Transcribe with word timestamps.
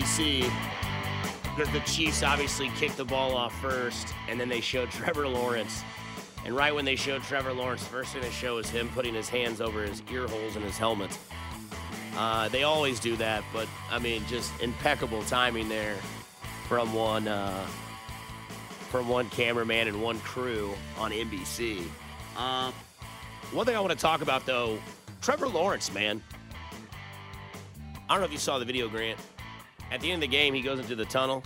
NBC 0.00 0.50
because 1.56 1.72
the 1.72 1.80
Chiefs 1.80 2.22
obviously 2.22 2.70
kicked 2.76 2.96
the 2.96 3.04
ball 3.04 3.34
off 3.36 3.58
first, 3.60 4.14
and 4.28 4.40
then 4.40 4.48
they 4.48 4.60
showed 4.60 4.90
Trevor 4.90 5.28
Lawrence. 5.28 5.82
And 6.44 6.56
right 6.56 6.74
when 6.74 6.84
they 6.84 6.96
showed 6.96 7.22
Trevor 7.22 7.52
Lawrence, 7.52 7.82
the 7.82 7.90
first 7.90 8.12
thing 8.12 8.22
they 8.22 8.30
show 8.30 8.58
is 8.58 8.70
him 8.70 8.88
putting 8.90 9.14
his 9.14 9.28
hands 9.28 9.60
over 9.60 9.82
his 9.82 10.02
ear 10.10 10.26
holes 10.26 10.56
in 10.56 10.62
his 10.62 10.78
helmet. 10.78 11.16
Uh, 12.16 12.48
they 12.48 12.62
always 12.62 12.98
do 12.98 13.14
that, 13.16 13.44
but 13.52 13.68
I 13.90 13.98
mean, 13.98 14.24
just 14.26 14.58
impeccable 14.60 15.22
timing 15.24 15.68
there 15.68 15.96
from 16.66 16.92
one 16.94 17.28
uh, 17.28 17.66
from 18.90 19.08
one 19.08 19.28
cameraman 19.30 19.86
and 19.86 20.02
one 20.02 20.18
crew 20.20 20.72
on 20.98 21.12
NBC. 21.12 21.84
Uh, 22.36 22.72
one 23.52 23.66
thing 23.66 23.76
I 23.76 23.80
want 23.80 23.92
to 23.92 23.98
talk 23.98 24.22
about 24.22 24.46
though, 24.46 24.78
Trevor 25.20 25.48
Lawrence, 25.48 25.92
man. 25.92 26.22
I 28.08 28.14
don't 28.14 28.20
know 28.20 28.26
if 28.26 28.32
you 28.32 28.38
saw 28.38 28.58
the 28.58 28.64
video, 28.64 28.88
Grant. 28.88 29.20
At 29.90 30.00
the 30.00 30.10
end 30.10 30.22
of 30.22 30.30
the 30.30 30.36
game, 30.36 30.54
he 30.54 30.60
goes 30.60 30.78
into 30.78 30.94
the 30.94 31.04
tunnel, 31.04 31.42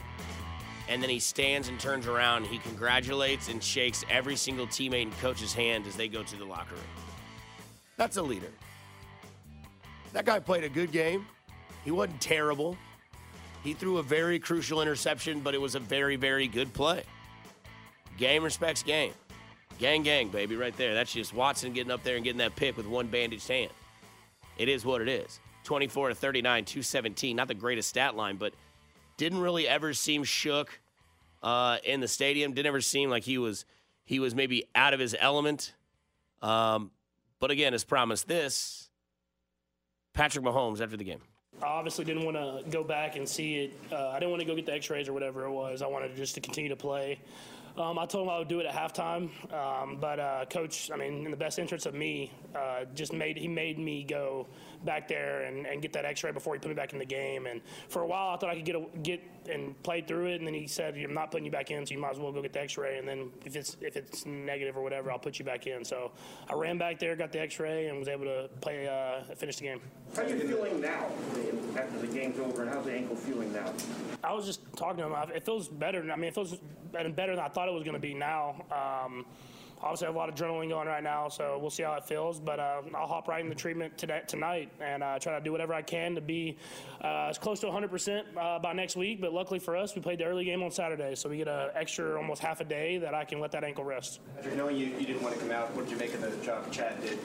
and 0.89 1.03
then 1.03 1.11
he 1.11 1.19
stands 1.19 1.69
and 1.69 1.81
turns 1.81 2.07
around. 2.07 2.47
He 2.47 2.59
congratulates 2.59 3.49
and 3.49 3.63
shakes 3.63 4.05
every 4.11 4.37
single 4.37 4.67
teammate 4.67 5.03
and 5.03 5.19
coach's 5.19 5.55
hand 5.55 5.87
as 5.87 5.97
they 5.97 6.09
go 6.09 6.23
to 6.23 6.37
the 6.37 6.45
locker 6.45 6.75
room. 6.75 6.85
That's 7.97 8.17
a 8.17 8.23
leader. 8.23 8.51
That 10.13 10.25
guy 10.25 10.39
played 10.41 10.65
a 10.65 10.69
good 10.69 10.93
game. 10.93 11.27
He 11.85 11.91
wasn't 11.91 12.21
terrible. 12.21 12.77
He 13.63 13.73
threw 13.73 13.99
a 13.99 14.03
very 14.03 14.39
crucial 14.39 14.83
interception, 14.83 15.41
but 15.41 15.55
it 15.55 15.61
was 15.61 15.75
a 15.75 15.81
very, 15.81 16.17
very 16.17 16.47
good 16.47 16.73
play. 16.75 17.03
Game 18.19 18.45
respects 18.45 18.83
game. 18.83 19.13
Gang, 19.79 20.03
gang, 20.03 20.29
baby, 20.29 20.55
right 20.55 20.77
there. 20.77 20.95
That's 20.95 21.13
just 21.13 21.35
Watson 21.35 21.73
getting 21.73 21.91
up 21.91 22.05
there 22.05 22.17
and 22.17 22.25
getting 22.25 22.39
that 22.39 22.55
pick 22.55 22.77
with 22.77 22.87
one 22.87 23.09
bandaged 23.09 23.49
hand. 23.49 23.71
It 24.57 24.69
is 24.69 24.85
what 24.85 25.01
it 25.01 25.09
is. 25.09 25.41
24 25.65 26.11
to 26.11 26.15
39, 26.15 26.65
217. 26.65 27.37
Not 27.37 27.49
the 27.49 27.55
greatest 27.55 27.89
stat 27.89 28.15
line, 28.15 28.37
but 28.37 28.53
didn't 29.17 29.41
really 29.41 29.67
ever 29.67 29.93
seem 29.93 30.25
shook 30.25 30.81
uh, 31.43 31.79
in 31.85 32.01
the 32.01 32.09
stadium. 32.09 32.53
Didn't 32.53 32.67
ever 32.67 32.81
seem 32.81 33.11
like 33.11 33.25
he 33.25 33.39
was 33.39 33.65
he 34.05 34.21
was 34.21 34.35
maybe 34.35 34.67
out 34.75 34.93
of 34.95 35.01
his 35.01 35.17
element. 35.19 35.75
Um, 36.43 36.91
but 37.41 37.51
again, 37.51 37.75
as 37.75 37.85
promised, 37.85 38.29
this 38.29 38.91
Patrick 40.13 40.45
Mahomes 40.45 40.81
after 40.81 40.97
the 40.97 41.05
game. 41.05 41.21
I 41.63 41.67
obviously 41.67 42.05
didn't 42.05 42.25
want 42.25 42.37
to 42.37 42.69
go 42.71 42.83
back 42.85 43.17
and 43.17 43.29
see 43.29 43.65
it. 43.65 43.73
Uh, 43.91 44.09
I 44.09 44.19
didn't 44.19 44.31
want 44.31 44.41
to 44.41 44.47
go 44.47 44.55
get 44.55 44.67
the 44.67 44.75
X-rays 44.75 45.09
or 45.09 45.13
whatever 45.13 45.45
it 45.45 45.51
was. 45.51 45.83
I 45.83 45.87
wanted 45.87 46.15
just 46.17 46.35
to 46.35 46.41
continue 46.41 46.69
to 46.69 46.77
play. 46.77 47.21
Um, 47.77 47.99
I 47.99 48.07
told 48.07 48.27
him 48.27 48.33
I 48.33 48.39
would 48.39 48.49
do 48.49 48.61
it 48.61 48.67
at 48.67 48.75
halftime, 48.75 49.31
um, 49.53 49.99
but 50.01 50.21
uh, 50.21 50.45
coach, 50.49 50.93
I 50.93 50.97
mean, 50.97 51.25
in 51.25 51.31
the 51.31 51.37
best 51.37 51.59
interest 51.59 51.87
of 51.87 51.95
me, 51.95 52.31
uh, 52.55 52.85
just 52.95 53.13
made 53.13 53.37
he 53.37 53.49
made 53.49 53.81
me 53.81 54.05
go 54.05 54.47
back 54.85 55.09
there 55.09 55.43
and, 55.43 55.67
and 55.67 55.83
get 55.83 55.93
that 55.93 56.05
X-ray 56.05 56.33
before 56.33 56.55
he 56.55 56.61
put 56.61 56.69
me 56.69 56.75
back 56.75 56.93
in 56.93 56.99
the 56.99 57.05
game. 57.05 57.47
And 57.47 57.61
for 57.89 58.03
a 58.03 58.07
while, 58.07 58.35
I 58.35 58.37
thought 58.37 58.51
I 58.51 58.57
could 58.57 58.65
get 58.65 58.77
a, 58.77 58.85
get 59.03 59.23
and 59.51 59.81
play 59.83 60.01
through 60.01 60.27
it. 60.27 60.37
And 60.37 60.47
then 60.47 60.55
he 60.55 60.67
said, 60.67 60.97
"I'm 60.97 61.13
not 61.13 61.31
putting 61.31 61.45
you 61.45 61.51
back 61.51 61.71
in, 61.71 61.85
so 61.85 61.93
you 61.93 62.01
might 62.01 62.13
as 62.13 62.19
well 62.19 62.33
go 62.33 62.41
get 62.43 62.53
the 62.53 62.61
X-ray. 62.61 62.99
And 62.99 63.07
then 63.07 63.31
if 63.45 63.57
it's 63.57 63.77
if 63.81 63.97
it's 63.97 64.25
negative 64.27 64.77
or 64.77 64.83
whatever, 64.83 65.11
I'll 65.11 65.19
put 65.19 65.39
you 65.39 65.45
back 65.45 65.67
in." 65.67 65.85
So 65.85 66.13
I 66.49 66.55
ran 66.55 66.79
back 66.79 66.99
there, 66.99 67.15
got 67.17 67.33
the 67.33 67.41
X-ray, 67.41 67.89
and 67.89 67.99
was 67.99 68.09
able 68.09 68.25
to 68.25 68.49
play 68.61 68.87
uh, 68.89 69.35
finish 69.35 69.57
the 69.57 69.65
game. 69.65 69.81
How 70.15 70.23
are 70.23 70.29
you 70.29 70.41
feeling 70.41 70.81
now 70.81 71.07
after 71.77 71.99
the 71.99 72.07
game's 72.07 72.39
over, 72.39 72.63
and 72.63 72.71
how's 72.71 72.85
the 72.85 72.93
ankle 72.93 73.17
feeling 73.17 73.53
now? 73.53 73.73
I 74.23 74.33
was 74.33 74.47
just 74.47 74.61
talking 74.77 74.99
to 74.99 75.07
him. 75.07 75.31
It 75.35 75.45
feels 75.45 75.69
better. 75.69 76.01
I 76.11 76.17
mean, 76.17 76.29
it 76.29 76.35
feels 76.35 76.57
better 76.93 77.35
than 77.35 77.45
I 77.45 77.49
thought 77.49 77.69
it 77.69 77.75
was 77.75 77.83
going 77.83 77.95
to 77.95 78.01
be 78.01 78.15
now. 78.15 78.65
Um, 78.71 79.27
obviously, 79.85 80.07
I 80.07 80.09
have 80.09 80.17
a 80.17 80.19
lot 80.19 80.29
of 80.29 80.35
adrenaline 80.35 80.71
going 80.71 80.89
right 80.89 81.03
now, 81.03 81.29
so 81.29 81.59
we'll 81.61 81.71
see 81.71 81.83
how 81.83 81.95
it 81.95 82.05
feels. 82.05 82.41
But 82.41 82.59
uh, 82.59 82.83
I'll 82.95 83.07
hop 83.07 83.29
right 83.29 83.45
into 83.45 83.55
treatment 83.55 83.97
today, 83.99 84.23
tonight 84.27 84.73
and 84.81 85.03
uh, 85.03 85.19
try 85.19 85.39
to 85.39 85.45
do 85.45 85.53
whatever 85.53 85.75
I 85.75 85.83
can 85.83 86.15
to 86.15 86.21
be 86.21 86.57
uh, 87.03 87.29
as 87.29 87.39
close 87.39 87.61
to 87.61 87.67
100% 87.67 88.23
uh, 88.37 88.59
by 88.59 88.73
next 88.73 88.97
week. 88.97 89.21
But 89.21 89.33
luckily 89.33 89.59
for 89.59 89.77
us, 89.77 89.95
we 89.95 90.01
played 90.01 90.19
the 90.19 90.25
early 90.25 90.45
game 90.45 90.63
on 90.63 90.71
Saturday, 90.71 91.15
so 91.15 91.29
we 91.29 91.37
get 91.37 91.49
an 91.49 91.71
extra 91.75 92.17
almost 92.17 92.43
half 92.43 92.61
a 92.61 92.65
day 92.65 92.99
that 92.99 93.15
I 93.15 93.25
can 93.25 93.41
let 93.41 93.53
that 93.53 93.65
ankle 93.65 93.85
rest. 93.85 94.21
After 94.39 94.55
knowing 94.57 94.77
you, 94.77 94.87
you 94.87 95.07
didn't 95.07 95.23
want 95.23 95.35
to 95.35 95.41
come 95.41 95.51
out, 95.51 95.75
what 95.75 95.85
did 95.85 95.93
you 95.93 95.99
make 95.99 96.15
of 96.15 96.23
the 96.23 96.45
job 96.45 96.71
Chad 96.73 97.01
did? 97.03 97.19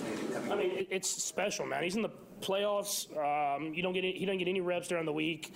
I 0.51 0.55
mean, 0.55 0.71
it, 0.71 0.87
it's 0.91 1.09
special, 1.09 1.65
man. 1.65 1.83
He's 1.83 1.95
in 1.95 2.01
the 2.01 2.11
playoffs. 2.41 3.07
Um, 3.17 3.73
you 3.73 3.81
don't 3.81 3.93
get 3.93 4.03
any, 4.03 4.17
he 4.17 4.25
don't 4.25 4.37
get 4.37 4.47
any 4.47 4.61
reps 4.61 4.87
during 4.87 5.05
the 5.05 5.13
week. 5.13 5.53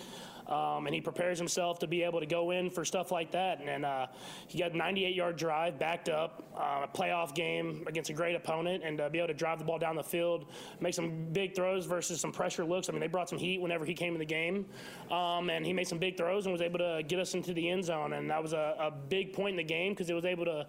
Um, 0.48 0.86
and 0.86 0.94
he 0.94 1.02
prepares 1.02 1.38
himself 1.38 1.80
to 1.80 1.88
be 1.88 2.04
able 2.04 2.20
to 2.20 2.26
go 2.26 2.52
in 2.52 2.70
for 2.70 2.84
stuff 2.84 3.12
like 3.12 3.32
that. 3.32 3.60
And, 3.60 3.70
and 3.70 3.86
uh, 3.86 4.08
he 4.48 4.60
got 4.60 4.72
a 4.72 4.78
98 4.78 5.16
yard 5.16 5.38
drive, 5.38 5.80
backed 5.80 6.10
up, 6.10 6.44
uh, 6.56 6.86
a 6.86 6.98
playoff 6.98 7.34
game 7.34 7.84
against 7.88 8.10
a 8.10 8.14
great 8.14 8.36
opponent, 8.36 8.84
and 8.84 9.00
uh, 9.00 9.10
be 9.10 9.20
able 9.20 9.30
to 9.30 9.34
drive 9.34 9.60
the 9.60 9.66
ball 9.66 9.80
down 9.80 9.96
the 9.96 10.04
field, 10.04 10.46
make 10.80 10.94
some 10.94 11.26
big 11.32 11.56
throws 11.56 11.86
versus 11.86 12.20
some 12.20 12.32
pressure 12.32 12.66
looks. 12.66 12.90
I 12.90 12.92
mean, 12.92 13.02
they 13.02 13.08
brought 13.08 13.30
some 13.30 13.40
heat 13.40 13.62
whenever 13.62 13.86
he 13.86 13.94
came 13.94 14.14
in 14.14 14.20
the 14.20 14.26
game, 14.26 14.66
um, 15.12 15.50
and 15.50 15.66
he 15.66 15.74
made 15.74 15.88
some 15.88 15.98
big 15.98 16.18
throws 16.18 16.46
and 16.46 16.54
was 16.54 16.62
able 16.62 16.80
to 16.80 17.04
get 17.08 17.20
us 17.20 17.34
into 17.34 17.54
the 17.54 17.70
end 17.70 17.86
zone. 17.86 18.14
And 18.14 18.30
that 18.30 18.42
was 18.42 18.54
a, 18.54 18.76
a 18.80 18.92
big 18.92 19.34
point 19.34 19.52
in 19.52 19.58
the 19.58 19.64
game 19.64 19.94
because 19.94 20.10
it 20.10 20.14
was 20.14 20.26
able 20.26 20.46
to 20.46 20.68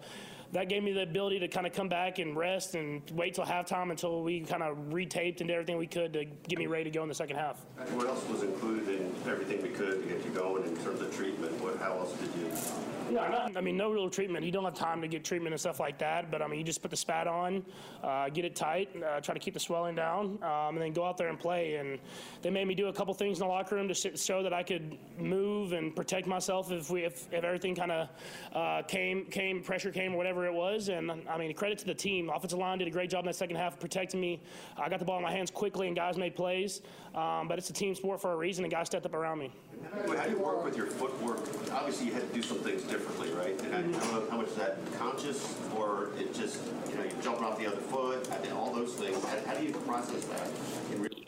that 0.51 0.69
gave 0.69 0.83
me 0.83 0.93
the 0.93 1.01
ability 1.01 1.39
to 1.39 1.47
kind 1.47 1.67
of 1.67 1.73
come 1.73 1.89
back 1.89 2.19
and 2.19 2.35
rest 2.35 2.75
and 2.75 3.01
wait 3.11 3.33
till 3.33 3.45
halftime 3.45 3.91
until 3.91 4.23
we 4.23 4.41
kind 4.41 4.63
of 4.63 4.77
retaped 4.89 5.41
and 5.41 5.49
did 5.49 5.51
everything 5.51 5.77
we 5.77 5.87
could 5.87 6.13
to 6.13 6.25
get 6.25 6.57
me 6.57 6.65
ready 6.67 6.85
to 6.85 6.89
go 6.89 7.03
in 7.03 7.09
the 7.09 7.15
second 7.15 7.35
half. 7.35 7.65
What 7.93 8.07
else 8.07 8.27
was 8.29 8.43
included 8.43 8.84
in 8.84 8.84
everything 9.27 9.61
we 9.61 9.69
could 9.69 10.01
to 10.03 10.07
get 10.07 10.23
you 10.23 10.31
going 10.31 10.63
in 10.65 10.75
terms 10.77 11.01
of 11.01 11.15
treatment? 11.15 11.51
What, 11.61 11.77
how 11.77 11.93
else 11.93 12.13
did 12.13 12.29
you? 12.39 12.94
Yeah, 13.11 13.27
not, 13.29 13.55
I 13.55 13.61
mean, 13.61 13.77
no 13.77 13.91
real 13.91 14.09
treatment. 14.09 14.45
You 14.45 14.51
don't 14.51 14.63
have 14.63 14.73
time 14.73 15.01
to 15.01 15.07
get 15.07 15.23
treatment 15.23 15.53
and 15.53 15.59
stuff 15.59 15.79
like 15.79 15.99
that. 15.99 16.31
But 16.31 16.41
I 16.41 16.47
mean, 16.47 16.59
you 16.59 16.65
just 16.65 16.81
put 16.81 16.89
the 16.91 16.97
spat 16.97 17.27
on, 17.27 17.63
uh, 18.03 18.29
get 18.29 18.45
it 18.45 18.55
tight, 18.55 18.89
uh, 18.95 19.19
try 19.21 19.33
to 19.33 19.39
keep 19.39 19.53
the 19.53 19.59
swelling 19.59 19.95
down, 19.95 20.39
um, 20.41 20.75
and 20.75 20.81
then 20.81 20.93
go 20.93 21.05
out 21.05 21.17
there 21.17 21.29
and 21.29 21.39
play. 21.39 21.75
And 21.75 21.99
they 22.41 22.49
made 22.49 22.67
me 22.67 22.73
do 22.73 22.87
a 22.87 22.93
couple 22.93 23.13
things 23.13 23.39
in 23.39 23.47
the 23.47 23.51
locker 23.51 23.75
room 23.75 23.87
to 23.87 24.17
show 24.17 24.41
that 24.41 24.53
I 24.53 24.63
could 24.63 24.97
move 25.19 25.73
and 25.73 25.95
protect 25.95 26.25
myself 26.27 26.71
if 26.71 26.89
we 26.89 27.03
if, 27.03 27.31
if 27.31 27.43
everything 27.43 27.75
kind 27.75 27.91
of 27.91 28.09
uh, 28.53 28.81
came 28.87 29.25
came 29.25 29.61
pressure 29.61 29.91
came 29.91 30.13
or 30.13 30.17
whatever 30.17 30.45
it 30.45 30.53
was. 30.53 30.89
And 30.89 31.11
I 31.29 31.37
mean, 31.37 31.53
credit 31.53 31.77
to 31.79 31.85
the 31.85 31.93
team. 31.95 32.29
Offensive 32.29 32.59
line 32.59 32.79
did 32.79 32.87
a 32.87 32.91
great 32.91 33.09
job 33.09 33.25
in 33.25 33.27
that 33.27 33.35
second 33.35 33.55
half 33.57 33.79
protecting 33.79 34.19
me. 34.19 34.41
I 34.77 34.89
got 34.89 34.99
the 34.99 35.05
ball 35.05 35.17
in 35.17 35.23
my 35.23 35.31
hands 35.31 35.51
quickly, 35.51 35.87
and 35.87 35.95
guys 35.95 36.17
made 36.17 36.35
plays. 36.35 36.81
Um, 37.13 37.47
but 37.47 37.57
it's 37.57 37.69
a 37.69 37.73
team 37.73 37.93
sport 37.95 38.19
for 38.19 38.33
a 38.33 38.35
reason, 38.35 38.65
and 38.65 38.71
guys 38.71 38.87
stepped 38.87 39.05
up 39.05 39.13
around 39.13 39.39
me. 39.39 39.51
How 39.91 40.25
do 40.25 40.31
you 40.31 40.39
work 40.39 40.63
with 40.63 40.77
your 40.77 40.87
footwork? 40.87 41.39
Obviously, 41.71 42.07
you 42.07 42.13
had 42.13 42.27
to 42.27 42.33
do 42.33 42.41
some 42.41 42.57
things 42.59 42.83
differently, 42.83 43.31
right? 43.31 43.59
And 43.61 43.75
I 43.75 43.81
don't 43.81 43.91
know 43.91 44.27
how 44.29 44.37
much 44.37 44.47
is 44.47 44.55
that 44.55 44.77
conscious, 44.97 45.55
or 45.75 46.11
it 46.17 46.33
just 46.33 46.61
you 46.89 46.95
know 46.95 47.03
you're 47.03 47.21
jumping 47.21 47.43
off 47.43 47.59
the 47.59 47.67
other 47.67 47.77
foot, 47.77 48.27
and 48.29 48.53
all 48.53 48.73
those 48.73 48.93
things. 48.93 49.23
How, 49.23 49.37
how 49.47 49.53
do 49.59 49.65
you 49.65 49.71
process 49.71 50.25
that? 50.25 50.49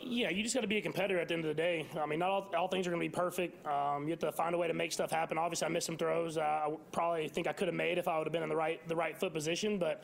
yeah, 0.08 0.30
you 0.30 0.42
just 0.42 0.54
got 0.54 0.62
to 0.62 0.66
be 0.66 0.78
a 0.78 0.82
competitor 0.82 1.20
at 1.20 1.28
the 1.28 1.34
end 1.34 1.44
of 1.44 1.48
the 1.48 1.62
day. 1.62 1.86
I 1.98 2.06
mean, 2.06 2.18
not 2.18 2.30
all, 2.30 2.50
all 2.56 2.68
things 2.68 2.86
are 2.86 2.90
going 2.90 3.02
to 3.02 3.08
be 3.08 3.14
perfect. 3.14 3.66
Um, 3.66 4.04
you 4.04 4.10
have 4.10 4.18
to 4.20 4.32
find 4.32 4.54
a 4.54 4.58
way 4.58 4.66
to 4.66 4.74
make 4.74 4.90
stuff 4.90 5.10
happen. 5.10 5.36
Obviously, 5.36 5.66
I 5.66 5.68
missed 5.68 5.86
some 5.86 5.96
throws. 5.96 6.38
Uh, 6.38 6.40
I 6.40 6.76
probably 6.92 7.28
think 7.28 7.46
I 7.46 7.52
could 7.52 7.68
have 7.68 7.74
made 7.74 7.98
if 7.98 8.08
I 8.08 8.16
would 8.18 8.26
have 8.26 8.32
been 8.32 8.42
in 8.42 8.48
the 8.48 8.56
right 8.56 8.86
the 8.88 8.96
right 8.96 9.16
foot 9.16 9.34
position. 9.34 9.78
But 9.78 10.02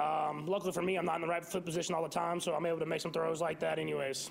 um, 0.00 0.46
luckily 0.46 0.72
for 0.72 0.82
me, 0.82 0.96
I'm 0.96 1.04
not 1.04 1.16
in 1.16 1.22
the 1.22 1.28
right 1.28 1.44
foot 1.44 1.64
position 1.64 1.94
all 1.94 2.02
the 2.02 2.08
time, 2.08 2.40
so 2.40 2.54
I'm 2.54 2.64
able 2.66 2.78
to 2.78 2.86
make 2.86 3.00
some 3.00 3.12
throws 3.12 3.40
like 3.40 3.58
that, 3.60 3.78
anyways. 3.78 4.30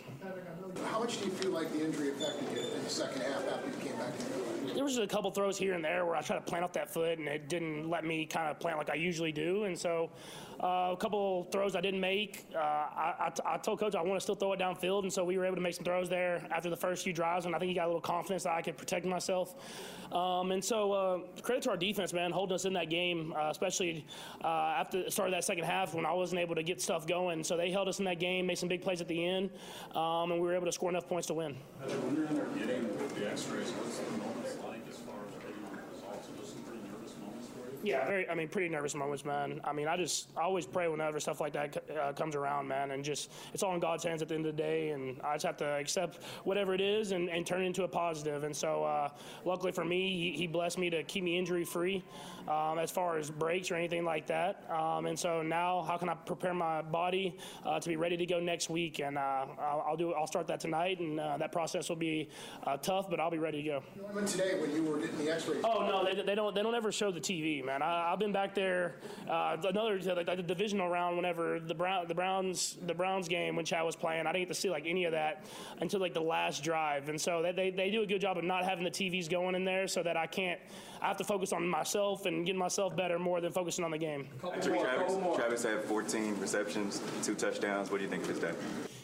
How 0.90 1.00
much 1.00 1.20
do 1.20 1.26
you 1.26 1.32
feel 1.32 1.52
like 1.52 1.72
the 1.74 1.86
injury 1.86 2.10
affected 2.10 2.48
you 2.54 2.62
in 2.74 2.84
the 2.84 2.90
second 2.90 3.22
half 3.22 3.48
after 3.48 3.68
you 3.68 3.90
came 3.90 3.98
back? 3.98 4.14
There 4.74 4.84
was 4.84 4.98
a 4.98 5.08
couple 5.08 5.32
throws 5.32 5.58
here 5.58 5.74
and 5.74 5.84
there 5.84 6.06
where 6.06 6.16
I 6.16 6.22
tried 6.22 6.38
to 6.38 6.42
plant 6.42 6.64
off 6.64 6.74
that 6.74 6.90
foot, 6.90 7.20
and 7.20 7.28
it 7.28 7.50
didn't 7.50 7.90
let 7.90 8.06
me 8.06 8.26
kind 8.26 8.50
of 8.50 8.60
plant 8.60 8.78
like 8.78 8.90
I 8.90 8.96
usually 8.96 9.32
do, 9.32 9.66
and 9.66 9.78
so. 9.78 10.10
Uh, 10.60 10.90
a 10.92 10.98
couple 10.98 11.44
throws 11.52 11.76
I 11.76 11.82
didn't 11.82 12.00
make. 12.00 12.46
Uh, 12.56 12.58
I, 12.58 13.32
I, 13.46 13.58
told 13.58 13.80
coach 13.80 13.94
I 13.94 14.02
want 14.02 14.16
to 14.16 14.22
still 14.22 14.34
throw 14.34 14.54
it 14.54 14.60
downfield, 14.60 15.04
and 15.04 15.14
so 15.14 15.24
we 15.24 15.38
were 15.38 15.46
able 15.46 15.56
to 15.56 15.62
make 15.62 15.76
some 15.76 15.86
throws 15.86 16.10
there 16.10 16.48
after 16.50 16.72
the 16.72 16.76
first 16.76 17.04
few 17.04 17.14
drives, 17.14 17.46
and 17.46 17.56
I 17.56 17.60
think 17.60 17.70
he 17.70 17.76
got 17.76 17.84
a 17.84 17.88
little 17.88 18.02
confidence 18.02 18.44
that 18.44 18.54
I 18.54 18.64
could 18.64 18.76
protect 18.76 19.06
myself. 19.06 19.54
Um, 20.12 20.52
and 20.52 20.64
so 20.64 20.92
uh, 20.94 21.20
credit 21.44 21.64
to 21.64 21.70
our 21.70 21.78
defense, 21.78 22.12
man, 22.12 22.32
holding 22.32 22.56
us 22.56 22.66
in 22.66 22.74
that 22.74 22.90
game, 22.90 23.36
uh, 23.38 23.50
especially 23.52 24.08
uh, 24.44 24.48
after 24.48 25.04
the 25.04 25.12
start 25.12 25.30
of 25.30 25.36
that 25.36 25.44
second 25.44 25.57
half 25.66 25.94
when 25.94 26.06
I 26.06 26.14
wasn't 26.14 26.42
able 26.42 26.56
to 26.56 26.64
get 26.64 26.82
stuff 26.82 27.08
going. 27.08 27.44
So 27.44 27.58
they 27.58 27.72
held 27.72 27.88
us 27.88 28.00
in 28.00 28.06
that 28.06 28.20
game, 28.20 28.46
made 28.46 28.58
some 28.58 28.70
big 28.70 28.82
plays 28.82 29.02
at 29.02 29.08
the 29.08 29.26
end, 29.26 29.50
um, 29.96 30.32
and 30.32 30.42
we 30.42 30.48
were 30.48 30.56
able 30.56 30.66
to 30.66 30.72
score 30.72 30.90
enough 30.90 31.08
points 31.08 31.28
to 31.28 31.34
win. 31.34 31.56
You're 31.88 31.98
in 32.26 32.36
there 32.36 32.46
getting 32.58 32.88
the 33.16 33.30
X-rays, 33.32 33.72
what's 33.72 33.98
the 34.00 34.68
like 34.68 34.82
as 34.90 34.98
far 34.98 35.16
yeah, 37.84 38.06
very. 38.06 38.30
I 38.30 38.36
mean, 38.36 38.48
pretty 38.48 38.70
nervous 38.70 38.96
moments, 38.96 39.26
man. 39.26 39.62
I 39.64 39.74
mean, 39.74 39.88
I 39.88 39.98
just 39.98 40.30
I 40.38 40.42
always 40.42 40.66
pray 40.66 40.88
whenever 40.88 41.20
stuff 41.20 41.42
like 41.42 41.54
that 41.54 41.84
uh, 42.00 42.14
comes 42.14 42.36
around, 42.36 42.68
man, 42.68 42.92
and 42.92 43.04
just 43.04 43.32
it's 43.54 43.64
all 43.64 43.74
in 43.74 43.80
God's 43.80 44.04
hands 44.04 44.22
at 44.22 44.28
the 44.28 44.36
end 44.36 44.46
of 44.46 44.56
the 44.56 44.62
day, 44.62 44.90
and 44.90 45.20
I 45.24 45.36
just 45.36 45.46
have 45.46 45.58
to 45.58 45.66
accept 45.66 46.24
whatever 46.44 46.74
it 46.74 46.82
is 46.82 47.12
and, 47.12 47.30
and 47.30 47.46
turn 47.46 47.62
it 47.62 47.66
into 47.66 47.84
a 47.84 47.88
positive. 47.88 48.44
And 48.44 48.56
so, 48.56 48.84
uh, 48.84 49.10
luckily 49.46 49.72
for 49.72 49.86
me, 49.86 50.10
he, 50.16 50.38
he, 50.38 50.48
blessed 50.48 50.78
me 50.78 50.90
to 50.90 51.04
keep 51.04 51.24
me 51.24 51.38
injury 51.38 51.66
free, 51.66 52.04
um, 52.48 52.80
as 52.80 52.90
far 52.90 53.18
as 53.18 53.30
breaks 53.30 53.70
or 53.72 53.76
anything 53.76 54.06
like 54.06 54.28
that. 54.28 54.64
Um, 54.70 55.06
and 55.06 55.18
so 55.18 55.42
now, 55.42 55.84
how 55.84 55.98
can 55.98 56.10
I 56.10 56.14
prepare 56.14 56.54
my 56.54 56.82
body 56.82 57.38
uh, 57.66 57.80
to 57.80 57.90
be 57.90 57.96
ready 57.96 58.18
to 58.18 58.26
go 58.26 58.40
next 58.40 58.70
week? 58.70 59.00
And 59.00 59.18
uh, 59.18 59.46
I'll, 59.60 59.86
I'll, 59.90 59.98
do. 59.98 60.14
I'll 60.14 60.28
start 60.28 60.48
that 60.48 60.60
tonight, 60.60 61.00
and 61.00 61.20
uh, 61.20 61.38
that 61.38 61.52
process 61.52 61.90
will 61.90 61.96
be 61.96 62.30
uh, 62.66 62.78
tough, 62.78 63.10
but 63.10 63.20
I'll 63.20 63.32
be 63.32 63.38
ready 63.38 63.62
to 63.64 63.70
go. 63.70 63.84
Today, 64.26 64.60
when 64.60 64.74
you 64.74 64.84
were 64.84 64.98
getting 64.98 65.18
the 65.18 65.32
X-rays. 65.32 65.64
Oh 65.64 65.86
no, 65.86 66.06
they, 66.06 66.22
they 66.22 66.36
don't. 66.36 66.56
They 66.56 66.64
don't 66.64 66.76
ever 66.76 66.92
show 66.92 67.12
the 67.12 67.20
TV 67.20 67.64
man. 67.68 67.84
I, 67.84 68.12
I've 68.12 68.18
been 68.18 68.32
back 68.32 68.56
there 68.56 68.96
uh, 69.30 69.58
another 69.64 70.00
like, 70.16 70.26
the 70.26 70.42
divisional 70.42 70.90
round 70.90 71.18
whenever 71.18 71.60
the 71.60 71.76
Brown 71.76 72.08
the 72.08 72.16
Browns 72.16 72.78
the 72.88 72.96
Browns 72.96 73.28
game 73.28 73.56
when 73.56 73.66
Chad 73.66 73.86
was 73.86 73.96
playing. 73.96 74.26
I 74.26 74.32
didn't 74.32 74.48
get 74.48 74.56
to 74.56 74.60
see 74.60 74.72
like 74.72 74.86
any 74.88 75.06
of 75.06 75.12
that 75.12 75.46
until 75.80 76.00
like 76.00 76.16
the 76.16 76.22
last 76.22 76.64
drive, 76.64 77.10
and 77.10 77.22
so 77.22 77.44
they, 77.44 77.70
they 77.70 77.92
do 77.92 78.02
a 78.02 78.08
good 78.08 78.22
job 78.22 78.38
of 78.38 78.44
not 78.44 78.66
having 78.66 78.84
the 78.84 78.90
TVs 78.90 79.30
going 79.30 79.54
in 79.54 79.66
there 79.66 79.88
so 79.88 80.02
that 80.02 80.18
I 80.18 80.26
can't. 80.26 80.60
I 81.02 81.08
have 81.08 81.18
to 81.18 81.24
focus 81.24 81.54
on 81.54 81.68
myself 81.68 82.26
and 82.26 82.46
getting 82.46 82.60
myself 82.60 82.96
better 82.96 83.20
more 83.20 83.42
than 83.42 83.52
focusing 83.52 83.86
on 83.86 83.92
the 83.92 83.98
game. 83.98 84.28
Travis, 84.40 85.18
Travis 85.36 85.64
had 85.64 85.84
14 85.84 86.40
receptions, 86.40 87.02
two 87.24 87.36
touchdowns. 87.36 87.92
What 87.92 87.98
do 87.98 88.04
you 88.04 88.10
think 88.10 88.24
of 88.24 88.30
his 88.30 88.40
day? 88.40 88.54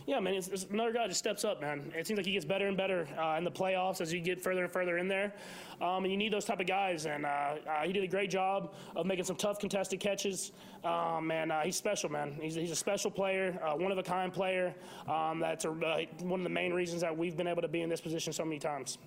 Yeah, 0.06 0.20
man, 0.20 0.34
it's, 0.34 0.50
it's 0.50 0.66
another 0.66 0.92
guy 0.92 1.08
just 1.08 1.20
steps 1.20 1.46
up, 1.46 1.62
man. 1.62 1.92
It 1.96 2.06
seems 2.06 2.18
like 2.18 2.26
he 2.26 2.34
gets 2.34 2.44
better 2.44 2.68
and 2.68 2.76
better 2.76 3.08
uh, 3.18 3.36
in 3.38 3.46
the 3.46 3.52
playoffs 3.52 4.02
as 4.02 4.12
you 4.12 4.20
get 4.20 4.42
further 4.42 4.64
and 4.64 4.74
further 4.74 4.98
in 4.98 5.08
there. 5.08 5.34
Um, 5.82 6.04
and 6.04 6.12
you 6.12 6.18
need 6.18 6.34
those 6.34 6.46
type 6.46 6.60
of 6.60 6.68
guys, 6.68 7.06
and 7.06 7.26
uh, 7.26 7.30
uh, 7.30 7.84
he 7.84 7.94
did 7.94 8.04
a 8.04 8.08
great 8.08 8.30
job 8.30 8.74
of 8.96 9.06
making 9.06 9.24
some 9.24 9.38
tough 9.38 9.60
contested 9.60 10.00
catches. 10.00 10.52
Um, 10.84 11.32
and 11.32 11.52
uh, 11.52 11.62
he's 11.62 11.78
special, 11.78 12.12
man. 12.12 12.36
He's, 12.42 12.56
he's 12.56 12.72
a 12.72 12.76
special 12.76 13.10
player, 13.10 13.58
uh, 13.64 13.74
one 13.76 13.92
of 13.92 13.98
a 13.98 14.04
kind 14.04 14.34
player. 14.34 14.76
Um, 15.08 15.40
that's 15.40 15.64
a, 15.64 15.72
uh, 15.72 16.02
one 16.20 16.42
of 16.42 16.44
the 16.44 16.50
main 16.50 16.74
reasons 16.74 17.02
that 17.02 17.18
we've 17.18 17.38
been 17.38 17.48
able 17.48 17.62
to 17.62 17.68
be 17.70 17.82
in 17.82 17.90
this 17.90 18.02
position 18.02 18.34
so 18.34 18.44
many 18.44 18.60
times. 18.60 18.98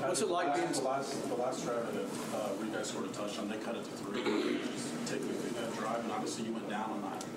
What's 0.00 0.22
it 0.22 0.28
like 0.28 0.54
being 0.54 0.72
the 0.72 0.80
last, 0.80 1.28
the 1.28 1.34
last 1.34 1.64
drive 1.64 1.92
that 1.92 2.04
uh, 2.36 2.48
where 2.56 2.66
you 2.66 2.74
guys 2.74 2.88
scored 2.88 3.10
a 3.10 3.12
touchdown? 3.12 3.48
They 3.48 3.58
cut 3.58 3.76
it 3.76 3.84
to 3.84 3.90
three. 3.90 4.58
Just 4.72 5.12
take 5.12 5.22
me 5.22 5.34
through 5.34 5.60
that 5.60 5.76
drive, 5.76 6.02
and 6.02 6.12
obviously 6.12 6.46
you 6.46 6.52
went 6.52 6.70
down 6.70 6.90
on 6.90 7.02
that 7.02 7.20
touchdown 7.20 7.20
pass. 7.20 7.35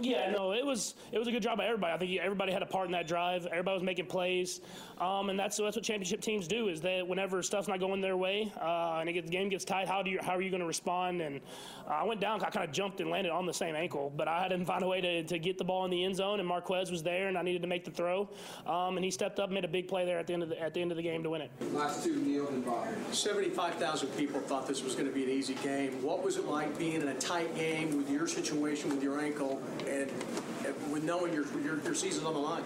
Yeah, 0.00 0.30
no, 0.30 0.52
it 0.52 0.64
was 0.64 0.94
it 1.12 1.18
was 1.18 1.28
a 1.28 1.30
good 1.30 1.42
job 1.42 1.58
by 1.58 1.66
everybody. 1.66 1.92
I 1.92 1.98
think 1.98 2.20
everybody 2.20 2.52
had 2.52 2.62
a 2.62 2.66
part 2.66 2.86
in 2.86 2.92
that 2.92 3.06
drive. 3.06 3.46
Everybody 3.46 3.74
was 3.74 3.82
making 3.82 4.06
plays, 4.06 4.60
um, 5.00 5.30
and 5.30 5.38
that's 5.38 5.56
that's 5.56 5.76
what 5.76 5.84
championship 5.84 6.20
teams 6.20 6.48
do. 6.48 6.68
Is 6.68 6.80
that 6.80 7.06
whenever 7.06 7.42
stuff's 7.42 7.68
not 7.68 7.80
going 7.80 8.00
their 8.00 8.16
way 8.16 8.52
uh, 8.60 8.98
and 9.00 9.08
it 9.08 9.12
gets, 9.12 9.26
the 9.26 9.32
game 9.32 9.48
gets 9.48 9.64
tight, 9.64 9.88
how 9.88 10.02
do 10.02 10.10
you 10.10 10.18
how 10.20 10.32
are 10.32 10.42
you 10.42 10.50
going 10.50 10.60
to 10.60 10.66
respond? 10.66 11.20
And 11.20 11.40
uh, 11.86 11.92
I 11.92 12.04
went 12.04 12.20
down, 12.20 12.42
I 12.42 12.50
kind 12.50 12.66
of 12.68 12.72
jumped 12.72 13.00
and 13.00 13.10
landed 13.10 13.30
on 13.30 13.46
the 13.46 13.54
same 13.54 13.76
ankle, 13.76 14.12
but 14.16 14.26
I 14.26 14.42
had 14.42 14.48
to 14.48 14.64
find 14.64 14.82
a 14.82 14.86
way 14.86 15.00
to, 15.00 15.22
to 15.24 15.38
get 15.38 15.58
the 15.58 15.64
ball 15.64 15.84
in 15.84 15.90
the 15.90 16.04
end 16.04 16.16
zone, 16.16 16.40
and 16.40 16.48
Marquez 16.48 16.90
was 16.90 17.02
there, 17.02 17.28
and 17.28 17.38
I 17.38 17.42
needed 17.42 17.62
to 17.62 17.68
make 17.68 17.84
the 17.84 17.90
throw, 17.90 18.28
um, 18.66 18.96
and 18.96 19.04
he 19.04 19.10
stepped 19.10 19.38
up, 19.38 19.46
and 19.46 19.54
made 19.54 19.64
a 19.64 19.68
big 19.68 19.88
play 19.88 20.04
there 20.04 20.18
at 20.18 20.26
the 20.26 20.32
end 20.32 20.42
of 20.42 20.48
the 20.48 20.60
at 20.60 20.74
the 20.74 20.80
end 20.80 20.90
of 20.90 20.96
the 20.96 21.02
game 21.02 21.22
to 21.22 21.30
win 21.30 21.42
it. 21.42 21.50
Last 21.72 22.04
two, 22.04 22.16
Neil 22.16 22.48
and 22.48 22.64
Bob. 22.64 22.86
75,000 23.12 24.08
people 24.16 24.40
thought 24.40 24.66
this 24.66 24.82
was 24.82 24.94
going 24.94 25.06
to 25.06 25.12
be 25.12 25.24
an 25.24 25.30
easy 25.30 25.54
game. 25.54 26.02
What 26.02 26.22
was 26.22 26.36
it 26.36 26.46
like 26.46 26.76
being 26.78 27.00
in 27.00 27.08
a 27.08 27.14
tight 27.14 27.54
game 27.54 27.96
with 27.96 28.10
your 28.10 28.26
situation 28.26 28.90
with 28.90 29.02
your 29.02 29.20
ankle 29.20 29.62
and, 29.88 30.10
with 30.92 31.04
knowing 31.04 31.32
your, 31.32 31.44
your, 31.62 31.80
your 31.82 31.94
season's 31.94 32.24
on 32.24 32.34
the 32.34 32.38
line? 32.38 32.62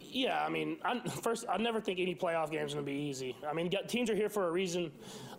Yeah, 0.00 0.44
I 0.44 0.48
mean, 0.48 0.78
I, 0.84 0.98
first, 1.08 1.44
I 1.48 1.56
never 1.56 1.80
think 1.80 2.00
any 2.00 2.14
playoff 2.14 2.50
game 2.50 2.66
is 2.66 2.74
going 2.74 2.84
to 2.84 2.90
be 2.90 2.98
easy. 2.98 3.36
I 3.48 3.52
mean, 3.52 3.70
teams 3.86 4.10
are 4.10 4.16
here 4.16 4.28
for 4.28 4.48
a 4.48 4.50
reason, 4.50 4.90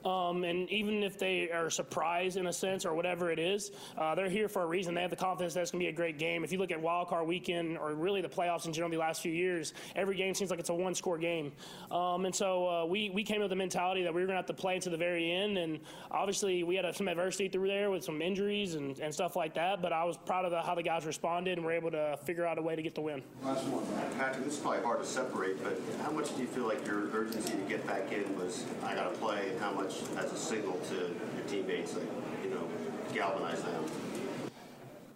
um, 0.06 0.44
and 0.44 0.69
even 0.69 1.03
if 1.03 1.18
they 1.18 1.50
are 1.51 1.69
surprised 1.69 2.38
in 2.38 2.48
a 2.48 2.53
sense 2.53 2.86
or 2.86 2.94
whatever 2.94 3.31
it 3.31 3.39
is, 3.39 3.71
uh, 3.98 4.15
they're 4.15 4.30
here 4.30 4.48
for 4.48 4.63
a 4.63 4.65
reason. 4.65 4.94
They 4.94 5.01
have 5.01 5.09
the 5.09 5.15
confidence 5.15 5.53
that 5.53 5.62
it's 5.62 5.71
going 5.71 5.81
to 5.81 5.86
be 5.86 5.89
a 5.89 5.95
great 5.95 6.18
game. 6.18 6.44
If 6.44 6.51
you 6.51 6.57
look 6.57 6.71
at 6.71 6.81
wild 6.81 7.07
card 7.07 7.27
weekend 7.27 7.77
or 7.77 7.94
really 7.94 8.21
the 8.21 8.30
playoffs 8.30 8.65
in 8.65 8.74
general 8.74 8.92
the 8.92 8.98
last 8.98 9.21
few 9.21 9.31
years, 9.31 9.74
every 9.95 10.15
game 10.15 10.33
seems 10.33 10.50
like 10.50 10.59
it's 10.59 10.69
a 10.69 10.74
one-score 10.74 11.18
game. 11.18 11.51
Um, 11.92 12.25
and 12.25 12.36
so 12.36 12.68
uh, 12.68 12.86
we 12.86 13.09
we 13.09 13.24
came 13.24 13.42
with 13.42 13.50
the 13.50 13.56
mentality 13.56 14.03
that 14.03 14.13
we 14.13 14.21
were 14.21 14.27
going 14.27 14.36
to 14.36 14.42
have 14.42 14.45
to 14.48 14.53
play 14.53 14.80
to 14.80 14.89
the 14.89 14.98
very 14.98 15.31
end, 15.31 15.57
and 15.57 15.80
obviously 16.09 16.63
we 16.63 16.75
had 16.75 16.95
some 16.95 17.07
adversity 17.07 17.47
through 17.50 17.68
there 17.68 17.92
with 17.92 18.04
some 18.04 18.21
injuries 18.21 18.75
and, 18.75 19.00
and 19.00 19.13
stuff 19.13 19.36
like 19.36 19.54
that. 19.56 19.81
But 19.81 19.94
I 19.94 20.04
was 20.04 20.18
proud 20.18 20.45
of 20.45 20.51
the, 20.51 20.62
how 20.62 20.75
the 20.75 20.83
guys 20.83 21.06
responded 21.06 21.57
and 21.57 21.65
were 21.65 21.71
able 21.71 21.92
to 21.92 22.18
figure 22.24 22.45
out 22.45 22.57
a 22.57 22.62
way 22.62 22.75
to 22.75 22.81
get 22.81 22.95
the 22.95 23.01
win. 23.01 23.21
Last 23.44 23.63
one. 23.65 23.86
Patrick, 24.18 24.45
this 24.45 24.56
is 24.56 24.59
probably 24.59 24.81
hard 24.81 25.01
to 25.01 25.06
separate, 25.06 25.63
but 25.63 25.80
how 26.04 26.12
much 26.12 26.36
do 26.36 26.42
you 26.42 26.47
feel 26.47 26.68
like 26.68 26.86
your 26.86 27.09
urgency 27.13 27.51
to 27.51 27.65
get 27.68 27.86
back 27.88 28.12
in 28.12 28.38
was, 28.38 28.65
I 28.83 28.95
got 28.95 29.12
to 29.12 29.19
play, 29.19 29.50
and 29.50 29.59
how 29.59 29.71
much 29.71 29.91
as 30.18 30.32
a 30.32 30.38
signal 30.38 30.80
to 30.90 30.96
your 30.96 31.46
teammates, 31.48 31.96
like, 31.96 32.04
you 32.44 32.50
know, 32.50 32.68
galvanize 33.14 33.62
them? 33.62 33.86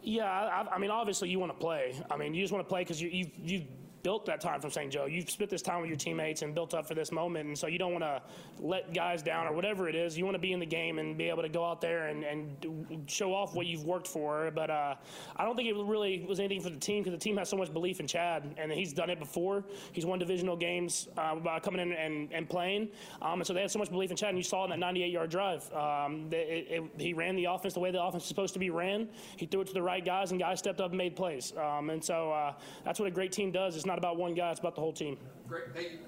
Yeah, 0.04 0.26
I, 0.26 0.76
I 0.76 0.78
mean, 0.78 0.92
obviously 0.92 1.30
you 1.30 1.40
want 1.40 1.52
to 1.52 1.58
play. 1.58 2.00
I 2.12 2.18
mean, 2.18 2.34
you 2.34 2.44
just 2.44 2.54
want 2.54 2.64
to 2.64 2.70
play 2.70 2.82
because 2.82 3.02
you, 3.02 3.10
you've 3.10 3.32
you've 3.44 3.64
built 4.06 4.24
that 4.24 4.40
time 4.40 4.62
from 4.62 4.70
St. 4.70 4.94
Joe. 4.94 5.08
You've 5.08 5.32
spent 5.32 5.50
this 5.50 5.64
time 5.64 5.82
with 5.82 5.90
your 5.90 5.98
teammates 5.98 6.44
and 6.44 6.54
built 6.54 6.76
up 6.76 6.88
for 6.88 6.94
this 6.94 7.12
moment, 7.12 7.48
and 7.48 7.58
so 7.58 7.66
you 7.66 7.80
don't 7.80 7.92
want 7.92 8.04
to 8.04 8.22
let 8.60 8.94
guys 8.94 9.24
down 9.24 9.48
or 9.48 9.54
whatever 9.54 9.90
it 9.90 9.96
is. 9.96 10.16
You 10.16 10.26
want 10.26 10.36
to 10.36 10.40
be 10.40 10.54
in 10.54 10.60
the 10.60 10.66
game 10.68 11.00
and 11.00 11.18
be 11.18 11.28
able 11.28 11.42
to 11.42 11.50
go 11.50 11.66
out 11.66 11.82
there 11.82 12.06
and, 12.10 12.24
and 12.24 13.04
show 13.08 13.34
off 13.34 13.56
what 13.56 13.66
you've 13.66 13.84
worked 13.84 14.08
for. 14.08 14.52
But 14.54 14.70
uh, 14.70 14.94
I 15.36 15.44
don't 15.44 15.56
think 15.56 15.70
it 15.70 15.76
really 15.76 16.24
was 16.30 16.40
anything 16.40 16.62
for 16.62 16.70
the 16.70 16.78
team 16.78 17.02
because 17.02 17.18
the 17.18 17.24
team 17.24 17.36
has 17.38 17.50
so 17.50 17.58
much 17.58 17.74
belief 17.74 18.00
in 18.00 18.06
Chad, 18.06 18.54
and 18.60 18.72
he's 18.72 18.94
done 18.94 19.10
it 19.10 19.18
before. 19.18 19.64
He's 19.92 20.06
won 20.06 20.20
divisional 20.20 20.56
games 20.56 21.08
uh, 21.18 21.34
by 21.38 21.60
coming 21.60 21.82
in 21.82 21.92
and, 21.94 22.32
and 22.32 22.48
playing, 22.48 22.90
um, 23.24 23.40
and 23.40 23.48
so 23.48 23.54
they 23.54 23.62
had 23.62 23.72
so 23.72 23.80
much 23.80 23.90
belief 23.90 24.12
in 24.12 24.18
Chad, 24.18 24.30
and 24.30 24.38
you 24.38 24.44
saw 24.44 24.66
in 24.66 24.70
that 24.70 24.88
98-yard 24.88 25.32
drive. 25.32 25.74
Um, 25.74 26.30
it, 26.32 26.68
it, 26.70 27.02
he 27.02 27.14
ran 27.14 27.36
the 27.36 27.46
offense 27.46 27.74
the 27.74 27.80
way 27.80 27.90
the 27.90 28.04
offense 28.04 28.22
is 28.22 28.30
supposed 28.30 28.54
to 28.54 28.60
be 28.60 28.70
ran. 28.70 29.10
He 29.36 29.48
threw 29.48 29.62
it 29.62 29.68
to 29.68 29.74
the 29.74 29.82
right 29.82 30.06
guys, 30.06 30.30
and 30.30 30.40
guys 30.40 30.60
stepped 30.60 30.80
up 30.80 30.92
and 30.92 30.98
made 31.00 31.16
plays. 31.16 31.54
Um, 31.58 31.90
and 31.90 32.04
so 32.04 32.32
uh, 32.32 32.54
that's 32.84 33.00
what 33.00 33.08
a 33.08 33.12
great 33.12 33.32
team 33.32 33.52
does. 33.52 33.76
It's 33.76 33.88
not 33.88 33.95
about 33.98 34.18
one 34.18 34.34
guy; 34.34 34.52
it's 34.52 34.60
about 34.60 34.76
the 34.76 34.82
whole 34.82 34.94
team. 34.94 35.18
Great, 35.48 35.74
thank 35.74 35.92
you. 35.92 36.00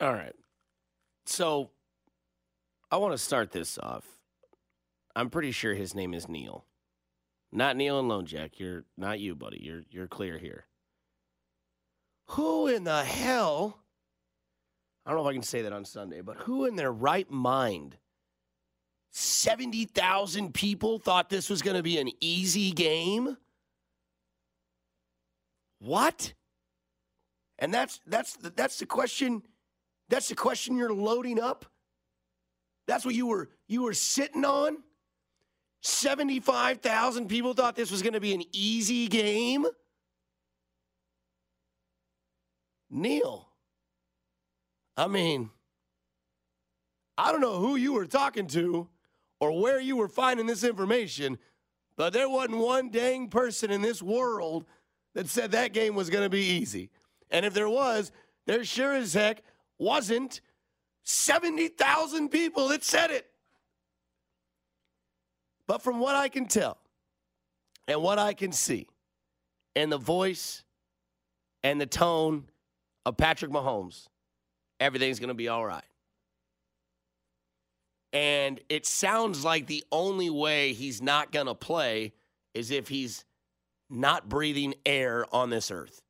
All 0.00 0.12
right. 0.12 0.34
So 1.26 1.70
I 2.90 2.96
want 2.98 3.12
to 3.12 3.18
start 3.18 3.50
this 3.50 3.78
off. 3.78 4.04
I'm 5.14 5.30
pretty 5.30 5.50
sure 5.50 5.74
his 5.74 5.94
name 5.94 6.12
is 6.14 6.28
Neil. 6.28 6.64
Not 7.50 7.76
Neil 7.76 7.98
and 7.98 8.08
Lone 8.08 8.26
Jack. 8.26 8.58
You're 8.60 8.84
not 8.96 9.18
you, 9.18 9.34
buddy. 9.34 9.60
You're 9.62 9.82
you're 9.90 10.08
clear 10.08 10.38
here. 10.38 10.66
Who 12.30 12.66
in 12.66 12.84
the 12.84 13.04
hell? 13.04 13.78
I 15.04 15.10
don't 15.10 15.18
know 15.18 15.28
if 15.28 15.30
I 15.30 15.34
can 15.34 15.42
say 15.42 15.62
that 15.62 15.72
on 15.72 15.84
Sunday, 15.84 16.20
but 16.20 16.36
who 16.38 16.64
in 16.64 16.76
their 16.76 16.92
right 16.92 17.30
mind? 17.30 17.96
70,000 19.12 20.52
people 20.52 20.98
thought 20.98 21.30
this 21.30 21.48
was 21.48 21.62
going 21.62 21.76
to 21.76 21.82
be 21.82 21.98
an 21.98 22.10
easy 22.20 22.72
game? 22.72 23.36
What? 25.86 26.34
And 27.60 27.72
that's 27.72 28.00
that's 28.06 28.36
that's 28.56 28.78
the 28.80 28.86
question. 28.86 29.42
That's 30.08 30.28
the 30.28 30.34
question 30.34 30.76
you're 30.76 30.92
loading 30.92 31.40
up. 31.40 31.64
That's 32.88 33.04
what 33.04 33.14
you 33.14 33.26
were 33.26 33.50
you 33.68 33.82
were 33.82 33.94
sitting 33.94 34.44
on. 34.44 34.78
Seventy-five 35.82 36.80
thousand 36.80 37.28
people 37.28 37.54
thought 37.54 37.76
this 37.76 37.92
was 37.92 38.02
going 38.02 38.14
to 38.14 38.20
be 38.20 38.34
an 38.34 38.42
easy 38.52 39.06
game. 39.06 39.64
Neil, 42.90 43.48
I 44.96 45.06
mean, 45.06 45.50
I 47.16 47.30
don't 47.30 47.40
know 47.40 47.58
who 47.58 47.76
you 47.76 47.92
were 47.92 48.06
talking 48.06 48.48
to 48.48 48.88
or 49.40 49.60
where 49.60 49.80
you 49.80 49.96
were 49.96 50.08
finding 50.08 50.46
this 50.46 50.64
information, 50.64 51.38
but 51.96 52.12
there 52.12 52.28
wasn't 52.28 52.58
one 52.58 52.90
dang 52.90 53.28
person 53.28 53.70
in 53.70 53.82
this 53.82 54.02
world 54.02 54.64
that 55.16 55.30
said 55.30 55.52
that 55.52 55.72
game 55.72 55.94
was 55.94 56.10
going 56.10 56.24
to 56.24 56.30
be 56.30 56.42
easy. 56.42 56.90
And 57.30 57.46
if 57.46 57.54
there 57.54 57.70
was, 57.70 58.12
there 58.46 58.62
sure 58.64 58.94
as 58.94 59.14
heck 59.14 59.42
wasn't 59.78 60.42
70,000 61.04 62.28
people 62.28 62.68
that 62.68 62.84
said 62.84 63.10
it. 63.10 63.26
But 65.66 65.80
from 65.80 66.00
what 66.00 66.14
I 66.14 66.28
can 66.28 66.44
tell 66.44 66.76
and 67.88 68.02
what 68.02 68.18
I 68.18 68.34
can 68.34 68.52
see, 68.52 68.88
and 69.74 69.90
the 69.90 69.98
voice 69.98 70.64
and 71.62 71.80
the 71.80 71.86
tone 71.86 72.44
of 73.06 73.16
Patrick 73.16 73.50
Mahomes, 73.50 74.08
everything's 74.80 75.18
going 75.18 75.28
to 75.28 75.34
be 75.34 75.48
all 75.48 75.64
right. 75.64 75.84
And 78.12 78.60
it 78.68 78.84
sounds 78.84 79.44
like 79.44 79.66
the 79.66 79.82
only 79.90 80.28
way 80.28 80.74
he's 80.74 81.00
not 81.00 81.32
going 81.32 81.46
to 81.46 81.54
play 81.54 82.12
is 82.52 82.70
if 82.70 82.88
he's 82.88 83.25
not 83.88 84.28
breathing 84.28 84.74
air 84.84 85.26
on 85.34 85.50
this 85.50 85.70
earth. 85.70 86.02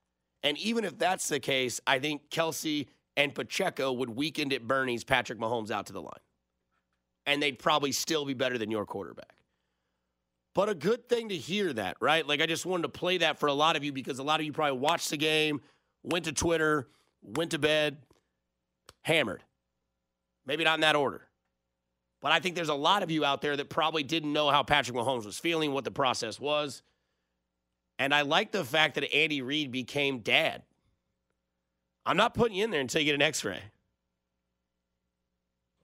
And 0.43 0.57
even 0.59 0.85
if 0.85 0.99
that's 0.99 1.29
the 1.29 1.41
case, 1.41 1.81
I 1.87 1.99
think 1.99 2.31
Kelce 2.31 2.87
and 3.17 3.35
Pacheco 3.35 3.93
would 3.93 4.11
weekend 4.11 4.53
at 4.53 4.67
Bernie's 4.67 5.05
Patrick 5.05 5.39
Mahomes 5.39 5.71
out 5.71 5.87
to 5.87 5.93
the 5.93 6.03
line. 6.03 6.13
And 7.27 7.43
they'd 7.43 7.59
probably 7.59 7.93
still 7.93 8.25
be 8.25 8.35
better 8.35 8.57
than 8.57 8.71
your 8.71 8.87
quarterback. 8.87 9.35
But 10.55 10.69
a 10.69 10.75
good 10.75 11.09
thing 11.09 11.29
to 11.31 11.37
hear 11.37 11.73
that, 11.73 11.97
right? 12.01 12.27
Like, 12.27 12.41
I 12.41 12.47
just 12.47 12.65
wanted 12.65 12.85
to 12.85 12.89
play 12.89 13.19
that 13.19 13.39
for 13.39 13.47
a 13.49 13.53
lot 13.53 13.77
of 13.77 13.85
you 13.85 13.93
because 13.93 14.19
a 14.19 14.23
lot 14.23 14.41
of 14.41 14.47
you 14.47 14.53
probably 14.53 14.79
watched 14.79 15.11
the 15.11 15.17
game, 15.17 15.61
went 16.03 16.25
to 16.27 16.33
Twitter, 16.33 16.89
went 17.23 17.51
to 17.51 17.59
bed, 17.59 17.99
hammered. 19.03 19.43
Maybe 20.47 20.65
not 20.65 20.77
in 20.77 20.81
that 20.81 20.97
order. 20.97 21.23
But 22.23 22.33
I 22.33 22.41
think 22.41 22.55
there's 22.55 22.71
a 22.71 22.75
lot 22.75 23.03
of 23.03 23.11
you 23.11 23.25
out 23.25 23.43
there 23.43 23.57
that 23.57 23.69
probably 23.69 24.03
didn't 24.03 24.33
know 24.33 24.49
how 24.49 24.63
Patrick 24.63 24.97
Mahomes 24.97 25.27
was 25.27 25.39
feeling, 25.39 25.73
what 25.73 25.85
the 25.85 25.91
process 25.91 26.41
was. 26.41 26.83
And 27.99 28.15
I 28.15 28.23
like 28.23 28.53
the 28.53 28.65
fact 28.65 28.95
that 28.97 29.13
Andy 29.15 29.41
Reid 29.43 29.73
became 29.73 30.19
dad. 30.21 30.63
I'm 32.05 32.17
not 32.17 32.35
putting 32.35 32.57
you 32.57 32.65
in 32.65 32.71
there 32.71 32.81
until 32.81 33.01
you 33.01 33.07
get 33.07 33.15
an 33.15 33.23
x 33.23 33.45
ray. 33.45 33.61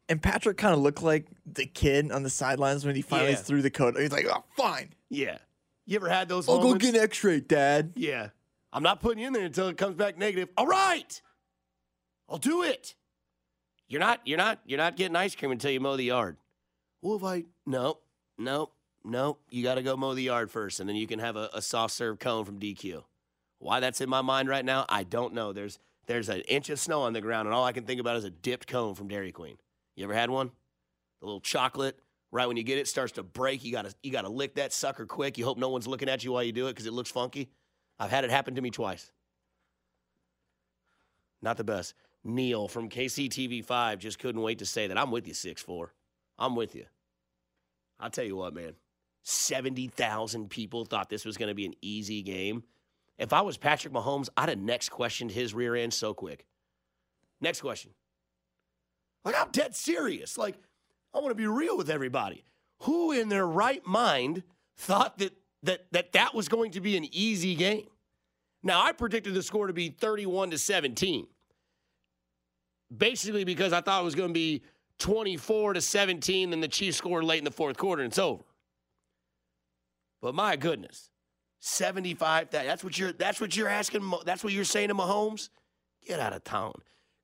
And 0.09 0.23
Patrick 0.23 0.59
kind 0.59 0.75
of 0.75 0.81
looked 0.81 1.03
like 1.03 1.27
the 1.47 1.65
kid 1.67 2.13
on 2.13 2.23
the 2.23 2.31
sidelines 2.31 2.85
when 2.85 2.95
he 2.95 3.03
finally 3.03 3.31
Yeah. 3.31 3.37
threw 3.37 3.63
the 3.63 3.71
code. 3.71 3.97
He's 3.99 4.13
like, 4.13 4.27
"Oh, 4.27 4.45
fine, 4.57 4.95
Yeah. 5.09 5.39
You 5.85 5.97
ever 5.97 6.09
had 6.09 6.29
those 6.29 6.49
I'll 6.49 6.61
go 6.61 6.75
get 6.75 6.95
an 6.95 7.01
X-ray, 7.01 7.41
Dad." 7.41 7.93
Yeah. 7.97 8.31
I'm 8.73 8.83
not 8.83 9.01
putting 9.01 9.21
you 9.21 9.27
in 9.27 9.33
there 9.33 9.45
until 9.45 9.69
it 9.69 9.77
comes 9.77 9.97
back 9.97 10.17
negative. 10.17 10.49
All 10.57 10.67
right. 10.67 11.21
I'll 12.29 12.39
do 12.39 12.63
it. 12.63 12.95
You're 13.89 14.01
not 14.01 14.27
you're 14.27 14.39
not 14.39 14.61
you're 14.65 14.79
not 14.79 14.97
getting 14.97 15.17
ice 15.17 15.35
cream 15.35 15.51
until 15.51 15.71
you 15.71 15.81
mow 15.81 15.97
the 15.97 16.05
yard. 16.05 16.37
Well, 17.03 17.17
if 17.17 17.25
I 17.25 17.45
no, 17.67 17.99
no, 18.39 18.71
no, 19.05 19.39
you 19.51 19.63
got 19.63 19.75
to 19.77 19.83
go 19.83 19.97
mow 19.97 20.15
the 20.15 20.23
yard 20.23 20.51
first, 20.51 20.81
and 20.81 20.89
then 20.89 20.97
you 20.97 21.07
can 21.07 21.19
have 21.19 21.37
a, 21.37 21.51
a 21.55 21.63
soft 21.63 21.95
serve 21.95 22.19
cone 22.19 22.45
from 22.45 22.59
DQ. 22.59 23.03
Why 23.59 23.81
that's 23.81 24.01
in 24.01 24.09
my 24.09 24.23
mind 24.23 24.49
right 24.49 24.65
now, 24.65 24.87
I 24.89 25.05
don't 25.05 25.35
know. 25.35 25.53
There's 25.53 25.79
there's 26.07 26.29
an 26.29 26.41
inch 26.43 26.69
of 26.69 26.81
snow 26.81 27.03
on 27.03 27.13
the 27.13 27.21
ground, 27.21 27.47
and 27.47 27.55
all 27.55 27.65
I 27.65 27.73
can 27.73 27.85
think 27.85 28.01
about 28.01 28.17
is 28.17 28.25
a 28.25 28.31
dipped 28.31 28.67
cone 28.67 28.95
from 28.95 29.09
Dairy 29.09 29.33
Queen. 29.33 29.57
You 29.95 30.05
ever 30.05 30.15
had 30.15 30.31
one? 30.31 30.51
The 31.21 31.27
little 31.27 31.41
chocolate. 31.41 31.99
Right 32.33 32.47
when 32.47 32.57
you 32.57 32.63
get 32.63 32.79
it, 32.79 32.89
starts 32.89 33.13
to 33.13 33.23
break. 33.23 33.63
You 33.63 33.73
gotta 33.73 33.95
you 34.03 34.11
gotta 34.11 34.29
lick 34.29 34.55
that 34.55 34.73
sucker 34.73 35.07
quick. 35.07 35.39
You 35.39 35.45
hope 35.45 35.59
no 35.59 35.69
one's 35.69 35.87
looking 35.87 36.09
at 36.09 36.25
you 36.25 36.33
while 36.33 36.43
you 36.43 36.53
do 36.53 36.67
it 36.67 36.71
because 36.71 36.87
it 36.87 36.93
looks 36.93 37.11
funky. 37.11 37.51
I've 37.99 38.11
had 38.11 38.25
it 38.25 38.31
happen 38.31 38.55
to 38.55 38.61
me 38.63 38.71
twice. 38.71 39.13
Not 41.43 41.57
the 41.57 41.65
best. 41.65 41.95
Neil 42.25 42.69
from 42.69 42.89
KCTV5 42.89 43.99
just 43.99 44.19
couldn't 44.19 44.43
wait 44.43 44.61
to 44.61 44.67
say 44.67 44.87
that. 44.87 44.97
I'm 44.97 45.11
with 45.11 45.27
you, 45.27 45.35
6'4. 45.35 45.89
I'm 46.39 46.55
with 46.55 46.75
you. 46.75 46.85
I'll 47.99 48.11
tell 48.11 48.25
you 48.25 48.37
what, 48.37 48.55
man. 48.55 48.75
70,000 49.23 50.51
people 50.51 50.85
thought 50.85 51.09
this 51.09 51.25
was 51.25 51.37
going 51.37 51.49
to 51.49 51.55
be 51.55 51.67
an 51.67 51.75
easy 51.81 52.23
game. 52.23 52.65
If 53.19 53.33
I 53.33 53.43
was 53.43 53.57
Patrick 53.57 53.93
Mahomes, 53.93 54.29
I'd 54.37 54.49
have 54.49 54.59
next 54.59 54.89
questioned 54.89 55.31
his 55.31 55.55
rear 55.55 55.77
end 55.77 55.95
so 55.95 56.13
quick. 56.13 56.47
Next 57.41 57.61
question. 57.61 57.93
Like, 59.25 59.37
I'm 59.39 59.51
dead 59.51 59.77
serious. 59.77 60.37
Like, 60.37 60.57
I 61.15 61.19
want 61.19 61.31
to 61.31 61.35
be 61.37 61.47
real 61.47 61.77
with 61.77 61.91
everybody. 61.91 62.45
Who 62.81 63.13
in 63.13 63.29
their 63.29 63.47
right 63.47 63.85
mind 63.87 64.43
thought 64.77 65.19
that 65.19 65.37
that 65.63 65.87
that, 65.93 66.13
that 66.13 66.35
was 66.35 66.49
going 66.49 66.73
to 66.73 66.81
be 66.81 66.97
an 66.97 67.07
easy 67.13 67.55
game? 67.55 67.87
Now, 68.65 68.83
I 68.83 68.93
predicted 68.93 69.35
the 69.35 69.43
score 69.43 69.67
to 69.67 69.73
be 69.73 69.91
31 69.91 70.51
to 70.51 70.59
17. 70.59 71.27
Basically, 72.97 73.45
because 73.45 73.73
I 73.73 73.81
thought 73.81 74.03
it 74.03 74.05
was 74.05 74.15
going 74.15 74.31
to 74.31 74.35
be 74.35 74.63
24 74.99 75.75
to 75.75 75.81
17, 75.81 76.51
then 76.51 76.61
the 76.61 76.69
Chiefs 76.69 76.99
scored 76.99 77.25
late 77.25 77.39
in 77.39 77.45
the 77.45 77.51
fourth 77.51 77.77
quarter 77.77 78.03
and 78.03 78.11
it's 78.11 78.19
over. 78.19 78.43
But 80.23 80.37
my 80.37 80.55
goodness, 80.57 81.11
75 81.59 82.51
that's 82.51 82.83
what 82.83 82.97
you're 82.97 83.13
that's 83.13 83.41
what 83.41 83.57
you're 83.57 83.69
asking 83.69 84.13
that's 84.25 84.43
what 84.43 84.53
you're 84.53 84.65
saying 84.65 84.89
to 84.89 84.95
Mahomes? 84.95 85.51
Get 86.07 86.21
out 86.21 86.33
of 86.33 86.45
town. 86.45 86.75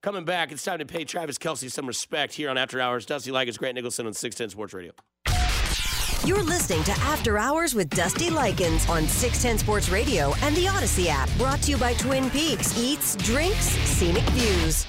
Coming 0.03 0.25
back, 0.25 0.53
it's 0.53 0.63
time 0.63 0.79
to 0.79 0.87
pay 0.87 1.05
Travis 1.05 1.39
Kelce 1.39 1.71
some 1.71 1.87
respect 1.87 2.33
here 2.33 2.51
on 2.51 2.59
After 2.59 2.81
Hours. 2.81 3.05
Dusty 3.07 3.33
Likens, 3.33 3.57
Grant 3.59 3.75
Nicholson 3.75 4.07
on 4.07 4.13
610 4.13 4.51
Sports 4.51 4.75
Radio. 4.75 4.93
You're 6.25 6.43
listening 6.43 6.85
to 6.85 6.93
After 6.93 7.39
Hours 7.39 7.75
with 7.75 7.91
Dusty 7.91 8.31
Likens 8.31 8.89
on 8.89 9.07
610 9.07 9.59
Sports 9.59 9.89
Radio 9.89 10.35
and 10.43 10.57
the 10.57 10.67
Audacy 10.67 11.07
app. 11.09 11.29
Brought 11.37 11.63
to 11.63 11.73
you 11.73 11.79
by 11.79 11.95
Twin 11.95 12.31
Peaks 12.31 12.79
Eats, 12.79 13.17
Drinks, 13.17 13.67
Scenic 13.67 14.25
Views. 14.31 14.87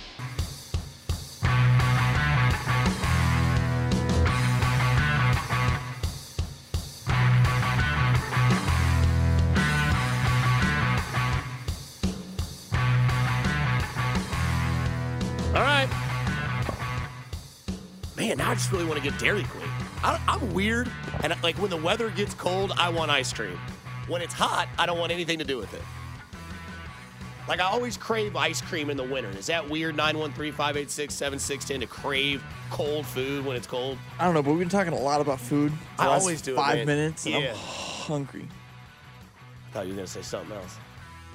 I 18.49 18.55
just 18.55 18.71
really 18.71 18.85
want 18.85 18.97
to 18.97 19.07
get 19.07 19.19
Dairy 19.19 19.43
Queen. 19.43 19.69
I, 20.03 20.19
I'm 20.27 20.53
weird, 20.55 20.89
and 21.23 21.35
like 21.43 21.55
when 21.57 21.69
the 21.69 21.77
weather 21.77 22.09
gets 22.09 22.33
cold, 22.33 22.71
I 22.77 22.89
want 22.89 23.11
ice 23.11 23.31
cream. 23.31 23.59
When 24.07 24.23
it's 24.23 24.33
hot, 24.33 24.67
I 24.79 24.87
don't 24.87 24.97
want 24.97 25.11
anything 25.11 25.37
to 25.37 25.45
do 25.45 25.57
with 25.59 25.71
it. 25.75 25.83
Like 27.47 27.59
I 27.59 27.65
always 27.65 27.95
crave 27.95 28.35
ice 28.35 28.59
cream 28.59 28.89
in 28.89 28.97
the 28.97 29.03
winter. 29.03 29.29
Is 29.37 29.45
that 29.47 29.69
weird? 29.69 29.95
913-586-7610 29.97 31.79
to 31.81 31.85
crave 31.85 32.43
cold 32.71 33.05
food 33.05 33.45
when 33.45 33.55
it's 33.55 33.67
cold. 33.67 33.99
I 34.17 34.25
don't 34.25 34.33
know, 34.33 34.41
but 34.41 34.49
we've 34.51 34.59
been 34.59 34.67
talking 34.69 34.93
a 34.93 34.99
lot 34.99 35.21
about 35.21 35.39
food. 35.39 35.71
I 35.99 36.07
always 36.07 36.41
do 36.41 36.53
it, 36.53 36.57
Five 36.57 36.77
man. 36.77 36.85
minutes. 36.87 37.25
and 37.27 37.35
Yeah. 37.35 37.51
I'm 37.51 37.55
hungry. 37.55 38.47
I 39.69 39.73
thought 39.73 39.85
you 39.85 39.91
were 39.91 39.97
gonna 39.97 40.07
say 40.07 40.23
something 40.23 40.55
else. 40.57 40.75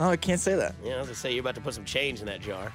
No, 0.00 0.11
I 0.11 0.16
can't 0.16 0.40
say 0.40 0.56
that. 0.56 0.75
Yeah, 0.83 0.94
I 0.94 0.99
was 0.99 1.06
gonna 1.06 1.14
say 1.14 1.33
you're 1.33 1.42
about 1.42 1.54
to 1.54 1.61
put 1.61 1.75
some 1.75 1.85
change 1.85 2.18
in 2.18 2.26
that 2.26 2.40
jar. 2.40 2.73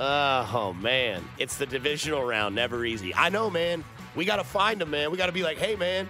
Oh 0.00 0.72
man, 0.80 1.24
it's 1.38 1.56
the 1.56 1.66
divisional 1.66 2.24
round. 2.24 2.54
Never 2.54 2.84
easy. 2.84 3.14
I 3.14 3.30
know, 3.30 3.50
man. 3.50 3.84
We 4.14 4.24
gotta 4.24 4.44
find 4.44 4.80
him, 4.80 4.90
man. 4.90 5.10
We 5.10 5.16
gotta 5.16 5.32
be 5.32 5.42
like, 5.42 5.58
hey, 5.58 5.74
man. 5.76 6.08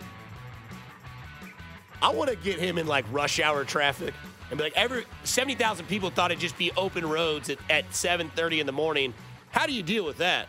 I 2.00 2.10
want 2.10 2.30
to 2.30 2.36
get 2.36 2.58
him 2.58 2.78
in 2.78 2.86
like 2.86 3.04
rush 3.10 3.40
hour 3.40 3.64
traffic 3.64 4.14
and 4.50 4.58
be 4.58 4.64
like, 4.64 4.76
every 4.76 5.04
seventy 5.24 5.54
thousand 5.54 5.86
people 5.86 6.10
thought 6.10 6.30
it'd 6.30 6.40
just 6.40 6.58
be 6.58 6.70
open 6.76 7.08
roads 7.08 7.48
at, 7.50 7.58
at 7.70 7.94
seven 7.94 8.28
thirty 8.30 8.60
in 8.60 8.66
the 8.66 8.72
morning. 8.72 9.14
How 9.50 9.66
do 9.66 9.72
you 9.72 9.82
deal 9.82 10.04
with 10.04 10.18
that? 10.18 10.48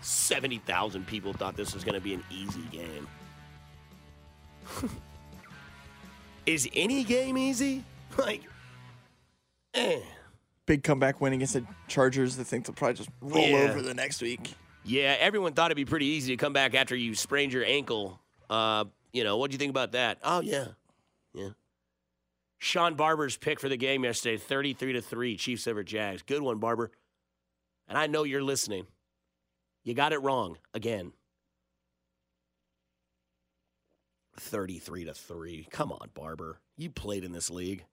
Seventy 0.00 0.58
thousand 0.58 1.06
people 1.06 1.32
thought 1.32 1.56
this 1.56 1.74
was 1.74 1.84
gonna 1.84 2.00
be 2.00 2.14
an 2.14 2.24
easy 2.30 2.62
game. 2.72 3.08
Is 6.46 6.68
any 6.74 7.02
game 7.04 7.38
easy? 7.38 7.84
Like, 8.16 8.42
eh. 9.74 10.00
Big 10.66 10.82
comeback 10.82 11.20
win 11.20 11.32
against 11.32 11.54
the 11.54 11.64
Chargers. 11.88 12.38
I 12.38 12.42
think 12.42 12.66
they'll 12.66 12.74
probably 12.74 12.94
just 12.94 13.10
roll 13.20 13.46
Yeah. 13.46 13.70
over 13.70 13.82
the 13.82 13.94
next 13.94 14.20
week. 14.20 14.54
Yeah, 14.84 15.16
everyone 15.18 15.52
thought 15.52 15.70
it'd 15.70 15.76
be 15.76 15.84
pretty 15.84 16.06
easy 16.06 16.36
to 16.36 16.36
come 16.36 16.52
back 16.52 16.74
after 16.74 16.94
you 16.96 17.14
sprained 17.14 17.52
your 17.52 17.64
ankle. 17.64 18.20
Uh, 18.50 18.84
you 19.12 19.24
know, 19.24 19.36
what 19.36 19.50
do 19.50 19.54
you 19.54 19.58
think 19.58 19.70
about 19.70 19.92
that? 19.92 20.18
Oh 20.22 20.40
yeah, 20.40 20.66
yeah. 21.34 21.50
Sean 22.58 22.94
Barber's 22.94 23.36
pick 23.36 23.60
for 23.60 23.68
the 23.68 23.76
game 23.76 24.04
yesterday, 24.04 24.36
thirty-three 24.36 24.92
to 24.94 25.00
three, 25.00 25.36
Chiefs 25.36 25.66
over 25.66 25.82
Jags. 25.82 26.22
Good 26.22 26.42
one, 26.42 26.58
Barber. 26.58 26.90
And 27.88 27.96
I 27.96 28.06
know 28.08 28.24
you're 28.24 28.42
listening. 28.42 28.86
You 29.84 29.94
got 29.94 30.12
it 30.12 30.18
wrong 30.18 30.58
again. 30.74 31.12
Thirty-three 34.38 35.04
to 35.04 35.14
three. 35.14 35.66
Come 35.70 35.92
on, 35.92 36.10
Barber. 36.14 36.60
You 36.76 36.90
played 36.90 37.24
in 37.24 37.32
this 37.32 37.50
league. 37.50 37.84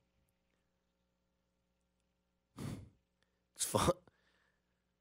It's 3.63 3.71
fun. 3.71 3.91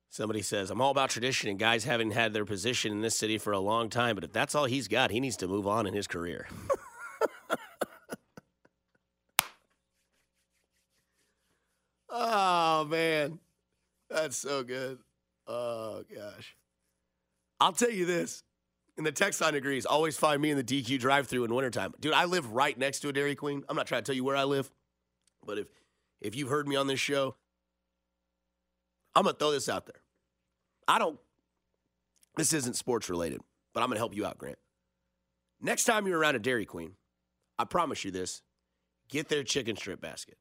Somebody 0.09 0.43
says, 0.43 0.71
I'm 0.71 0.81
all 0.81 0.93
about 0.93 1.11
tradition, 1.11 1.51
and 1.51 1.59
guys 1.59 1.83
haven't 1.83 2.13
had 2.13 2.33
their 2.33 2.45
position 2.45 2.93
in 2.93 3.01
this 3.01 3.19
city 3.19 3.39
for 3.39 3.53
a 3.53 3.59
long 3.59 3.89
time, 3.89 4.15
but 4.15 4.23
if 4.23 4.33
that's 4.33 4.55
all 4.55 4.67
he's 4.67 4.87
got, 4.87 5.11
he 5.11 5.19
needs 5.19 5.37
to 5.39 5.49
move 5.49 5.67
on 5.67 5.85
in 5.87 5.95
his 5.95 6.07
career. 6.07 6.47
oh, 12.11 12.87
man. 12.89 13.41
That's 14.09 14.37
so 14.37 14.63
good. 14.63 14.99
Oh, 15.49 16.05
gosh. 16.15 16.55
I'll 17.59 17.73
tell 17.73 17.91
you 17.91 18.07
this. 18.07 18.45
And 18.97 19.05
the 19.05 19.11
text 19.13 19.41
line 19.41 19.57
agrees. 19.57 19.87
Always 19.87 20.17
find 20.17 20.41
me 20.41 20.51
in 20.51 20.57
the 20.57 20.63
DQ 20.63 21.01
drive 21.01 21.27
through 21.27 21.45
in 21.45 21.55
wintertime. 21.55 21.95
Dude, 21.99 22.13
I 22.13 22.27
live 22.27 22.53
right 22.53 22.79
next 22.79 23.01
to 23.01 23.09
a 23.09 23.13
Dairy 23.13 23.35
Queen. 23.35 23.65
I'm 23.69 23.75
not 23.75 23.89
trying 23.89 24.03
to 24.03 24.07
tell 24.07 24.15
you 24.15 24.23
where 24.25 24.37
I 24.37 24.45
live, 24.45 24.71
but 25.45 25.59
if 25.59 25.67
if 26.21 26.37
you've 26.37 26.51
heard 26.51 26.69
me 26.69 26.77
on 26.77 26.87
this 26.87 27.01
show, 27.01 27.35
I'm 29.15 29.25
gonna 29.25 29.37
throw 29.37 29.51
this 29.51 29.69
out 29.69 29.87
there. 29.87 30.01
I 30.89 30.99
don't. 30.99 31.19
This 32.37 32.53
isn't 32.53 32.77
sports 32.77 33.09
related, 33.11 33.41
but 33.75 33.83
I'm 33.83 33.89
gonna 33.89 33.99
help 34.01 34.17
you 34.17 34.25
out, 34.25 34.39
Grant. 34.39 34.59
Next 35.61 35.85
time 35.85 36.07
you're 36.07 36.19
around 36.19 36.35
a 36.37 36.39
Dairy 36.39 36.65
Queen, 36.65 36.93
I 37.59 37.65
promise 37.65 38.05
you 38.05 38.11
this: 38.11 38.43
get 39.09 39.29
their 39.29 39.43
chicken 39.43 39.77
strip 39.77 40.01
basket. 40.01 40.39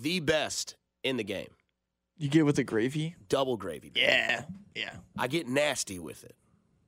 The 0.00 0.20
best 0.20 0.76
in 1.02 1.16
the 1.16 1.24
game. 1.24 1.50
You 2.16 2.28
get 2.28 2.44
with 2.44 2.56
the 2.56 2.64
gravy? 2.64 3.16
Double 3.28 3.56
gravy. 3.56 3.88
baby. 3.88 4.06
Yeah. 4.06 4.44
Yeah. 4.74 4.92
I 5.18 5.26
get 5.26 5.48
nasty 5.48 5.98
with 5.98 6.22
it. 6.22 6.36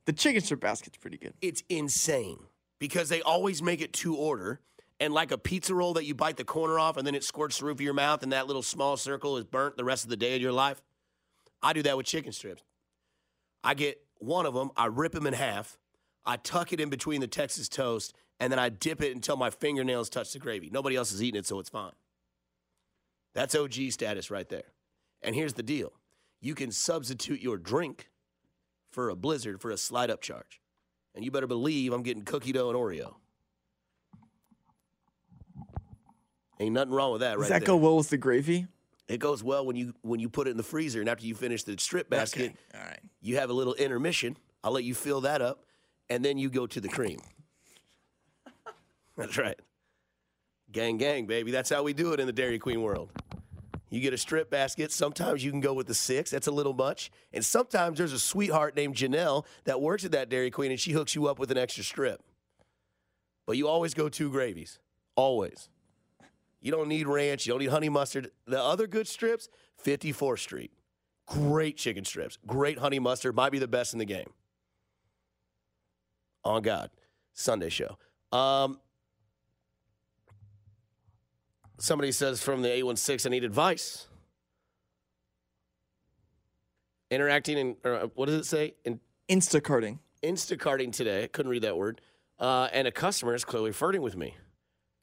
The 0.05 0.13
chicken 0.13 0.41
strip 0.41 0.59
basket's 0.59 0.97
pretty 0.97 1.17
good. 1.17 1.33
It's 1.41 1.63
insane 1.69 2.37
because 2.79 3.09
they 3.09 3.21
always 3.21 3.61
make 3.61 3.81
it 3.81 3.93
to 3.93 4.15
order. 4.15 4.59
And 4.99 5.13
like 5.13 5.31
a 5.31 5.37
pizza 5.37 5.73
roll 5.73 5.93
that 5.93 6.05
you 6.05 6.15
bite 6.15 6.37
the 6.37 6.43
corner 6.43 6.79
off 6.79 6.97
and 6.97 7.05
then 7.05 7.15
it 7.15 7.23
squirts 7.23 7.59
the 7.59 7.65
roof 7.65 7.77
of 7.77 7.81
your 7.81 7.93
mouth 7.93 8.23
and 8.23 8.31
that 8.31 8.47
little 8.47 8.61
small 8.61 8.95
circle 8.95 9.37
is 9.37 9.43
burnt 9.43 9.75
the 9.75 9.83
rest 9.83 10.03
of 10.03 10.09
the 10.09 10.17
day 10.17 10.35
of 10.35 10.41
your 10.41 10.51
life. 10.51 10.81
I 11.61 11.73
do 11.73 11.81
that 11.83 11.97
with 11.97 12.05
chicken 12.05 12.31
strips. 12.31 12.63
I 13.63 13.73
get 13.73 13.99
one 14.19 14.45
of 14.45 14.53
them, 14.53 14.71
I 14.77 14.85
rip 14.85 15.13
them 15.13 15.27
in 15.27 15.33
half, 15.33 15.77
I 16.25 16.37
tuck 16.37 16.73
it 16.73 16.79
in 16.79 16.89
between 16.89 17.21
the 17.21 17.27
Texas 17.27 17.67
toast, 17.67 18.13
and 18.39 18.51
then 18.51 18.59
I 18.59 18.69
dip 18.69 19.01
it 19.01 19.15
until 19.15 19.37
my 19.37 19.49
fingernails 19.49 20.09
touch 20.09 20.33
the 20.33 20.39
gravy. 20.39 20.69
Nobody 20.71 20.95
else 20.95 21.11
is 21.11 21.23
eating 21.23 21.39
it, 21.39 21.45
so 21.45 21.59
it's 21.59 21.69
fine. 21.69 21.93
That's 23.33 23.55
OG 23.55 23.73
status 23.89 24.29
right 24.29 24.47
there. 24.47 24.73
And 25.21 25.35
here's 25.35 25.53
the 25.53 25.63
deal 25.63 25.93
you 26.41 26.55
can 26.55 26.71
substitute 26.71 27.41
your 27.41 27.57
drink 27.57 28.09
for 28.91 29.09
a 29.09 29.15
blizzard 29.15 29.61
for 29.61 29.71
a 29.71 29.77
slide 29.77 30.09
up 30.09 30.21
charge. 30.21 30.61
And 31.15 31.23
you 31.23 31.31
better 31.31 31.47
believe 31.47 31.93
I'm 31.93 32.03
getting 32.03 32.23
cookie 32.23 32.51
dough 32.51 32.69
and 32.69 32.77
Oreo. 32.77 33.15
Ain't 36.59 36.73
nothing 36.73 36.93
wrong 36.93 37.11
with 37.11 37.21
that, 37.21 37.37
right? 37.37 37.43
Does 37.43 37.49
that 37.49 37.59
there. 37.59 37.67
go 37.67 37.77
well 37.77 37.97
with 37.97 38.09
the 38.09 38.17
gravy? 38.17 38.67
It 39.07 39.19
goes 39.19 39.43
well 39.43 39.65
when 39.65 39.75
you 39.75 39.93
when 40.01 40.19
you 40.19 40.29
put 40.29 40.47
it 40.47 40.51
in 40.51 40.57
the 40.57 40.63
freezer 40.63 40.99
and 41.01 41.09
after 41.09 41.25
you 41.25 41.35
finish 41.35 41.63
the 41.63 41.75
strip 41.77 42.09
basket, 42.09 42.53
Okay, 42.75 42.79
all 42.79 42.85
right. 42.87 42.99
you 43.21 43.37
have 43.37 43.49
a 43.49 43.53
little 43.53 43.73
intermission. 43.73 44.37
I'll 44.63 44.71
let 44.71 44.83
you 44.85 44.95
fill 44.95 45.21
that 45.21 45.41
up, 45.41 45.65
and 46.09 46.23
then 46.23 46.37
you 46.37 46.49
go 46.49 46.65
to 46.67 46.79
the 46.79 46.87
cream. 46.87 47.19
That's 49.17 49.37
right. 49.37 49.59
Gang 50.71 50.97
gang, 50.97 51.25
baby. 51.25 51.51
That's 51.51 51.69
how 51.69 51.83
we 51.83 51.93
do 51.93 52.13
it 52.13 52.19
in 52.19 52.27
the 52.27 52.33
Dairy 52.33 52.57
Queen 52.59 52.81
world. 52.81 53.09
You 53.89 53.99
get 53.99 54.11
a 54.13 54.17
strip 54.17 54.49
basket. 54.49 54.91
Sometimes 54.91 55.43
you 55.43 55.51
can 55.51 55.59
go 55.59 55.73
with 55.73 55.85
the 55.85 55.93
six. 55.93 56.31
That's 56.31 56.47
a 56.47 56.51
little 56.51 56.73
much. 56.73 57.11
And 57.31 57.45
sometimes 57.45 57.99
there's 57.99 58.13
a 58.13 58.17
sweetheart 58.17 58.75
named 58.75 58.95
Janelle 58.95 59.45
that 59.65 59.81
works 59.81 60.03
at 60.03 60.13
that 60.13 60.29
Dairy 60.29 60.49
Queen 60.49 60.71
and 60.71 60.79
she 60.79 60.93
hooks 60.93 61.13
you 61.13 61.27
up 61.27 61.37
with 61.37 61.51
an 61.51 61.59
extra 61.59 61.83
strip. 61.83 62.23
But 63.45 63.57
you 63.57 63.67
always 63.67 63.93
go 63.93 64.09
two 64.09 64.31
gravies. 64.31 64.79
Always. 65.15 65.69
You 66.63 66.71
don't 66.71 66.87
need 66.87 67.07
ranch. 67.07 67.45
You 67.45 67.51
don't 67.51 67.59
need 67.59 67.69
honey 67.69 67.89
mustard. 67.89 68.31
The 68.47 68.59
other 68.61 68.87
good 68.87 69.05
strips, 69.05 69.49
54th 69.83 70.39
Street. 70.39 70.71
Great 71.27 71.75
chicken 71.75 72.05
strips. 72.05 72.37
Great 72.47 72.79
honey 72.79 72.99
mustard. 72.99 73.35
Might 73.35 73.51
be 73.51 73.59
the 73.59 73.67
best 73.67 73.91
in 73.91 73.99
the 73.99 74.05
game. 74.05 74.29
On 76.45 76.61
God. 76.61 76.89
Sunday 77.33 77.67
show. 77.67 77.97
Um, 78.31 78.79
somebody 81.79 82.13
says 82.13 82.41
from 82.41 82.61
the 82.61 82.69
816, 82.69 83.29
I 83.29 83.35
need 83.35 83.43
advice. 83.43 84.07
Interacting 87.11 87.57
in, 87.57 87.75
or 87.83 87.93
uh, 87.93 88.07
what 88.15 88.27
does 88.27 88.35
it 88.35 88.45
say? 88.45 88.75
In 88.85 89.01
Instacarting. 89.29 89.99
Instacarting 90.23 90.93
today. 90.93 91.25
I 91.25 91.27
couldn't 91.27 91.51
read 91.51 91.63
that 91.63 91.75
word. 91.75 91.99
Uh, 92.39 92.69
and 92.71 92.87
a 92.87 92.91
customer 92.91 93.35
is 93.35 93.43
clearly 93.43 93.73
flirting 93.73 94.01
with 94.01 94.15
me. 94.15 94.37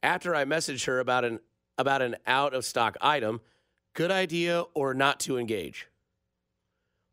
After 0.01 0.33
I 0.33 0.45
messaged 0.45 0.85
her 0.87 0.99
about 0.99 1.23
an 1.23 1.39
about 1.81 2.01
an 2.01 2.15
out 2.25 2.53
of 2.53 2.63
stock 2.63 2.95
item, 3.01 3.41
good 3.93 4.11
idea 4.11 4.61
or 4.73 4.93
not 4.93 5.19
to 5.21 5.37
engage? 5.37 5.87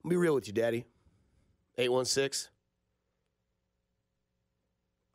I'll 0.04 0.10
be 0.10 0.16
real 0.16 0.34
with 0.34 0.46
you, 0.46 0.52
Daddy. 0.52 0.84
816. 1.76 2.50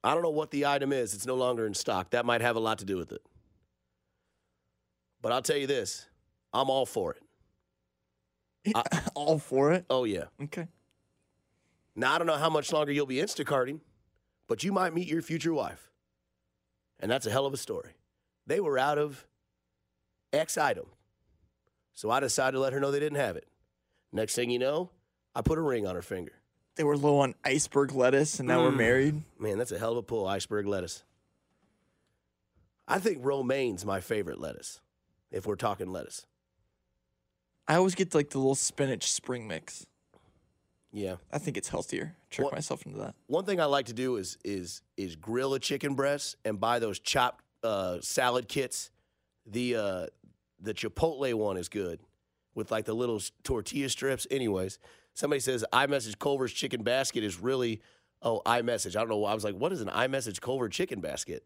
I 0.03 0.13
don't 0.13 0.24
know 0.24 0.29
what 0.29 0.51
the 0.51 0.65
item 0.65 0.91
is. 0.91 1.13
It's 1.13 1.25
no 1.25 1.36
longer 1.36 1.65
in 1.65 1.74
stock. 1.74 2.10
That 2.10 2.25
might 2.25 2.41
have 2.41 2.57
a 2.57 2.60
lot 2.60 2.79
to 2.79 2.86
do 2.86 2.98
with 2.98 3.12
it. 3.13 3.22
But 5.22 5.31
I'll 5.31 5.41
tell 5.41 5.57
you 5.57 5.67
this 5.67 6.05
I'm 6.53 6.69
all 6.69 6.86
for 6.86 7.15
it. 7.15 8.75
all 9.15 9.39
for 9.39 9.72
it? 9.72 9.86
Oh, 9.89 10.03
yeah. 10.03 10.25
Okay. 10.41 10.67
Now, 11.95 12.15
I 12.15 12.17
don't 12.17 12.27
know 12.27 12.38
how 12.38 12.50
much 12.50 12.72
longer 12.74 12.91
you'll 12.91 13.05
be 13.05 13.17
Instacarting, 13.17 13.79
but 14.48 14.63
you 14.63 14.72
might 14.72 14.93
meet 14.93 15.07
your 15.07 15.22
future 15.22 15.53
wife. 15.53 15.91
And 17.00 17.10
that's 17.12 17.25
a 17.25 17.31
hell 17.31 17.45
of 17.45 17.53
a 17.53 17.57
story. 17.57 17.91
They 18.48 18.60
were 18.60 18.77
out 18.77 18.98
of 18.98 19.25
X 20.33 20.57
item. 20.57 20.85
So 21.93 22.09
I 22.09 22.19
decided 22.19 22.53
to 22.53 22.59
let 22.59 22.73
her 22.73 22.79
know 22.79 22.91
they 22.91 22.99
didn't 22.99 23.19
have 23.19 23.35
it. 23.37 23.47
Next 24.11 24.35
thing 24.35 24.49
you 24.49 24.59
know, 24.59 24.89
I 25.35 25.41
put 25.41 25.57
a 25.57 25.61
ring 25.61 25.85
on 25.87 25.95
her 25.95 26.01
finger. 26.01 26.33
They 26.75 26.83
were 26.83 26.97
low 26.97 27.19
on 27.19 27.35
iceberg 27.45 27.91
lettuce 27.93 28.39
and 28.39 28.47
now 28.47 28.63
we're 28.63 28.71
Mm. 28.71 28.77
married. 28.77 29.23
Man, 29.39 29.57
that's 29.59 29.71
a 29.71 29.77
hell 29.79 29.91
of 29.91 29.97
a 29.97 30.03
pull, 30.03 30.25
iceberg 30.27 30.65
lettuce. 30.65 31.03
I 32.87 32.99
think 32.99 33.19
romaine's 33.23 33.85
my 33.85 34.01
favorite 34.01 34.39
lettuce, 34.39 34.81
if 35.31 35.45
we're 35.45 35.55
talking 35.55 35.91
lettuce. 35.91 36.25
I 37.67 37.75
always 37.75 37.95
get 37.95 38.13
like 38.13 38.31
the 38.31 38.39
little 38.39 38.55
spinach 38.55 39.09
spring 39.11 39.47
mix. 39.47 39.85
Yeah. 40.91 41.15
I 41.31 41.37
think 41.37 41.57
it's 41.57 41.69
healthier. 41.69 42.15
Trick 42.29 42.45
What- 42.45 42.53
myself 42.53 42.85
into 42.85 42.99
that. 42.99 43.15
One 43.27 43.45
thing 43.45 43.59
I 43.61 43.65
like 43.65 43.85
to 43.87 43.93
do 43.93 44.17
is 44.17 44.37
is 44.43 44.81
is 44.97 45.15
grill 45.15 45.53
a 45.53 45.59
chicken 45.59 45.95
breast 45.95 46.35
and 46.43 46.59
buy 46.59 46.79
those 46.79 46.99
chopped 46.99 47.43
uh, 47.63 47.99
salad 48.01 48.47
kits. 48.47 48.91
The 49.45 49.75
uh, 49.75 50.07
the 50.63 50.74
Chipotle 50.74 51.34
one 51.34 51.58
is 51.58 51.70
good 51.70 52.00
with 52.55 52.72
like 52.72 52.86
the 52.86 52.93
little 52.93 53.22
tortilla 53.43 53.89
strips. 53.89 54.25
Anyways, 54.32 54.79
somebody 55.13 55.39
says 55.39 55.65
iMessage 55.74 56.20
Culver's 56.20 56.53
chicken 56.53 56.84
basket 56.84 57.24
is 57.24 57.39
really 57.39 57.82
oh 58.22 58.41
iMessage. 58.46 58.96
I 58.96 59.00
don't 59.00 59.10
know. 59.10 59.17
why. 59.17 59.32
I 59.32 59.36
was 59.36 59.43
like, 59.43 59.55
what 59.55 59.72
is 59.72 59.82
an 59.82 59.89
iMessage 59.89 60.41
Culver 60.41 60.70
chicken 60.70 61.01
basket? 61.01 61.43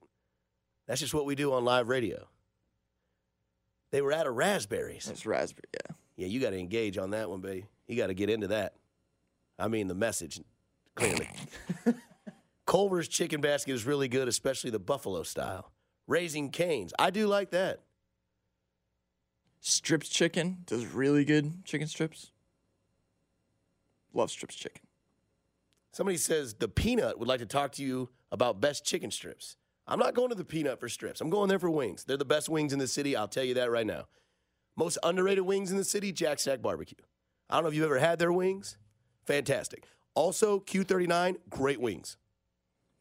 That's 0.87 1.01
just 1.01 1.13
what 1.13 1.25
we 1.25 1.35
do 1.35 1.53
on 1.53 1.65
live 1.65 1.89
radio. 1.89 2.27
They 3.91 4.01
were 4.01 4.13
out 4.13 4.27
of 4.27 4.35
raspberries. 4.35 5.07
It's 5.09 5.25
raspberry, 5.25 5.63
yeah. 5.73 5.95
Yeah, 6.17 6.27
you 6.27 6.39
got 6.39 6.49
to 6.49 6.57
engage 6.57 6.97
on 6.97 7.11
that 7.11 7.29
one, 7.29 7.41
baby. 7.41 7.65
You 7.87 7.95
got 7.95 8.07
to 8.07 8.13
get 8.13 8.29
into 8.29 8.47
that. 8.47 8.73
I 9.59 9.67
mean, 9.67 9.87
the 9.87 9.95
message, 9.95 10.41
clearly. 10.95 11.29
Culver's 12.65 13.07
chicken 13.07 13.39
basket 13.39 13.71
is 13.73 13.85
really 13.85 14.07
good, 14.07 14.27
especially 14.27 14.71
the 14.71 14.79
buffalo 14.79 15.23
style. 15.23 15.71
Raising 16.05 16.49
Cane's. 16.49 16.93
I 16.99 17.11
do 17.11 17.27
like 17.27 17.51
that. 17.51 17.81
Strips 19.59 20.09
chicken 20.09 20.59
does 20.65 20.85
really 20.85 21.25
good 21.25 21.65
chicken 21.65 21.87
strips. 21.87 22.31
Love 24.13 24.31
strips 24.31 24.55
chicken. 24.55 24.81
Somebody 25.91 26.17
says 26.17 26.53
the 26.53 26.67
peanut 26.67 27.19
would 27.19 27.27
like 27.27 27.39
to 27.39 27.45
talk 27.45 27.71
to 27.73 27.83
you 27.83 28.09
about 28.31 28.61
best 28.61 28.85
chicken 28.85 29.11
strips. 29.11 29.57
I'm 29.87 29.99
not 29.99 30.13
going 30.13 30.29
to 30.29 30.35
the 30.35 30.43
peanut 30.43 30.79
for 30.79 30.89
strips. 30.89 31.21
I'm 31.21 31.29
going 31.29 31.49
there 31.49 31.59
for 31.59 31.69
wings. 31.69 32.03
They're 32.03 32.17
the 32.17 32.25
best 32.25 32.49
wings 32.49 32.73
in 32.73 32.79
the 32.79 32.87
city. 32.87 33.15
I'll 33.15 33.27
tell 33.27 33.43
you 33.43 33.53
that 33.55 33.71
right 33.71 33.87
now. 33.87 34.05
Most 34.75 34.97
underrated 35.01 35.45
wings 35.45 35.71
in 35.71 35.77
the 35.77 35.83
city, 35.83 36.11
Jack 36.11 36.39
Stack 36.39 36.61
Barbecue. 36.61 36.97
I 37.49 37.55
don't 37.55 37.63
know 37.63 37.69
if 37.69 37.75
you've 37.75 37.85
ever 37.85 37.99
had 37.99 38.19
their 38.19 38.31
wings. 38.31 38.77
Fantastic. 39.25 39.85
Also, 40.13 40.59
Q39, 40.59 41.37
great 41.49 41.79
wings. 41.79 42.17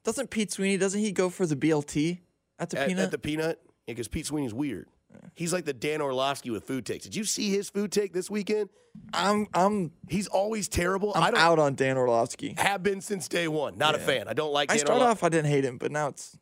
Doesn't 0.04 0.30
Pete 0.30 0.52
Sweeney, 0.52 0.76
doesn't 0.76 1.00
he 1.00 1.10
go 1.12 1.28
for 1.28 1.46
the 1.46 1.56
BLT 1.56 2.20
at 2.58 2.70
the 2.70 2.78
at, 2.78 2.88
peanut? 2.88 3.04
At 3.06 3.10
the 3.10 3.18
peanut? 3.18 3.60
Yeah, 3.86 3.94
because 3.94 4.08
Pete 4.08 4.26
Sweeney's 4.26 4.54
weird. 4.54 4.88
He's 5.34 5.52
like 5.52 5.64
the 5.64 5.72
Dan 5.72 6.00
Orlovsky 6.00 6.50
with 6.50 6.64
food 6.64 6.86
takes. 6.86 7.04
Did 7.04 7.14
you 7.16 7.24
see 7.24 7.50
his 7.50 7.68
food 7.70 7.92
take 7.92 8.12
this 8.12 8.30
weekend? 8.30 8.70
I'm 9.12 9.46
I'm 9.52 9.92
He's 10.08 10.26
always 10.26 10.68
terrible. 10.68 11.12
I'm 11.14 11.34
I 11.34 11.38
out 11.38 11.58
on 11.58 11.74
Dan 11.74 11.96
Orlovsky. 11.98 12.54
have 12.58 12.82
been 12.82 13.00
since 13.00 13.28
day 13.28 13.46
one. 13.48 13.76
Not 13.78 13.94
a 13.94 13.98
fan. 13.98 14.26
I 14.28 14.32
don't 14.32 14.52
like 14.52 14.70
I 14.72 14.76
Dan 14.78 14.88
Orlo- 14.88 15.06
off 15.06 15.22
I 15.22 15.28
didn't 15.28 15.50
hate 15.50 15.64
him, 15.64 15.76
but 15.78 15.92
now 15.92 16.08
it's 16.08 16.38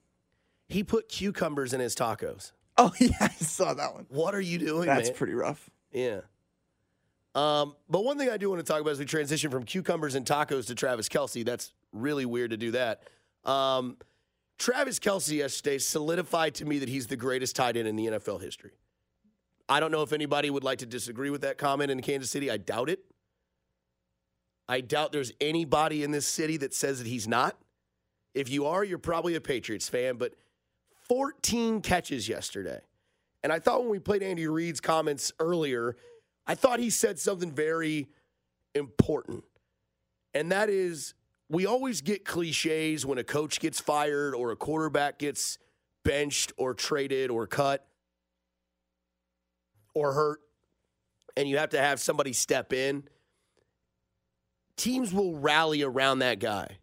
He 0.69 0.85
put 0.85 1.09
cucumbers 1.09 1.73
in 1.75 1.81
his 1.81 1.95
tacos. 1.97 2.53
Oh 2.77 2.93
yeah, 3.01 3.09
I 3.21 3.29
saw 3.29 3.75
that 3.75 3.95
one. 3.95 4.07
What 4.09 4.35
are 4.35 4.41
you 4.41 4.59
doing, 4.59 4.87
That's 4.87 5.09
man? 5.09 5.17
pretty 5.17 5.35
rough. 5.35 5.69
Yeah. 5.93 6.21
Um, 7.35 7.75
but 7.89 8.05
one 8.05 8.17
thing 8.19 8.31
I 8.31 8.37
do 8.37 8.49
want 8.49 8.65
to 8.65 8.73
talk 8.73 8.81
about 8.81 8.91
as 8.91 8.99
we 9.01 9.05
transition 9.05 9.51
from 9.51 9.65
cucumbers 9.65 10.15
and 10.15 10.25
tacos 10.25 10.67
to 10.69 10.75
Travis 10.77 11.09
Kelce, 11.09 11.45
that's 11.45 11.73
really 11.93 12.25
weird 12.27 12.51
to 12.53 12.57
do 12.57 12.71
that. 12.73 13.03
Um, 13.45 13.97
Travis 14.59 14.99
Kelce 14.99 15.37
yesterday 15.37 15.79
solidified 15.79 16.55
to 16.57 16.65
me 16.65 16.79
that 16.79 16.89
he's 16.89 17.07
the 17.07 17.17
greatest 17.17 17.57
tight 17.57 17.77
end 17.77 17.89
in 17.89 17.97
the 17.97 18.07
NFL 18.07 18.41
history. 18.41 18.73
I 19.69 19.81
don't 19.81 19.91
know 19.91 20.03
if 20.03 20.13
anybody 20.13 20.51
would 20.51 20.65
like 20.65 20.79
to 20.79 20.87
disagree 20.87 21.31
with 21.31 21.41
that 21.41 21.59
comment 21.59 21.91
in 21.91 22.03
Kansas 22.03 22.31
City. 22.31 22.51
I 22.51 22.59
doubt 22.59 22.91
it. 22.91 23.01
I 24.69 24.81
doubt 24.81 25.13
there's 25.13 25.33
anybody 25.41 26.03
in 26.03 26.11
this 26.11 26.27
city 26.27 26.57
that 26.59 26.75
says 26.75 26.99
that 26.99 27.07
he's 27.07 27.29
not. 27.29 27.57
If 28.35 28.49
you 28.49 28.67
are, 28.67 28.83
you're 28.85 28.99
probably 28.99 29.35
a 29.35 29.41
Patriots 29.41 29.89
fan, 29.89 30.17
but 30.17 30.35
14 31.09 31.81
catches 31.81 32.29
yesterday. 32.29 32.81
And 33.43 33.53
I 33.53 33.59
thought 33.59 33.83
when 33.83 33.91
we 33.91 33.99
played 33.99 34.23
Andy 34.23 34.47
Reid's 34.47 34.81
comments 34.81 35.33
earlier, 35.39 35.97
I 36.47 36.55
thought 36.55 36.79
he 36.79 36.91
said 36.91 37.19
something 37.19 37.53
very 37.53 38.09
important. 38.75 39.45
And 40.33 40.51
that 40.51 40.71
is 40.71 41.15
we 41.55 41.67
always 41.67 42.01
get 42.01 42.25
cliches 42.25 43.07
when 43.07 43.17
a 43.17 43.23
coach 43.23 43.61
gets 43.61 43.79
fired 43.79 44.35
or 44.35 44.51
a 44.51 44.57
quarterback 44.57 45.21
gets 45.21 45.59
benched 46.05 46.53
or 46.57 46.75
traded 46.75 47.31
or 47.31 47.47
cut 47.47 47.87
or 49.95 50.13
hurt, 50.13 50.41
and 51.37 51.49
you 51.49 51.59
have 51.59 51.71
to 51.71 51.79
have 51.79 52.01
somebody 52.01 52.33
step 52.33 52.73
in. 52.73 53.05
Teams 54.77 55.15
will 55.15 55.37
rally 55.37 55.83
around 55.83 56.19
that 56.19 56.41
guy. 56.41 56.79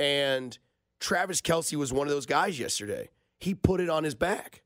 And 0.00 0.58
Travis 0.98 1.40
Kelce 1.40 1.76
was 1.76 1.92
one 1.92 2.08
of 2.08 2.12
those 2.12 2.26
guys 2.26 2.58
yesterday. 2.58 3.10
He 3.38 3.54
put 3.54 3.80
it 3.80 3.88
on 3.88 4.02
his 4.02 4.16
back. 4.16 4.62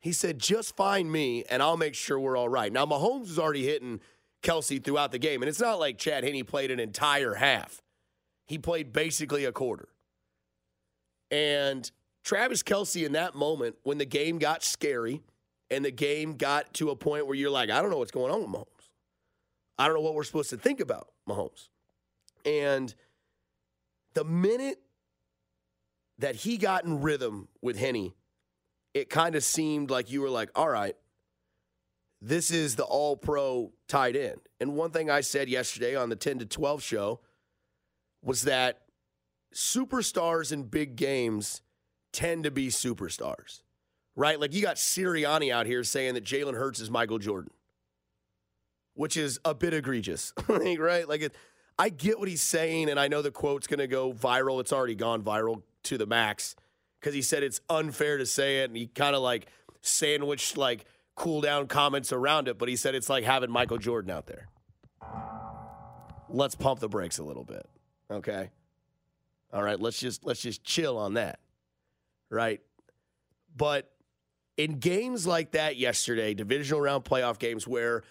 He 0.00 0.12
said, 0.12 0.38
just 0.38 0.74
find 0.76 1.12
me 1.12 1.44
and 1.50 1.62
I'll 1.62 1.76
make 1.76 1.94
sure 1.94 2.18
we're 2.18 2.38
all 2.38 2.48
right. 2.48 2.72
Now, 2.72 2.86
Mahomes 2.86 3.24
is 3.24 3.38
already 3.38 3.66
hitting 3.66 4.00
Kelce 4.42 4.82
throughout 4.82 5.12
the 5.12 5.18
game, 5.18 5.42
and 5.42 5.48
it's 5.48 5.60
not 5.60 5.78
like 5.78 5.98
Chad 5.98 6.24
Henne 6.24 6.44
played 6.44 6.70
an 6.70 6.80
entire 6.80 7.34
half. 7.34 7.82
He 8.46 8.58
played 8.58 8.92
basically 8.92 9.44
a 9.44 9.52
quarter. 9.52 9.88
And 11.30 11.90
Travis 12.24 12.62
Kelce, 12.62 13.04
in 13.04 13.12
that 13.12 13.34
moment, 13.34 13.76
when 13.82 13.98
the 13.98 14.04
game 14.04 14.38
got 14.38 14.62
scary 14.62 15.22
and 15.70 15.84
the 15.84 15.90
game 15.90 16.36
got 16.36 16.72
to 16.74 16.90
a 16.90 16.96
point 16.96 17.26
where 17.26 17.36
you're 17.36 17.50
like, 17.50 17.70
I 17.70 17.82
don't 17.82 17.90
know 17.90 17.98
what's 17.98 18.10
going 18.10 18.32
on 18.32 18.40
with 18.40 18.50
Mahomes. 18.50 18.90
I 19.78 19.86
don't 19.86 19.94
know 19.94 20.00
what 20.00 20.14
we're 20.14 20.24
supposed 20.24 20.50
to 20.50 20.56
think 20.56 20.80
about 20.80 21.08
Mahomes. 21.28 21.68
And 22.44 22.94
the 24.14 24.24
minute 24.24 24.80
that 26.18 26.34
he 26.34 26.56
got 26.56 26.84
in 26.84 27.00
rhythm 27.00 27.48
with 27.62 27.78
Henne, 27.78 28.12
it 28.94 29.10
kind 29.10 29.34
of 29.34 29.44
seemed 29.44 29.90
like 29.90 30.10
you 30.10 30.20
were 30.20 30.30
like, 30.30 30.50
all 30.54 30.68
right, 30.68 30.96
this 32.20 32.50
is 32.50 32.76
the 32.76 32.84
all 32.84 33.16
pro 33.16 33.72
tight 33.86 34.16
end. 34.16 34.40
And 34.60 34.74
one 34.74 34.90
thing 34.90 35.10
I 35.10 35.20
said 35.20 35.48
yesterday 35.48 35.94
on 35.94 36.08
the 36.08 36.16
10 36.16 36.40
to 36.40 36.46
12 36.46 36.82
show 36.82 37.20
was 38.22 38.42
that 38.42 38.82
superstars 39.54 40.52
in 40.52 40.64
big 40.64 40.96
games 40.96 41.62
tend 42.12 42.44
to 42.44 42.50
be 42.50 42.68
superstars, 42.68 43.62
right? 44.16 44.40
Like 44.40 44.52
you 44.52 44.62
got 44.62 44.76
Sirianni 44.76 45.52
out 45.52 45.66
here 45.66 45.84
saying 45.84 46.14
that 46.14 46.24
Jalen 46.24 46.54
Hurts 46.54 46.80
is 46.80 46.90
Michael 46.90 47.18
Jordan, 47.18 47.52
which 48.94 49.16
is 49.16 49.38
a 49.44 49.54
bit 49.54 49.72
egregious, 49.72 50.32
right? 50.48 51.08
Like 51.08 51.22
it, 51.22 51.34
I 51.78 51.90
get 51.90 52.18
what 52.18 52.28
he's 52.28 52.42
saying, 52.42 52.90
and 52.90 52.98
I 52.98 53.06
know 53.06 53.22
the 53.22 53.30
quote's 53.30 53.68
going 53.68 53.78
to 53.78 53.86
go 53.86 54.12
viral. 54.12 54.60
It's 54.60 54.72
already 54.72 54.96
gone 54.96 55.22
viral 55.22 55.62
to 55.84 55.96
the 55.96 56.06
max 56.06 56.56
because 57.00 57.14
he 57.14 57.22
said 57.22 57.44
it's 57.44 57.60
unfair 57.70 58.18
to 58.18 58.26
say 58.26 58.62
it, 58.62 58.64
and 58.64 58.76
he 58.76 58.88
kind 58.88 59.14
of 59.14 59.22
like 59.22 59.46
sandwiched 59.80 60.56
like 60.56 60.84
cool 61.18 61.40
down 61.40 61.66
comments 61.66 62.12
around 62.12 62.48
it, 62.48 62.58
but 62.58 62.68
he 62.68 62.76
said 62.76 62.94
it's 62.94 63.10
like 63.10 63.24
having 63.24 63.50
Michael 63.50 63.78
Jordan 63.78 64.10
out 64.10 64.26
there. 64.26 64.48
Let's 66.30 66.54
pump 66.54 66.80
the 66.80 66.88
brakes 66.88 67.18
a 67.18 67.24
little 67.24 67.44
bit. 67.44 67.66
Okay? 68.10 68.50
All 69.52 69.62
right, 69.62 69.80
let's 69.80 69.98
just 69.98 70.24
let's 70.24 70.40
just 70.40 70.62
chill 70.62 70.96
on 70.96 71.14
that. 71.14 71.40
Right? 72.30 72.60
But 73.56 73.90
in 74.56 74.78
games 74.78 75.26
like 75.26 75.52
that 75.52 75.76
yesterday, 75.76 76.34
divisional 76.34 76.80
round 76.80 77.04
playoff 77.04 77.38
games 77.38 77.66
where 77.66 78.02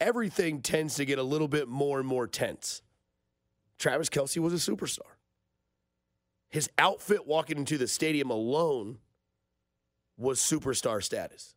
everything 0.00 0.60
tends 0.60 0.96
to 0.96 1.04
get 1.04 1.18
a 1.18 1.22
little 1.22 1.48
bit 1.48 1.68
more 1.68 1.98
and 1.98 2.08
more 2.08 2.26
tense. 2.26 2.82
Travis 3.78 4.08
Kelce 4.08 4.38
was 4.38 4.52
a 4.52 4.70
superstar. 4.70 5.16
His 6.48 6.68
outfit 6.78 7.26
walking 7.26 7.58
into 7.58 7.78
the 7.78 7.86
stadium 7.86 8.30
alone 8.30 8.98
was 10.16 10.40
superstar 10.40 11.02
status. 11.02 11.54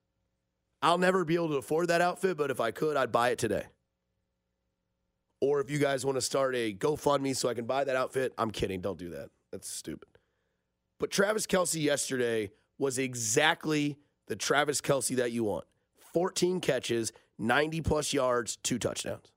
I'll 0.81 0.97
never 0.97 1.23
be 1.23 1.35
able 1.35 1.49
to 1.49 1.57
afford 1.57 1.87
that 1.89 2.01
outfit, 2.01 2.37
but 2.37 2.49
if 2.49 2.59
I 2.59 2.71
could, 2.71 2.97
I'd 2.97 3.11
buy 3.11 3.29
it 3.29 3.37
today. 3.37 3.65
Or 5.39 5.59
if 5.59 5.69
you 5.69 5.79
guys 5.79 6.05
want 6.05 6.17
to 6.17 6.21
start 6.21 6.55
a 6.55 6.73
GoFundMe 6.73 7.35
so 7.35 7.49
I 7.49 7.53
can 7.53 7.65
buy 7.65 7.83
that 7.83 7.95
outfit, 7.95 8.33
I'm 8.37 8.51
kidding. 8.51 8.81
Don't 8.81 8.97
do 8.97 9.09
that. 9.09 9.29
That's 9.51 9.69
stupid. 9.69 10.09
But 10.99 11.11
Travis 11.11 11.47
Kelce 11.47 11.81
yesterday 11.81 12.51
was 12.77 12.97
exactly 12.97 13.97
the 14.27 14.35
Travis 14.35 14.81
Kelce 14.81 15.15
that 15.17 15.31
you 15.31 15.43
want 15.43 15.65
14 16.13 16.59
catches, 16.59 17.11
90 17.37 17.81
plus 17.81 18.13
yards, 18.13 18.57
two 18.57 18.77
touchdowns. 18.77 19.31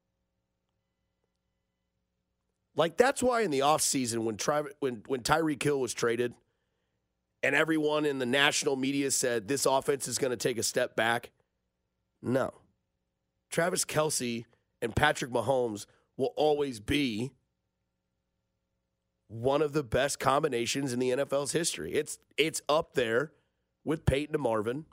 Like 2.76 2.96
that's 2.96 3.22
why 3.22 3.42
in 3.42 3.50
the 3.50 3.61
offseason 3.61 4.24
when 4.24 4.37
Tri- 4.37 4.64
when 4.80 5.02
when 5.07 5.20
Tyreek 5.20 5.62
Hill 5.62 5.80
was 5.80 5.94
traded 5.94 6.35
and 7.44 7.54
everyone 7.54 8.07
in 8.07 8.18
the 8.18 8.26
national 8.26 8.74
media 8.74 9.11
said 9.11 9.48
this 9.48 9.66
offense 9.66 10.09
is 10.09 10.16
going 10.16 10.30
to 10.30 10.37
take 10.37 10.57
a 10.57 10.62
step 10.62 10.96
back. 10.96 11.30
No. 12.22 12.54
Travis 13.50 13.85
Kelce 13.85 14.46
and 14.80 14.96
Patrick 14.96 15.30
Mahomes 15.30 15.85
will 16.16 16.33
always 16.38 16.80
be 16.80 17.33
one 19.28 19.61
of 19.61 19.74
the 19.74 19.83
best 19.83 20.18
combinations 20.18 20.94
in 20.94 20.98
the 20.98 21.11
NFL's 21.11 21.52
history. 21.52 21.92
It's 21.92 22.18
it's 22.38 22.62
up 22.66 22.94
there 22.94 23.33
with 23.85 24.07
Peyton 24.07 24.35
and 24.35 24.42
Marvin. 24.42 24.87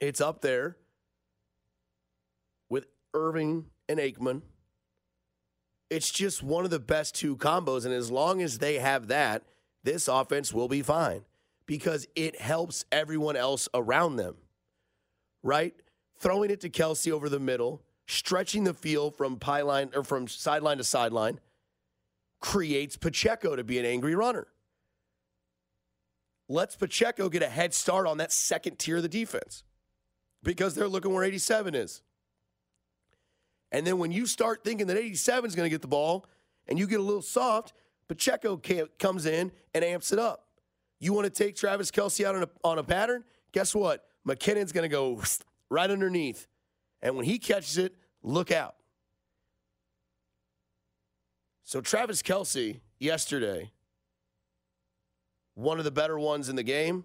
It's 0.00 0.20
up 0.20 0.40
there 0.40 0.78
with 2.70 2.86
Irvin 3.12 3.66
and 3.86 4.00
Aikman. 4.00 4.42
It's 5.90 6.10
just 6.10 6.42
one 6.42 6.64
of 6.64 6.70
the 6.70 6.78
best 6.78 7.14
two 7.14 7.36
combos. 7.36 7.84
And 7.84 7.92
as 7.92 8.10
long 8.10 8.40
as 8.40 8.58
they 8.58 8.78
have 8.78 9.08
that, 9.08 9.42
this 9.84 10.08
offense 10.08 10.54
will 10.54 10.68
be 10.68 10.80
fine 10.80 11.24
because 11.70 12.04
it 12.16 12.40
helps 12.40 12.84
everyone 12.90 13.36
else 13.36 13.68
around 13.74 14.16
them, 14.16 14.34
right? 15.40 15.72
Throwing 16.18 16.50
it 16.50 16.62
to 16.62 16.68
Kelce 16.68 17.12
over 17.12 17.28
the 17.28 17.38
middle, 17.38 17.80
stretching 18.08 18.64
the 18.64 18.74
field 18.74 19.14
from 19.14 19.36
pylon 19.36 19.90
or 19.94 20.02
from 20.02 20.26
sideline 20.26 20.78
to 20.78 20.84
sideline 20.84 21.38
creates 22.40 22.96
Pacheco 22.96 23.54
to 23.54 23.62
be 23.62 23.78
an 23.78 23.84
angry 23.84 24.16
runner. 24.16 24.48
Let's 26.48 26.74
Pacheco 26.74 27.28
get 27.28 27.40
a 27.40 27.48
head 27.48 27.72
start 27.72 28.08
on 28.08 28.18
that 28.18 28.32
second 28.32 28.80
tier 28.80 28.96
of 28.96 29.04
the 29.04 29.08
defense 29.08 29.62
because 30.42 30.74
they're 30.74 30.88
looking 30.88 31.14
where 31.14 31.22
87 31.22 31.76
is. 31.76 32.02
And 33.70 33.86
then 33.86 33.98
when 33.98 34.10
you 34.10 34.26
start 34.26 34.64
thinking 34.64 34.88
that 34.88 34.96
87 34.96 35.46
is 35.46 35.54
going 35.54 35.66
to 35.66 35.70
get 35.70 35.82
the 35.82 35.86
ball 35.86 36.26
and 36.66 36.80
you 36.80 36.88
get 36.88 36.98
a 36.98 37.04
little 37.04 37.22
soft, 37.22 37.74
Pacheco 38.08 38.60
comes 38.98 39.24
in 39.24 39.52
and 39.72 39.84
amps 39.84 40.10
it 40.10 40.18
up. 40.18 40.49
You 41.00 41.14
want 41.14 41.24
to 41.24 41.30
take 41.30 41.56
Travis 41.56 41.90
Kelce 41.90 42.24
out 42.24 42.36
on 42.36 42.42
a, 42.42 42.48
on 42.62 42.78
a 42.78 42.84
pattern? 42.84 43.24
Guess 43.52 43.74
what? 43.74 44.04
McKinnon's 44.28 44.70
going 44.70 44.82
to 44.82 44.88
go 44.88 45.20
right 45.70 45.90
underneath. 45.90 46.46
And 47.02 47.16
when 47.16 47.24
he 47.24 47.38
catches 47.38 47.78
it, 47.78 47.94
look 48.22 48.50
out. 48.52 48.76
So 51.64 51.80
Travis 51.80 52.20
Kelce 52.20 52.80
yesterday, 52.98 53.70
one 55.54 55.78
of 55.78 55.84
the 55.84 55.90
better 55.90 56.18
ones 56.18 56.48
in 56.48 56.56
the 56.56 56.62
game, 56.62 57.04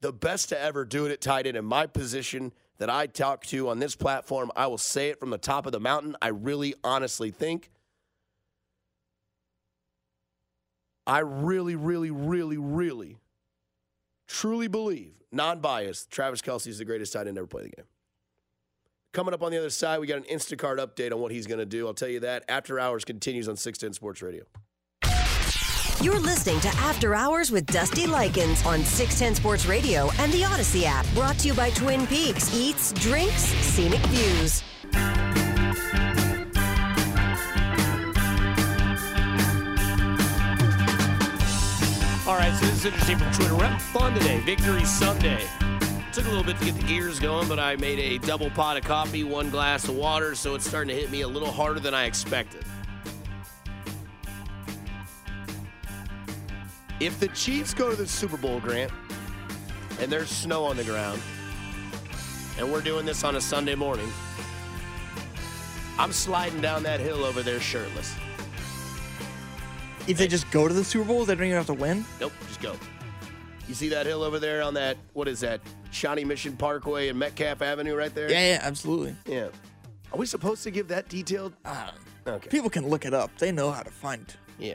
the 0.00 0.12
best 0.12 0.50
to 0.50 0.60
ever 0.60 0.84
do 0.84 1.06
it 1.06 1.12
at 1.12 1.20
tight 1.20 1.46
end 1.46 1.56
in 1.56 1.64
my 1.64 1.86
position 1.86 2.52
that 2.78 2.90
I 2.90 3.06
talk 3.06 3.44
to 3.46 3.68
on 3.68 3.78
this 3.78 3.96
platform. 3.96 4.50
I 4.54 4.66
will 4.66 4.78
say 4.78 5.08
it 5.08 5.18
from 5.18 5.30
the 5.30 5.38
top 5.38 5.66
of 5.66 5.72
the 5.72 5.80
mountain. 5.80 6.16
I 6.20 6.28
really 6.28 6.74
honestly 6.84 7.30
think. 7.30 7.70
I 11.06 11.20
really, 11.20 11.74
really, 11.74 12.10
really, 12.10 12.58
really, 12.58 13.18
truly 14.32 14.68
believe, 14.68 15.12
non 15.30 15.60
biased, 15.60 16.10
Travis 16.10 16.40
Kelce 16.40 16.66
is 16.66 16.78
the 16.78 16.84
greatest 16.84 17.12
tight 17.12 17.26
end 17.26 17.38
ever 17.38 17.46
play 17.46 17.64
the 17.64 17.68
game. 17.70 17.84
Coming 19.12 19.34
up 19.34 19.42
on 19.42 19.52
the 19.52 19.58
other 19.58 19.70
side, 19.70 20.00
we 20.00 20.06
got 20.06 20.16
an 20.16 20.24
Instacart 20.24 20.78
update 20.78 21.12
on 21.12 21.20
what 21.20 21.30
he's 21.32 21.46
going 21.46 21.58
to 21.58 21.66
do. 21.66 21.86
I'll 21.86 21.92
tell 21.92 22.08
you 22.08 22.20
that. 22.20 22.44
After 22.48 22.80
Hours 22.80 23.04
continues 23.04 23.46
on 23.46 23.56
610 23.56 23.92
Sports 23.94 24.22
Radio. 24.22 24.44
You're 26.00 26.18
listening 26.18 26.58
to 26.60 26.68
After 26.78 27.14
Hours 27.14 27.50
with 27.50 27.66
Dusty 27.66 28.06
Likens 28.06 28.64
on 28.64 28.82
610 28.84 29.34
Sports 29.34 29.66
Radio 29.66 30.10
and 30.18 30.32
the 30.32 30.42
Audacy 30.42 30.84
app. 30.84 31.06
Brought 31.14 31.38
to 31.40 31.48
you 31.48 31.54
by 31.54 31.70
Twin 31.70 32.06
Peaks 32.06 32.54
Eats, 32.54 32.92
Drinks, 32.94 33.42
Scenic 33.42 34.00
Views. 34.06 34.62
So 42.58 42.66
this 42.66 42.78
is 42.78 42.84
interesting 42.84 43.18
from 43.18 43.32
Twitter. 43.32 43.56
We're 43.56 43.64
having 43.64 43.78
fun 43.78 44.14
today. 44.14 44.38
Victory 44.40 44.84
Sunday. 44.84 45.42
Took 46.12 46.26
a 46.26 46.28
little 46.28 46.44
bit 46.44 46.58
to 46.58 46.64
get 46.66 46.74
the 46.74 46.82
gears 46.82 47.18
going, 47.18 47.48
but 47.48 47.58
I 47.58 47.76
made 47.76 47.98
a 47.98 48.18
double 48.18 48.50
pot 48.50 48.76
of 48.76 48.84
coffee, 48.84 49.24
one 49.24 49.48
glass 49.48 49.88
of 49.88 49.96
water, 49.96 50.34
so 50.34 50.54
it's 50.54 50.68
starting 50.68 50.94
to 50.94 51.00
hit 51.00 51.10
me 51.10 51.22
a 51.22 51.28
little 51.28 51.50
harder 51.50 51.80
than 51.80 51.94
I 51.94 52.04
expected. 52.04 52.62
If 57.00 57.18
the 57.18 57.28
Chiefs 57.28 57.72
go 57.72 57.88
to 57.88 57.96
the 57.96 58.06
Super 58.06 58.36
Bowl, 58.36 58.60
Grant, 58.60 58.92
and 59.98 60.12
there's 60.12 60.28
snow 60.28 60.64
on 60.64 60.76
the 60.76 60.84
ground, 60.84 61.22
and 62.58 62.70
we're 62.70 62.82
doing 62.82 63.06
this 63.06 63.24
on 63.24 63.36
a 63.36 63.40
Sunday 63.40 63.74
morning, 63.74 64.12
I'm 65.98 66.12
sliding 66.12 66.60
down 66.60 66.82
that 66.82 67.00
hill 67.00 67.24
over 67.24 67.42
there 67.42 67.60
shirtless. 67.60 68.14
If 70.08 70.18
they 70.18 70.26
just 70.26 70.50
go 70.50 70.66
to 70.68 70.74
the 70.74 70.84
Super 70.84 71.04
Bowl, 71.06 71.24
they 71.24 71.34
don't 71.34 71.44
even 71.44 71.56
have 71.56 71.66
to 71.66 71.74
win. 71.74 72.04
Nope, 72.20 72.32
just 72.48 72.60
go. 72.60 72.76
You 73.68 73.74
see 73.74 73.88
that 73.90 74.04
hill 74.06 74.22
over 74.22 74.38
there 74.40 74.62
on 74.62 74.74
that, 74.74 74.96
what 75.12 75.28
is 75.28 75.40
that, 75.40 75.60
Shawnee 75.92 76.24
Mission 76.24 76.56
Parkway 76.56 77.08
and 77.08 77.18
Metcalf 77.18 77.62
Avenue 77.62 77.94
right 77.94 78.12
there? 78.14 78.30
Yeah, 78.30 78.54
yeah, 78.54 78.58
absolutely. 78.62 79.14
Yeah. 79.26 79.48
Are 80.12 80.18
we 80.18 80.26
supposed 80.26 80.62
to 80.64 80.70
give 80.70 80.88
that 80.88 81.08
detailed? 81.08 81.54
Uh, 81.64 81.90
Okay. 82.24 82.48
People 82.50 82.70
can 82.70 82.88
look 82.88 83.04
it 83.04 83.12
up. 83.14 83.36
They 83.38 83.50
know 83.50 83.72
how 83.72 83.82
to 83.82 83.90
find. 83.90 84.24
Yeah. 84.56 84.74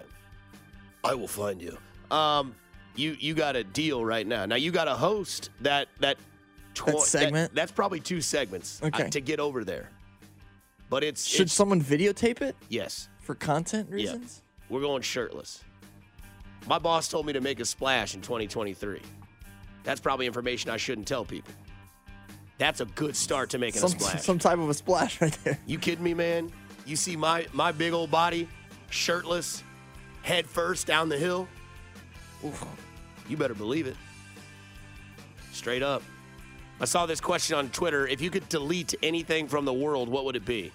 I 1.06 1.16
will 1.16 1.30
find 1.30 1.62
you. 1.62 1.78
Um, 2.14 2.54
you 2.98 3.16
you 3.22 3.34
got 3.36 3.56
a 3.56 3.64
deal 3.64 4.04
right 4.04 4.28
now. 4.28 4.46
Now 4.46 4.56
you 4.58 4.70
got 4.70 4.84
to 4.86 4.96
host 4.96 5.50
that 5.62 5.88
that, 6.02 6.18
tw- 6.74 6.88
That 6.88 7.00
segment? 7.00 7.56
that's 7.56 7.72
probably 7.72 8.02
two 8.02 8.20
segments 8.20 8.82
uh, 8.84 8.88
Okay. 8.88 9.10
to 9.12 9.22
get 9.22 9.40
over 9.40 9.64
there. 9.64 9.90
But 10.90 11.06
it's 11.06 11.26
Should 11.26 11.42
it's- 11.44 11.54
someone 11.54 11.82
videotape 11.82 12.42
it 12.42 12.58
yes. 12.68 13.08
for 13.22 13.34
content 13.34 13.88
Yeah. 13.96 14.16
We're 14.70 14.82
going 14.82 15.02
shirtless. 15.02 15.64
My 16.68 16.80
boss 16.80 17.08
told 17.08 17.26
me 17.26 17.34
to 17.34 17.42
make 17.42 17.60
a 17.60 17.66
splash 17.66 18.14
in 18.16 18.22
2023. 18.22 19.02
That's 19.84 20.02
probably 20.02 20.26
information 20.26 20.70
I 20.70 20.78
shouldn't 20.78 21.08
tell 21.08 21.24
people. 21.24 21.54
That's 22.58 22.82
a 22.82 22.86
good 22.86 23.16
start 23.16 23.52
to 23.52 23.58
making 23.58 23.82
Some, 23.82 23.92
a 23.92 24.00
splash. 24.00 24.22
some 24.24 24.40
type 24.40 24.58
of 24.58 24.70
a 24.70 24.74
splash 24.74 25.22
right 25.22 25.38
there. 25.44 25.60
You 25.66 25.78
kidding 25.78 26.04
me, 26.04 26.14
man? 26.14 26.52
You 26.86 26.96
see 26.96 27.16
my 27.16 27.48
my 27.54 27.72
big 27.72 27.94
old 27.94 28.12
body, 28.12 28.50
shirtless, 28.90 29.64
head 30.24 30.46
first 30.46 30.88
down 30.88 31.10
the 31.10 31.18
hill? 31.18 31.48
Oof. 32.46 32.66
You 33.30 33.38
better 33.38 33.54
believe 33.54 33.88
it. 33.88 33.96
Straight 35.52 35.84
up. 35.84 36.02
I 36.80 36.86
saw 36.86 37.06
this 37.06 37.20
question 37.20 37.58
on 37.58 37.70
Twitter. 37.70 38.08
If 38.08 38.22
you 38.22 38.30
could 38.30 38.48
delete 38.50 38.94
anything 39.02 39.48
from 39.48 39.66
the 39.66 39.74
world, 39.74 40.10
what 40.10 40.26
would 40.26 40.36
it 40.36 40.46
be? 40.46 40.72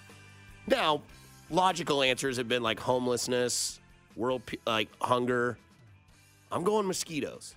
Now, 0.67 1.01
logical 1.49 2.03
answers 2.03 2.37
have 2.37 2.47
been 2.47 2.61
like 2.61 2.79
homelessness, 2.79 3.79
world 4.15 4.41
like 4.65 4.89
hunger. 5.01 5.57
I'm 6.51 6.63
going 6.63 6.87
mosquitoes. 6.87 7.55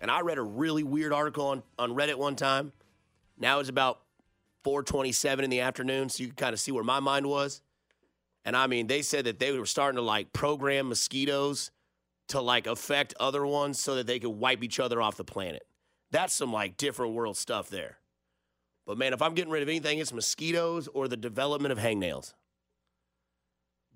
And 0.00 0.10
I 0.10 0.20
read 0.20 0.38
a 0.38 0.42
really 0.42 0.82
weird 0.82 1.12
article 1.12 1.46
on, 1.46 1.62
on 1.78 1.94
Reddit 1.94 2.16
one 2.16 2.34
time. 2.34 2.72
Now 3.38 3.60
it's 3.60 3.68
about 3.68 4.00
427 4.64 5.44
in 5.44 5.50
the 5.50 5.60
afternoon, 5.60 6.08
so 6.08 6.22
you 6.22 6.28
can 6.28 6.36
kind 6.36 6.52
of 6.52 6.60
see 6.60 6.72
where 6.72 6.84
my 6.84 7.00
mind 7.00 7.26
was. 7.26 7.62
And 8.44 8.56
I 8.56 8.66
mean, 8.66 8.88
they 8.88 9.02
said 9.02 9.26
that 9.26 9.38
they 9.38 9.56
were 9.56 9.66
starting 9.66 9.96
to 9.96 10.02
like 10.02 10.32
program 10.32 10.88
mosquitoes 10.88 11.70
to 12.28 12.40
like 12.40 12.66
affect 12.66 13.14
other 13.20 13.46
ones 13.46 13.78
so 13.78 13.94
that 13.96 14.06
they 14.06 14.18
could 14.18 14.30
wipe 14.30 14.64
each 14.64 14.80
other 14.80 15.00
off 15.00 15.16
the 15.16 15.24
planet. 15.24 15.64
That's 16.10 16.34
some 16.34 16.52
like 16.52 16.76
different 16.76 17.14
world 17.14 17.36
stuff 17.36 17.68
there. 17.68 17.98
But 18.86 18.98
man, 18.98 19.12
if 19.12 19.22
I'm 19.22 19.34
getting 19.34 19.52
rid 19.52 19.62
of 19.62 19.68
anything, 19.68 19.98
it's 19.98 20.12
mosquitoes 20.12 20.88
or 20.92 21.06
the 21.06 21.16
development 21.16 21.72
of 21.72 21.78
hangnails. 21.78 22.34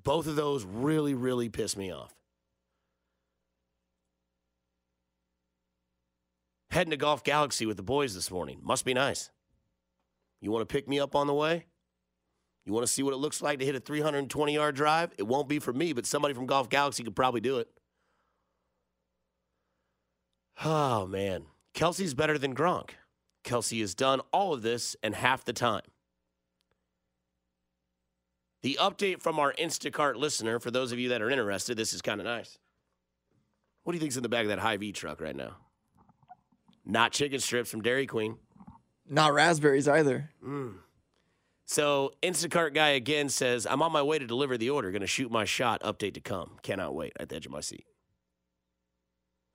Both 0.07 0.29
of 0.29 0.37
those 0.37 0.65
really, 0.65 1.15
really 1.15 1.49
piss 1.49 1.77
me 1.77 1.91
off. 1.93 2.15
Heading 6.71 6.93
to 6.93 6.97
Golf 6.97 7.25
Galaxy 7.25 7.67
with 7.67 7.77
the 7.77 7.83
boys 7.83 8.15
this 8.15 8.31
morning. 8.31 8.61
Must 8.63 8.85
be 8.85 8.95
nice. 8.95 9.31
You 10.41 10.53
want 10.53 10.63
to 10.67 10.73
pick 10.73 10.87
me 10.87 11.01
up 11.01 11.17
on 11.17 11.27
the 11.27 11.35
way? 11.35 11.67
You 12.65 12.73
want 12.73 12.87
to 12.87 12.93
see 12.93 13.03
what 13.03 13.15
it 13.15 13.17
looks 13.17 13.43
like 13.43 13.59
to 13.59 13.65
hit 13.65 13.75
a 13.75 13.81
320 13.81 14.55
yard 14.55 14.77
drive? 14.77 15.11
It 15.19 15.25
won't 15.25 15.49
be 15.49 15.59
for 15.59 15.73
me, 15.73 15.93
but 15.93 16.07
somebody 16.07 16.35
from 16.35 16.47
Golf 16.47 16.69
Galaxy 16.69 17.03
could 17.03 17.17
probably 17.17 17.41
do 17.41 17.59
it. 17.59 17.69
Oh, 20.65 21.05
man. 21.09 21.47
Kelce's 21.75 22.15
better 22.15 22.39
than 22.39 22.55
Gronk. 22.55 22.91
Kelce 23.43 23.81
has 23.81 23.97
done 23.97 24.21
all 24.33 24.55
of 24.55 24.63
this 24.63 24.95
and 25.03 25.17
half 25.17 25.45
the 25.45 25.53
time. 25.53 25.83
The 28.67 28.79
update 28.81 29.23
from 29.23 29.39
our 29.39 29.53
Instacart 29.53 30.17
listener, 30.17 30.59
for 30.59 30.73
those 30.73 30.91
of 30.91 30.99
you 30.99 31.11
that 31.11 31.23
are 31.23 31.31
interested, 31.31 31.77
this 31.77 31.93
is 31.95 32.03
kind 32.03 32.21
of 32.21 32.25
nice. 32.25 32.59
What 33.85 33.93
do 33.93 33.97
you 33.97 34.01
think's 34.01 34.17
in 34.17 34.25
the 34.25 34.29
back 34.29 34.43
of 34.43 34.49
that 34.49 34.59
Hy-Vee 34.59 34.91
truck 34.91 35.21
right 35.21 35.37
now? 35.37 35.59
Not 36.85 37.13
chicken 37.13 37.39
strips 37.39 37.71
from 37.71 37.83
Dairy 37.83 38.09
Queen. 38.09 38.39
Not 39.09 39.33
raspberries 39.35 39.87
either. 39.87 40.31
Mm. 40.45 40.79
So 41.67 42.15
Instacart 42.25 42.75
guy 42.75 42.89
again 42.89 43.29
says, 43.29 43.69
I'm 43.71 43.83
on 43.83 43.93
my 43.93 44.03
way 44.03 44.19
to 44.19 44.27
deliver 44.27 44.59
the 44.59 44.71
order. 44.71 44.91
Going 44.91 45.01
to 45.01 45.07
shoot 45.07 45.31
my 45.31 45.45
shot. 45.45 45.81
Update 45.85 46.15
to 46.15 46.21
come. 46.21 46.57
Cannot 46.65 46.93
wait 46.93 47.13
at 47.21 47.29
the 47.29 47.37
edge 47.37 47.47
of 47.47 47.53
my 47.53 47.61
seat. 47.61 47.87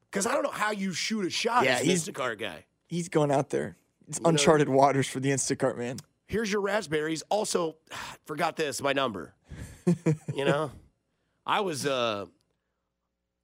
Because 0.10 0.26
I 0.26 0.32
don't 0.32 0.44
know 0.44 0.52
how 0.52 0.72
you 0.72 0.94
shoot 0.94 1.26
a 1.26 1.30
shot 1.30 1.66
Yeah, 1.66 1.74
as 1.74 1.82
an 1.82 1.88
he's- 1.88 2.08
Instacart 2.08 2.40
guy. 2.40 2.64
He's 2.88 3.10
going 3.10 3.30
out 3.30 3.50
there. 3.50 3.76
It's 4.08 4.22
uncharted 4.24 4.70
waters 4.70 5.10
for 5.10 5.20
the 5.20 5.32
Instacart 5.32 5.78
man. 5.78 5.98
Here's 6.32 6.50
your 6.50 6.62
raspberries. 6.62 7.24
Also, 7.30 7.76
forgot 8.26 8.56
this, 8.56 8.82
my 8.82 8.94
number. 8.94 9.34
you 10.34 10.46
know? 10.46 10.72
I 11.46 11.60
was 11.60 11.86
uh 11.86 12.28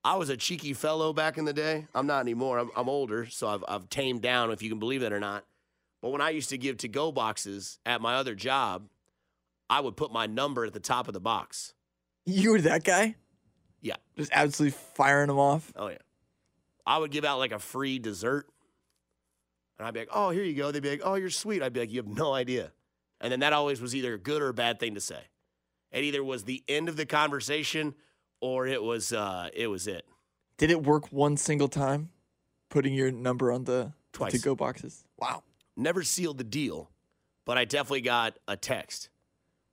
I 0.06 0.15
was 0.15 0.30
a 0.30 0.38
cheeky 0.38 0.73
fellow 0.73 1.12
back 1.12 1.38
in 1.38 1.43
the 1.43 1.52
day. 1.52 1.86
I'm 1.93 2.08
not 2.08 2.21
anymore. 2.21 2.60
I'm, 2.60 2.69
I'm 2.78 2.88
older, 2.88 3.26
so 3.26 3.50
I've, 3.50 3.65
I've 3.67 3.89
tamed 3.89 4.21
down, 4.21 4.52
if 4.52 4.62
you 4.62 4.69
can 4.69 4.80
believe 4.80 5.02
that 5.02 5.12
or 5.12 5.19
not. 5.19 5.43
But 6.02 6.12
when 6.12 6.21
I 6.21 6.30
used 6.30 6.50
to 6.52 6.58
give 6.58 6.78
to 6.78 6.88
go 6.88 7.12
boxes 7.12 7.80
at 7.86 8.00
my 8.00 8.15
other 8.15 8.34
job, 8.34 8.88
I 9.69 9.82
would 9.82 9.97
put 9.97 10.13
my 10.13 10.26
number 10.26 10.63
at 10.63 10.71
the 10.71 10.80
top 10.80 11.10
of 11.10 11.13
the 11.13 11.19
box. 11.19 11.73
You 12.26 12.52
were 12.52 12.62
that 12.62 12.86
guy? 12.86 13.15
Yeah. 13.82 13.97
Just 14.15 14.32
absolutely 14.34 14.78
firing 14.93 15.28
them 15.28 15.39
off. 15.39 15.73
Oh 15.76 15.89
yeah. 15.89 15.97
I 16.86 17.00
would 17.00 17.12
give 17.12 17.26
out 17.26 17.39
like 17.39 17.52
a 17.52 17.60
free 17.60 18.00
dessert. 18.00 18.47
And 19.78 19.86
I'd 19.86 19.93
be 19.93 20.00
like, 20.02 20.10
oh, 20.13 20.30
here 20.30 20.43
you 20.43 20.56
go. 20.56 20.71
They'd 20.71 20.82
be 20.82 20.91
like, 20.91 21.02
oh, 21.04 21.15
you're 21.15 21.30
sweet. 21.30 21.62
I'd 21.62 21.73
be 21.73 21.82
like, 21.82 21.91
you 21.91 21.97
have 21.97 22.08
no 22.08 22.34
idea. 22.34 22.71
And 23.19 23.32
then 23.32 23.39
that 23.39 23.53
always 23.53 23.82
was 23.82 23.95
either 23.95 24.13
a 24.13 24.17
good 24.19 24.41
or 24.41 24.49
a 24.49 24.53
bad 24.53 24.80
thing 24.80 24.93
to 24.95 25.01
say. 25.01 25.21
It 25.91 26.03
either 26.03 26.23
was 26.23 26.43
the 26.43 26.63
end 26.67 26.89
of 26.89 26.97
the 26.97 27.06
conversation 27.06 27.95
or 28.41 28.67
it 28.67 28.84
was 28.84 29.12
uh 29.13 29.49
it 29.53 29.67
was 29.67 29.88
it. 29.88 30.06
Did 30.58 30.69
it 30.71 30.84
work 30.84 31.12
one 31.12 31.38
single 31.38 31.67
time? 31.67 32.10
Putting 32.69 32.93
your 32.93 33.12
number 33.12 33.51
on 33.51 33.63
the 33.63 33.93
Twice. 34.12 34.34
to 34.34 34.39
go 34.39 34.56
boxes. 34.56 35.06
Wow. 35.17 35.43
Never 35.75 36.03
sealed 36.03 36.38
the 36.38 36.43
deal, 36.43 36.91
but 37.45 37.58
I 37.58 37.65
definitely 37.65 38.01
got 38.01 38.38
a 38.47 38.58
text. 38.58 39.10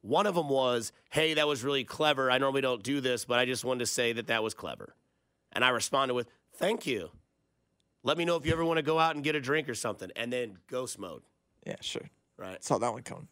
One 0.02 0.26
of 0.26 0.34
them 0.34 0.48
was, 0.50 0.92
"Hey, 1.10 1.34
that 1.34 1.48
was 1.48 1.64
really 1.64 1.82
clever. 1.84 2.30
I 2.30 2.36
normally 2.38 2.60
don't 2.60 2.82
do 2.82 3.00
this, 3.00 3.24
but 3.24 3.38
I 3.38 3.46
just 3.46 3.64
wanted 3.64 3.80
to 3.80 3.86
say 3.86 4.12
that 4.12 4.26
that 4.28 4.42
was 4.42 4.52
clever." 4.54 4.94
And 5.52 5.64
I 5.64 5.70
responded 5.70 6.14
with, 6.14 6.28
"Thank 6.52 6.86
you. 6.86 7.10
Let 8.02 8.18
me 8.18 8.24
know 8.26 8.36
if 8.36 8.44
you 8.44 8.52
ever 8.52 8.64
want 8.64 8.76
to 8.76 8.82
go 8.82 8.98
out 8.98 9.14
and 9.14 9.24
get 9.24 9.34
a 9.34 9.40
drink 9.40 9.66
or 9.68 9.74
something." 9.74 10.10
And 10.14 10.30
then 10.32 10.58
ghost 10.66 10.98
mode, 10.98 11.22
Yeah, 11.66 11.76
sure. 11.80 12.10
right? 12.36 12.62
Saw 12.62 12.76
that 12.78 12.92
one 12.92 13.02
coming. 13.02 13.28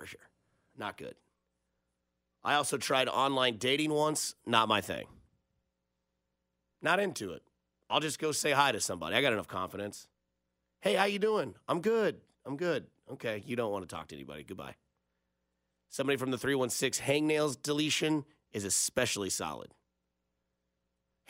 For 0.00 0.06
sure. 0.06 0.30
Not 0.78 0.96
good. 0.96 1.14
I 2.42 2.54
also 2.54 2.78
tried 2.78 3.06
online 3.06 3.58
dating 3.58 3.92
once. 3.92 4.34
Not 4.46 4.66
my 4.66 4.80
thing. 4.80 5.04
Not 6.80 6.98
into 7.00 7.32
it. 7.32 7.42
I'll 7.90 8.00
just 8.00 8.18
go 8.18 8.32
say 8.32 8.52
hi 8.52 8.72
to 8.72 8.80
somebody. 8.80 9.14
I 9.14 9.20
got 9.20 9.34
enough 9.34 9.46
confidence. 9.46 10.08
Hey, 10.80 10.94
how 10.94 11.04
you 11.04 11.18
doing? 11.18 11.54
I'm 11.68 11.82
good. 11.82 12.16
I'm 12.46 12.56
good. 12.56 12.86
Okay, 13.12 13.42
you 13.44 13.56
don't 13.56 13.70
want 13.70 13.86
to 13.86 13.94
talk 13.94 14.08
to 14.08 14.14
anybody. 14.14 14.42
Goodbye. 14.42 14.76
Somebody 15.90 16.16
from 16.16 16.30
the 16.30 16.38
316 16.38 17.04
hangnails 17.04 17.60
deletion 17.60 18.24
is 18.54 18.64
especially 18.64 19.28
solid. 19.28 19.74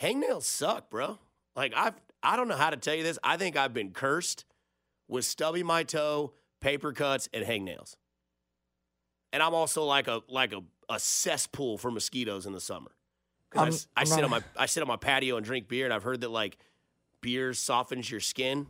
Hangnails 0.01 0.43
suck, 0.43 0.89
bro. 0.89 1.19
Like 1.57 1.73
I've 1.75 1.95
I 2.23 2.37
don't 2.37 2.47
know 2.47 2.55
how 2.55 2.69
to 2.69 2.77
tell 2.77 2.95
you 2.95 3.03
this. 3.03 3.19
I 3.21 3.35
think 3.35 3.57
I've 3.57 3.73
been 3.73 3.91
cursed 3.91 4.45
with 5.09 5.25
stubby 5.25 5.61
my 5.61 5.83
toe, 5.83 6.31
paper 6.61 6.93
cuts, 6.93 7.27
and 7.33 7.43
hangnails. 7.43 7.95
And 9.33 9.41
I'm 9.41 9.53
also 9.53 9.83
like 9.85 10.07
a 10.07 10.21
like 10.27 10.53
a, 10.53 10.61
a 10.89 10.99
cesspool 10.99 11.77
for 11.77 11.89
mosquitoes 11.91 12.45
in 12.45 12.53
the 12.53 12.59
summer. 12.61 12.91
'Cause 13.49 13.87
I 13.95 14.01
I, 14.01 14.03
sit 14.05 14.23
on 14.23 14.29
my 14.29 14.41
I 14.57 14.65
sit 14.65 14.81
on 14.81 14.87
my 14.87 14.95
patio 14.97 15.35
and 15.37 15.45
drink 15.45 15.67
beer, 15.67 15.85
and 15.85 15.93
I've 15.93 16.03
heard 16.03 16.21
that 16.21 16.29
like 16.31 16.57
beer 17.21 17.53
softens 17.53 18.09
your 18.09 18.19
skin, 18.21 18.67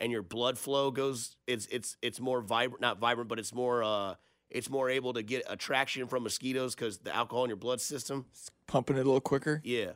and 0.00 0.12
your 0.12 0.22
blood 0.22 0.58
flow 0.58 0.90
goes. 0.90 1.36
It's 1.46 1.66
it's 1.66 1.96
it's 2.02 2.20
more 2.20 2.40
vibrant, 2.40 2.80
not 2.80 2.98
vibrant, 2.98 3.28
but 3.28 3.38
it's 3.38 3.52
more 3.54 3.82
uh 3.82 4.14
it's 4.50 4.70
more 4.70 4.88
able 4.88 5.12
to 5.14 5.22
get 5.24 5.42
attraction 5.48 6.06
from 6.06 6.22
mosquitoes 6.22 6.74
because 6.76 6.98
the 6.98 7.14
alcohol 7.14 7.44
in 7.44 7.50
your 7.50 7.56
blood 7.56 7.80
system. 7.80 8.26
Pumping 8.68 8.96
it 8.96 9.00
a 9.00 9.04
little 9.04 9.20
quicker, 9.20 9.60
Yeah. 9.64 9.92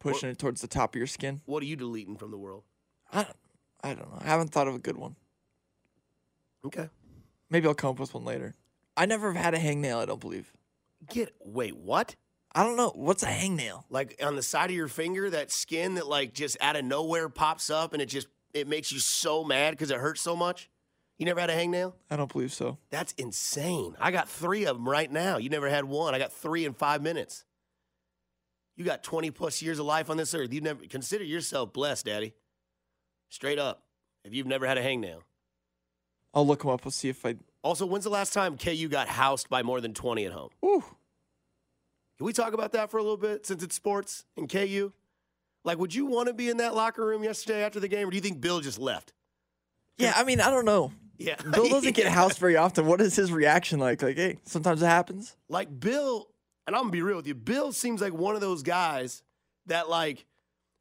pushing 0.00 0.28
it 0.28 0.38
towards 0.38 0.60
the 0.60 0.66
top 0.66 0.94
of 0.94 0.98
your 0.98 1.06
skin. 1.06 1.40
What 1.46 1.62
are 1.62 1.66
you 1.66 1.76
deleting 1.76 2.16
from 2.16 2.32
the 2.32 2.38
world? 2.38 2.64
I 3.12 3.22
don't, 3.24 3.36
I 3.82 3.94
don't 3.94 4.10
know. 4.10 4.18
I 4.20 4.24
haven't 4.24 4.48
thought 4.48 4.66
of 4.66 4.74
a 4.74 4.78
good 4.80 4.96
one. 4.96 5.14
Okay. 6.64 6.88
Maybe 7.48 7.68
I'll 7.68 7.74
come 7.74 7.90
up 7.90 8.00
with 8.00 8.12
one 8.14 8.24
later. 8.24 8.54
I 8.96 9.06
never 9.06 9.32
have 9.32 9.42
had 9.42 9.54
a 9.54 9.58
hangnail, 9.58 9.98
I 9.98 10.06
don't 10.06 10.20
believe. 10.20 10.52
Get 11.08 11.34
wait 11.44 11.76
what? 11.76 12.16
I 12.54 12.62
don't 12.62 12.76
know. 12.76 12.92
What's 12.94 13.24
a 13.24 13.26
hangnail? 13.26 13.84
like 13.90 14.20
on 14.22 14.36
the 14.36 14.42
side 14.42 14.70
of 14.70 14.76
your 14.76 14.88
finger, 14.88 15.28
that 15.30 15.50
skin 15.50 15.96
that 15.96 16.06
like 16.06 16.32
just 16.34 16.56
out 16.60 16.76
of 16.76 16.84
nowhere 16.84 17.28
pops 17.28 17.68
up 17.68 17.92
and 17.92 18.00
it 18.00 18.06
just 18.06 18.28
it 18.52 18.68
makes 18.68 18.92
you 18.92 19.00
so 19.00 19.42
mad 19.42 19.72
because 19.72 19.90
it 19.90 19.98
hurts 19.98 20.20
so 20.20 20.36
much. 20.36 20.70
You 21.18 21.26
never 21.26 21.40
had 21.40 21.50
a 21.50 21.56
hangnail? 21.56 21.94
I 22.10 22.16
don't 22.16 22.32
believe 22.32 22.52
so. 22.52 22.78
That's 22.90 23.12
insane. 23.12 23.96
I 24.00 24.10
got 24.10 24.28
three 24.28 24.66
of 24.66 24.76
them 24.76 24.88
right 24.88 25.10
now. 25.10 25.36
You 25.36 25.48
never 25.48 25.68
had 25.68 25.84
one. 25.84 26.14
I 26.14 26.18
got 26.18 26.32
three 26.32 26.64
in 26.64 26.72
five 26.74 27.02
minutes. 27.02 27.44
You 28.76 28.84
got 28.84 29.04
20 29.04 29.30
plus 29.30 29.62
years 29.62 29.78
of 29.78 29.86
life 29.86 30.10
on 30.10 30.16
this 30.16 30.34
earth. 30.34 30.52
You 30.52 30.60
never 30.60 30.84
consider 30.86 31.22
yourself 31.22 31.72
blessed, 31.72 32.06
Daddy. 32.06 32.34
Straight 33.28 33.58
up. 33.58 33.84
If 34.24 34.34
you've 34.34 34.46
never 34.46 34.66
had 34.66 34.78
a 34.78 34.82
hangnail. 34.82 35.20
I'll 36.32 36.46
look 36.46 36.62
them 36.62 36.70
up. 36.70 36.84
We'll 36.84 36.90
see 36.92 37.08
if 37.08 37.24
I. 37.24 37.36
Also, 37.64 37.86
when's 37.86 38.04
the 38.04 38.10
last 38.10 38.34
time 38.34 38.58
KU 38.58 38.88
got 38.88 39.08
housed 39.08 39.48
by 39.48 39.62
more 39.62 39.80
than 39.80 39.94
20 39.94 40.26
at 40.26 40.32
home? 40.32 40.50
Ooh. 40.62 40.84
Can 42.18 42.26
we 42.26 42.32
talk 42.34 42.52
about 42.52 42.72
that 42.72 42.90
for 42.90 42.98
a 42.98 43.02
little 43.02 43.16
bit 43.16 43.46
since 43.46 43.62
it's 43.62 43.74
sports 43.74 44.26
and 44.36 44.48
KU? 44.48 44.92
Like, 45.64 45.78
would 45.78 45.94
you 45.94 46.04
want 46.04 46.28
to 46.28 46.34
be 46.34 46.50
in 46.50 46.58
that 46.58 46.74
locker 46.74 47.04
room 47.04 47.24
yesterday 47.24 47.64
after 47.64 47.80
the 47.80 47.88
game, 47.88 48.06
or 48.06 48.10
do 48.10 48.16
you 48.16 48.20
think 48.20 48.42
Bill 48.42 48.60
just 48.60 48.78
left? 48.78 49.14
Yeah, 49.96 50.12
I 50.14 50.24
mean, 50.24 50.42
I 50.42 50.50
don't 50.50 50.66
know. 50.66 50.92
Yeah. 51.16 51.36
Bill 51.36 51.70
doesn't 51.70 51.96
get 51.96 52.06
housed 52.12 52.38
very 52.38 52.56
often. 52.56 52.84
What 52.84 53.00
is 53.00 53.16
his 53.16 53.32
reaction 53.32 53.80
like? 53.80 54.02
Like, 54.02 54.16
hey, 54.16 54.38
sometimes 54.44 54.82
it 54.82 54.86
happens. 54.86 55.34
Like, 55.48 55.80
Bill, 55.80 56.28
and 56.66 56.76
I'm 56.76 56.82
going 56.82 56.92
to 56.92 56.96
be 56.96 57.02
real 57.02 57.16
with 57.16 57.26
you, 57.26 57.34
Bill 57.34 57.72
seems 57.72 58.02
like 58.02 58.12
one 58.12 58.34
of 58.34 58.42
those 58.42 58.62
guys 58.62 59.22
that, 59.66 59.88
like, 59.88 60.26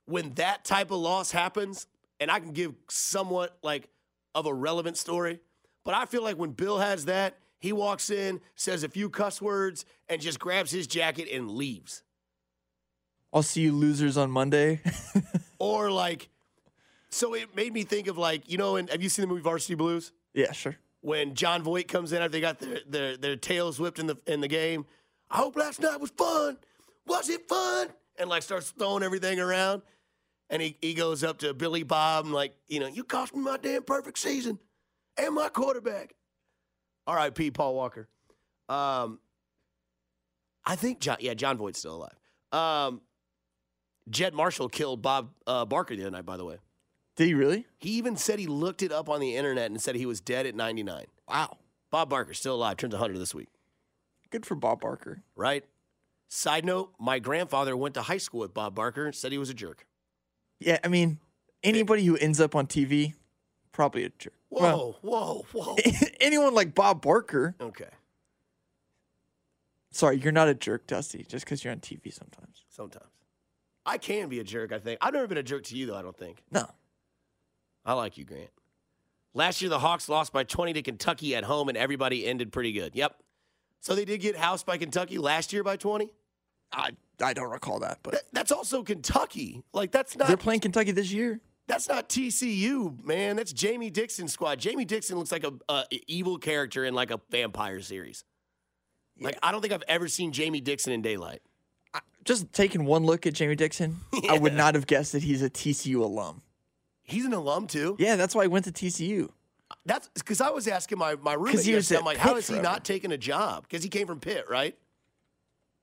when 0.05 0.31
that 0.33 0.65
type 0.65 0.91
of 0.91 0.97
loss 0.97 1.31
happens, 1.31 1.87
and 2.19 2.29
I 2.29 2.41
can 2.41 2.51
give 2.51 2.73
somewhat, 2.89 3.57
like, 3.63 3.87
of 4.35 4.47
a 4.47 4.53
relevant 4.53 4.97
story, 4.97 5.39
but 5.83 5.93
I 5.93 6.05
feel 6.05 6.23
like 6.23 6.37
when 6.37 6.51
Bill 6.51 6.79
has 6.79 7.05
that, 7.05 7.37
he 7.59 7.71
walks 7.71 8.09
in, 8.09 8.41
says 8.55 8.83
a 8.83 8.89
few 8.89 9.09
cuss 9.09 9.41
words, 9.41 9.85
and 10.09 10.21
just 10.21 10.39
grabs 10.39 10.71
his 10.71 10.85
jacket 10.87 11.29
and 11.31 11.51
leaves. 11.51 12.03
I'll 13.31 13.41
see 13.41 13.61
you 13.61 13.71
losers 13.71 14.17
on 14.17 14.31
Monday. 14.31 14.81
Or 15.59 15.89
like, 15.89 16.27
so 17.09 17.35
it 17.35 17.55
made 17.55 17.71
me 17.71 17.83
think 17.83 18.07
of 18.07 18.17
like, 18.17 18.51
you 18.51 18.57
know, 18.57 18.75
and 18.75 18.89
have 18.89 19.01
you 19.01 19.07
seen 19.07 19.23
the 19.23 19.27
movie 19.27 19.41
Varsity 19.41 19.75
Blues? 19.75 20.11
yeah, 20.33 20.51
sure. 20.51 20.75
When 20.99 21.35
Jon 21.35 21.63
Voight 21.63 21.87
comes 21.87 22.11
in 22.11 22.17
after 22.21 22.29
they 22.29 22.41
got 22.41 22.59
their, 22.59 22.79
their, 22.85 23.15
their 23.17 23.35
tails 23.37 23.79
whipped 23.79 23.97
in 23.99 24.07
the 24.07 24.17
in 24.27 24.41
the 24.41 24.49
game. 24.49 24.85
I 25.31 25.37
hope 25.37 25.55
last 25.55 25.79
night 25.79 26.01
was 26.01 26.09
fun. 26.09 26.57
Was 27.07 27.29
it 27.29 27.47
fun? 27.47 27.87
And 28.19 28.29
like 28.29 28.43
starts 28.43 28.71
throwing 28.71 29.03
everything 29.03 29.39
around. 29.39 29.83
And 30.49 30.61
he, 30.61 30.77
he 30.81 30.93
goes 30.93 31.23
up 31.23 31.37
to 31.39 31.53
Billy 31.53 31.83
Bob 31.83 32.25
and 32.25 32.33
like, 32.33 32.53
you 32.67 32.81
know, 32.81 32.87
you 32.87 33.05
cost 33.05 33.33
me 33.33 33.41
my 33.41 33.55
damn 33.55 33.83
perfect 33.83 34.17
season 34.17 34.59
and 35.17 35.35
my 35.35 35.49
quarterback. 35.49 36.13
all 37.07 37.15
right, 37.15 37.21
R.I.P. 37.23 37.51
Paul 37.51 37.75
Walker. 37.75 38.07
Um, 38.69 39.19
I 40.65 40.75
think 40.75 40.99
John, 40.99 41.17
yeah, 41.19 41.33
Jon 41.33 41.57
Voight's 41.57 41.79
still 41.79 41.95
alive. 41.95 42.17
Um, 42.51 43.01
Jed 44.09 44.33
Marshall 44.33 44.69
killed 44.69 45.01
Bob 45.01 45.31
uh, 45.47 45.65
Barker 45.65 45.95
the 45.95 46.03
other 46.03 46.11
night, 46.11 46.25
by 46.25 46.37
the 46.37 46.45
way. 46.45 46.57
Did 47.15 47.27
he 47.27 47.33
really? 47.33 47.65
He 47.79 47.91
even 47.91 48.15
said 48.17 48.39
he 48.39 48.47
looked 48.47 48.81
it 48.81 48.91
up 48.91 49.07
on 49.09 49.19
the 49.19 49.35
internet 49.35 49.69
and 49.69 49.81
said 49.81 49.95
he 49.95 50.05
was 50.05 50.19
dead 50.21 50.45
at 50.45 50.55
99. 50.55 51.05
Wow. 51.27 51.57
Bob 51.91 52.09
Barker 52.09 52.33
still 52.33 52.55
alive, 52.55 52.77
turns 52.77 52.93
100 52.93 53.17
this 53.19 53.35
week, 53.35 53.49
Good 54.31 54.45
for 54.47 54.55
Bob 54.55 54.81
Barker. 54.81 55.21
right? 55.35 55.63
Side 56.27 56.65
note, 56.65 56.93
my 56.99 57.19
grandfather 57.19 57.77
went 57.77 57.93
to 57.93 58.01
high 58.01 58.17
school 58.17 58.39
with 58.39 58.53
Bob 58.53 58.73
Barker 58.73 59.11
said 59.11 59.31
he 59.31 59.37
was 59.37 59.51
a 59.51 59.53
jerk. 59.53 59.85
Yeah, 60.59 60.79
I 60.83 60.87
mean, 60.87 61.19
anybody 61.63 62.03
who 62.05 62.17
ends 62.17 62.41
up 62.41 62.55
on 62.55 62.65
TV, 62.65 63.13
probably 63.73 64.05
a 64.05 64.09
jerk. 64.17 64.33
Whoa, 64.49 64.95
whoa, 65.01 65.45
whoa. 65.51 65.75
anyone 66.21 66.53
like 66.53 66.73
Bob 66.73 67.01
Barker. 67.01 67.55
okay, 67.59 67.89
Sorry, 69.91 70.17
you're 70.17 70.31
not 70.31 70.47
a 70.47 70.55
jerk, 70.55 70.87
Dusty, 70.87 71.23
just 71.27 71.45
because 71.45 71.63
you're 71.63 71.71
on 71.71 71.79
TV 71.79 72.11
sometimes. 72.13 72.63
sometimes. 72.69 73.05
I 73.85 73.97
can 73.97 74.27
be 74.29 74.39
a 74.39 74.43
jerk, 74.43 74.71
I 74.71 74.79
think. 74.79 74.97
I've 75.01 75.13
never 75.13 75.27
been 75.27 75.37
a 75.37 75.43
jerk 75.43 75.63
to 75.65 75.75
you, 75.77 75.85
though, 75.87 75.95
I 75.95 76.01
don't 76.01 76.17
think. 76.17 76.41
No. 76.51 76.65
I 77.85 77.93
like 77.93 78.17
you, 78.17 78.23
Grant. 78.25 78.49
Last 79.35 79.61
year, 79.61 79.69
the 79.69 79.79
Hawks 79.79 80.07
lost 80.09 80.31
by 80.33 80.43
20 80.45 80.73
to 80.73 80.81
Kentucky 80.81 81.35
at 81.35 81.43
home, 81.43 81.69
and 81.69 81.77
everybody 81.77 82.25
ended 82.25 82.51
pretty 82.51 82.71
good. 82.71 82.95
Yep. 82.95 83.15
So 83.81 83.93
they 83.93 84.05
did 84.05 84.19
get 84.21 84.35
housed 84.35 84.65
by 84.65 84.77
Kentucky 84.77 85.17
last 85.17 85.51
year 85.53 85.63
by 85.63 85.75
20. 85.75 86.11
I 86.71 86.91
I 87.21 87.33
don't 87.33 87.51
recall 87.51 87.79
that, 87.81 87.99
but 88.01 88.13
That- 88.13 88.23
that's 88.31 88.51
also 88.51 88.81
Kentucky. 88.83 89.63
Like 89.73 89.91
that's 89.91 90.15
not 90.17 90.27
they're 90.27 90.37
playing 90.37 90.61
Kentucky 90.61 90.91
this 90.91 91.11
year. 91.11 91.39
That's 91.67 91.87
not 91.87 92.09
TCU, 92.09 93.03
man. 93.03 93.35
That's 93.35 93.53
Jamie 93.53 93.89
Dixon's 93.89 94.33
squad. 94.33 94.59
Jamie 94.59 94.85
Dixon 94.85 95.17
looks 95.17 95.31
like 95.31 95.45
a, 95.45 95.53
a 95.69 95.85
evil 96.07 96.37
character 96.37 96.83
in 96.85 96.93
like 96.93 97.11
a 97.11 97.19
vampire 97.29 97.79
series. 97.81 98.23
Like 99.19 99.37
I 99.41 99.51
don't 99.51 99.61
think 99.61 99.73
I've 99.73 99.83
ever 99.87 100.07
seen 100.07 100.31
Jamie 100.31 100.61
Dixon 100.61 100.93
in 100.93 101.01
daylight. 101.01 101.41
Just 102.25 102.51
taking 102.53 102.85
one 102.85 103.03
look 103.03 103.27
at 103.27 103.33
Jamie 103.33 103.55
Dixon, 103.55 103.97
I 104.29 104.37
would 104.37 104.53
not 104.53 104.75
have 104.75 104.87
guessed 104.87 105.11
that 105.11 105.23
he's 105.23 105.41
a 105.41 105.49
TCU 105.49 105.99
alum. 106.01 106.41
He's 107.03 107.25
an 107.25 107.33
alum 107.33 107.67
too. 107.67 107.95
Yeah, 107.99 108.15
that's 108.15 108.33
why 108.33 108.43
he 108.43 108.47
went 108.47 108.65
to 108.65 108.71
TCU. 108.71 109.29
That's 109.85 110.07
because 110.13 110.39
I 110.39 110.49
was 110.49 110.67
asking 110.67 110.97
my 110.97 111.15
my 111.15 111.33
roommate. 111.33 111.65
he 111.65 111.75
was 111.75 111.91
I'm 111.91 112.05
like, 112.05 112.17
how 112.17 112.29
Pitt 112.29 112.39
is 112.39 112.47
he 112.47 112.53
forever. 112.53 112.63
not 112.63 112.85
taking 112.85 113.11
a 113.11 113.17
job? 113.17 113.63
Because 113.63 113.83
he 113.83 113.89
came 113.89 114.07
from 114.07 114.19
Pitt, 114.19 114.45
right? 114.49 114.77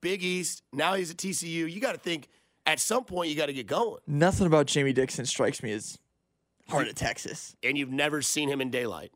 Big 0.00 0.22
East. 0.22 0.62
Now 0.72 0.94
he's 0.94 1.10
at 1.10 1.18
TCU. 1.18 1.70
You 1.70 1.80
got 1.80 1.92
to 1.92 1.98
think 1.98 2.28
at 2.70 2.80
some 2.80 3.04
point 3.04 3.28
you 3.30 3.36
got 3.36 3.46
to 3.46 3.52
get 3.52 3.66
going. 3.66 4.00
Nothing 4.06 4.46
about 4.46 4.66
Jamie 4.66 4.92
Dixon 4.92 5.26
strikes 5.26 5.62
me 5.62 5.72
as 5.72 5.98
heart 6.68 6.88
of 6.88 6.94
Texas. 6.94 7.56
And 7.62 7.76
you've 7.76 7.90
never 7.90 8.22
seen 8.22 8.48
him 8.48 8.60
in 8.60 8.70
daylight. 8.70 9.12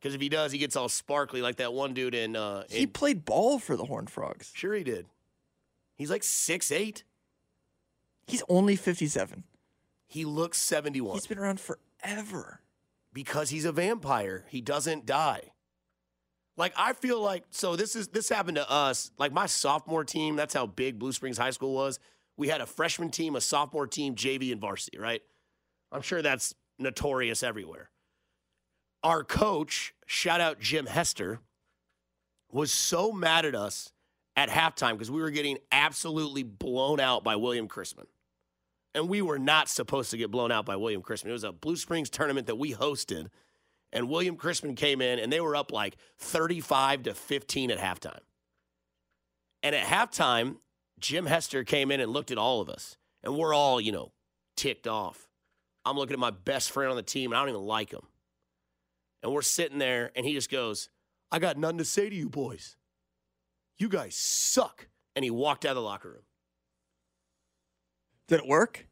Because 0.00 0.14
if 0.14 0.20
he 0.20 0.28
does, 0.28 0.52
he 0.52 0.58
gets 0.58 0.76
all 0.76 0.88
sparkly 0.88 1.42
like 1.42 1.56
that 1.56 1.72
one 1.72 1.92
dude 1.94 2.14
in. 2.14 2.36
Uh, 2.36 2.64
He 2.70 2.82
in 2.84 2.90
played 2.90 3.24
ball 3.24 3.58
for 3.58 3.76
the 3.76 3.86
Horned 3.86 4.10
Frogs. 4.10 4.52
sure, 4.54 4.74
he 4.74 4.84
did. 4.84 5.06
He's 5.96 6.10
like 6.10 6.22
six 6.22 6.70
eight. 6.70 7.02
He's 8.26 8.42
only 8.48 8.76
57. 8.76 9.44
He 10.06 10.24
looks 10.24 10.58
seventy 10.58 11.00
one. 11.00 11.14
He's 11.14 11.26
been 11.26 11.38
around 11.38 11.60
forever. 11.60 12.60
because 13.12 13.50
he's 13.50 13.64
a 13.64 13.72
vampire. 13.72 14.44
He 14.48 14.60
doesn't 14.60 15.04
die. 15.06 15.50
Like 16.56 16.72
I 16.76 16.92
feel 16.92 17.20
like 17.20 17.44
so 17.50 17.74
this 17.76 17.96
is 17.96 18.08
this 18.08 18.28
happened 18.28 18.56
to 18.56 18.70
us. 18.70 19.10
Like 19.18 19.32
my 19.32 19.46
sophomore 19.46 20.04
team, 20.04 20.36
that's 20.36 20.54
how 20.54 20.66
big 20.66 20.98
Blue 20.98 21.12
Springs 21.12 21.38
High 21.38 21.50
School 21.50 21.74
was. 21.74 21.98
We 22.38 22.48
had 22.48 22.60
a 22.62 22.66
freshman 22.66 23.10
team, 23.10 23.36
a 23.36 23.40
sophomore 23.40 23.88
team, 23.88 24.14
JV 24.14 24.52
and 24.52 24.60
varsity, 24.60 24.96
right? 24.96 25.20
I'm 25.90 26.02
sure 26.02 26.22
that's 26.22 26.54
notorious 26.78 27.42
everywhere. 27.42 27.90
Our 29.02 29.24
coach, 29.24 29.92
shout 30.06 30.40
out 30.40 30.60
Jim 30.60 30.86
Hester, 30.86 31.40
was 32.50 32.72
so 32.72 33.12
mad 33.12 33.44
at 33.44 33.54
us 33.54 33.92
at 34.36 34.48
halftime 34.48 34.92
because 34.92 35.10
we 35.10 35.20
were 35.20 35.30
getting 35.30 35.58
absolutely 35.72 36.44
blown 36.44 37.00
out 37.00 37.24
by 37.24 37.34
William 37.34 37.68
Chrisman. 37.68 38.06
And 38.94 39.08
we 39.08 39.20
were 39.20 39.38
not 39.38 39.68
supposed 39.68 40.12
to 40.12 40.16
get 40.16 40.30
blown 40.30 40.52
out 40.52 40.64
by 40.64 40.76
William 40.76 41.02
Chrisman. 41.02 41.26
It 41.26 41.32
was 41.32 41.44
a 41.44 41.52
Blue 41.52 41.76
Springs 41.76 42.08
tournament 42.08 42.46
that 42.46 42.56
we 42.56 42.72
hosted. 42.72 43.28
And 43.92 44.08
William 44.08 44.36
Chrisman 44.36 44.76
came 44.76 45.00
in 45.00 45.18
and 45.18 45.32
they 45.32 45.40
were 45.40 45.56
up 45.56 45.72
like 45.72 45.96
35 46.18 47.04
to 47.04 47.14
15 47.14 47.72
at 47.72 47.78
halftime. 47.78 48.20
And 49.62 49.74
at 49.74 49.84
halftime, 49.84 50.56
Jim 51.00 51.26
Hester 51.26 51.64
came 51.64 51.90
in 51.90 52.00
and 52.00 52.12
looked 52.12 52.30
at 52.30 52.38
all 52.38 52.60
of 52.60 52.68
us. 52.68 52.96
And 53.22 53.36
we're 53.36 53.54
all, 53.54 53.80
you 53.80 53.92
know, 53.92 54.12
ticked 54.56 54.86
off. 54.86 55.28
I'm 55.84 55.96
looking 55.96 56.14
at 56.14 56.18
my 56.20 56.30
best 56.30 56.70
friend 56.70 56.90
on 56.90 56.96
the 56.96 57.02
team 57.02 57.32
and 57.32 57.38
I 57.38 57.42
don't 57.42 57.48
even 57.50 57.62
like 57.62 57.92
him. 57.92 58.02
And 59.22 59.32
we're 59.32 59.42
sitting 59.42 59.78
there 59.78 60.10
and 60.14 60.24
he 60.24 60.32
just 60.34 60.50
goes, 60.50 60.88
I 61.32 61.38
got 61.38 61.56
nothing 61.56 61.78
to 61.78 61.84
say 61.84 62.08
to 62.08 62.14
you 62.14 62.28
boys. 62.28 62.76
You 63.78 63.88
guys 63.88 64.14
suck. 64.14 64.88
And 65.16 65.24
he 65.24 65.30
walked 65.30 65.64
out 65.64 65.70
of 65.70 65.76
the 65.76 65.82
locker 65.82 66.10
room. 66.10 66.22
Did 68.28 68.40
it 68.40 68.46
work? 68.46 68.86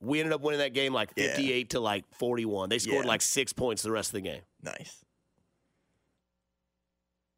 We 0.00 0.20
ended 0.20 0.34
up 0.34 0.42
winning 0.42 0.58
that 0.60 0.74
game 0.74 0.92
like 0.92 1.10
Yeah. 1.16 1.28
58 1.28 1.70
to 1.70 1.80
like 1.80 2.04
41. 2.18 2.68
They 2.68 2.78
scored 2.78 3.04
Yeah. 3.06 3.08
like 3.08 3.22
six 3.22 3.52
points 3.54 3.82
the 3.82 3.90
rest 3.90 4.10
of 4.10 4.14
the 4.14 4.20
game. 4.20 4.42
Nice. 4.62 5.04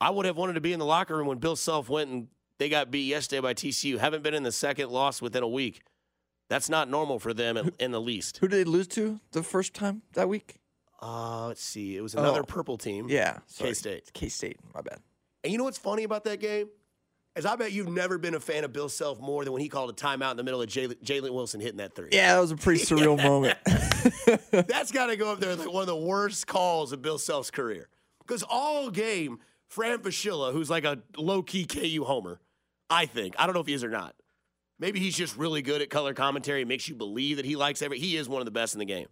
I 0.00 0.10
would 0.10 0.26
have 0.26 0.36
wanted 0.36 0.54
to 0.54 0.60
be 0.60 0.72
in 0.72 0.78
the 0.78 0.84
locker 0.84 1.16
room 1.16 1.26
when 1.26 1.38
Bill 1.38 1.56
Self 1.56 1.88
went 1.88 2.10
and 2.10 2.28
they 2.58 2.68
got 2.68 2.90
beat 2.90 3.06
yesterday 3.06 3.40
by 3.40 3.54
TCU. 3.54 3.98
Haven't 3.98 4.22
been 4.22 4.34
in 4.34 4.42
the 4.42 4.52
second 4.52 4.90
loss 4.90 5.20
within 5.22 5.42
a 5.42 5.48
week. 5.48 5.82
That's 6.48 6.68
not 6.68 6.88
normal 6.88 7.18
for 7.18 7.34
them 7.34 7.56
in, 7.56 7.72
in 7.80 7.90
the 7.90 8.00
least. 8.00 8.38
Who 8.38 8.48
did 8.48 8.56
they 8.66 8.70
lose 8.70 8.86
to 8.88 9.20
the 9.32 9.42
first 9.42 9.74
time 9.74 10.02
that 10.12 10.28
week? 10.28 10.56
Uh, 11.02 11.48
let's 11.48 11.62
see. 11.62 11.96
It 11.96 12.00
was 12.02 12.14
another 12.14 12.40
Oh. 12.40 12.44
purple 12.44 12.78
team. 12.78 13.06
Yeah. 13.08 13.38
K 13.58 13.74
State. 13.74 14.12
K 14.14 14.28
State. 14.28 14.58
My 14.74 14.80
bad. 14.80 15.00
And 15.44 15.52
you 15.52 15.58
know 15.58 15.64
what's 15.64 15.78
funny 15.78 16.04
about 16.04 16.24
that 16.24 16.40
game? 16.40 16.68
Is 17.34 17.44
I 17.44 17.54
bet 17.56 17.70
you've 17.72 17.90
never 17.90 18.16
been 18.16 18.34
a 18.34 18.40
fan 18.40 18.64
of 18.64 18.72
Bill 18.72 18.88
Self 18.88 19.20
more 19.20 19.44
than 19.44 19.52
when 19.52 19.60
he 19.60 19.68
called 19.68 19.90
a 19.90 19.92
timeout 19.92 20.30
in 20.30 20.36
the 20.38 20.42
middle 20.42 20.62
of 20.62 20.68
Jalen 20.70 21.30
Wilson 21.34 21.60
hitting 21.60 21.76
that 21.78 21.94
three. 21.94 22.08
Yeah, 22.12 22.34
that 22.34 22.40
was 22.40 22.50
a 22.50 22.56
pretty 22.56 22.80
surreal 22.84 23.22
moment. 23.22 23.58
That's 24.50 24.90
got 24.90 25.06
to 25.06 25.16
go 25.16 25.30
up 25.32 25.40
there 25.40 25.54
like 25.54 25.70
one 25.70 25.82
of 25.82 25.86
the 25.86 25.96
worst 25.96 26.46
calls 26.46 26.92
of 26.92 27.02
Bill 27.02 27.18
Self's 27.18 27.50
career. 27.50 27.88
Because 28.20 28.42
all 28.48 28.88
game, 28.90 29.38
Fran 29.68 29.98
Fraschilla, 29.98 30.52
who's 30.52 30.70
like 30.70 30.84
a 30.84 30.98
low 31.18 31.42
key 31.42 31.66
KU 31.66 32.04
homer, 32.04 32.40
I 32.88 33.06
think. 33.06 33.34
I 33.38 33.46
don't 33.46 33.54
know 33.54 33.60
if 33.60 33.66
he 33.66 33.74
is 33.74 33.84
or 33.84 33.90
not. 33.90 34.14
Maybe 34.78 35.00
he's 35.00 35.16
just 35.16 35.36
really 35.36 35.62
good 35.62 35.80
at 35.80 35.90
color 35.90 36.12
commentary. 36.12 36.62
It 36.62 36.68
makes 36.68 36.88
you 36.88 36.94
believe 36.94 37.38
that 37.38 37.46
he 37.46 37.56
likes 37.56 37.80
every. 37.82 37.98
He 37.98 38.16
is 38.16 38.28
one 38.28 38.40
of 38.40 38.44
the 38.44 38.50
best 38.50 38.74
in 38.74 38.78
the 38.78 38.84
game. 38.84 39.08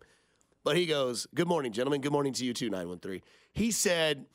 But 0.62 0.76
he 0.76 0.86
goes, 0.86 1.26
Good 1.34 1.48
morning, 1.48 1.72
gentlemen. 1.72 2.00
Good 2.00 2.12
morning 2.12 2.32
to 2.34 2.44
you 2.44 2.52
too, 2.52 2.70
913. 2.70 3.22
He 3.52 3.70
said, 3.70 4.26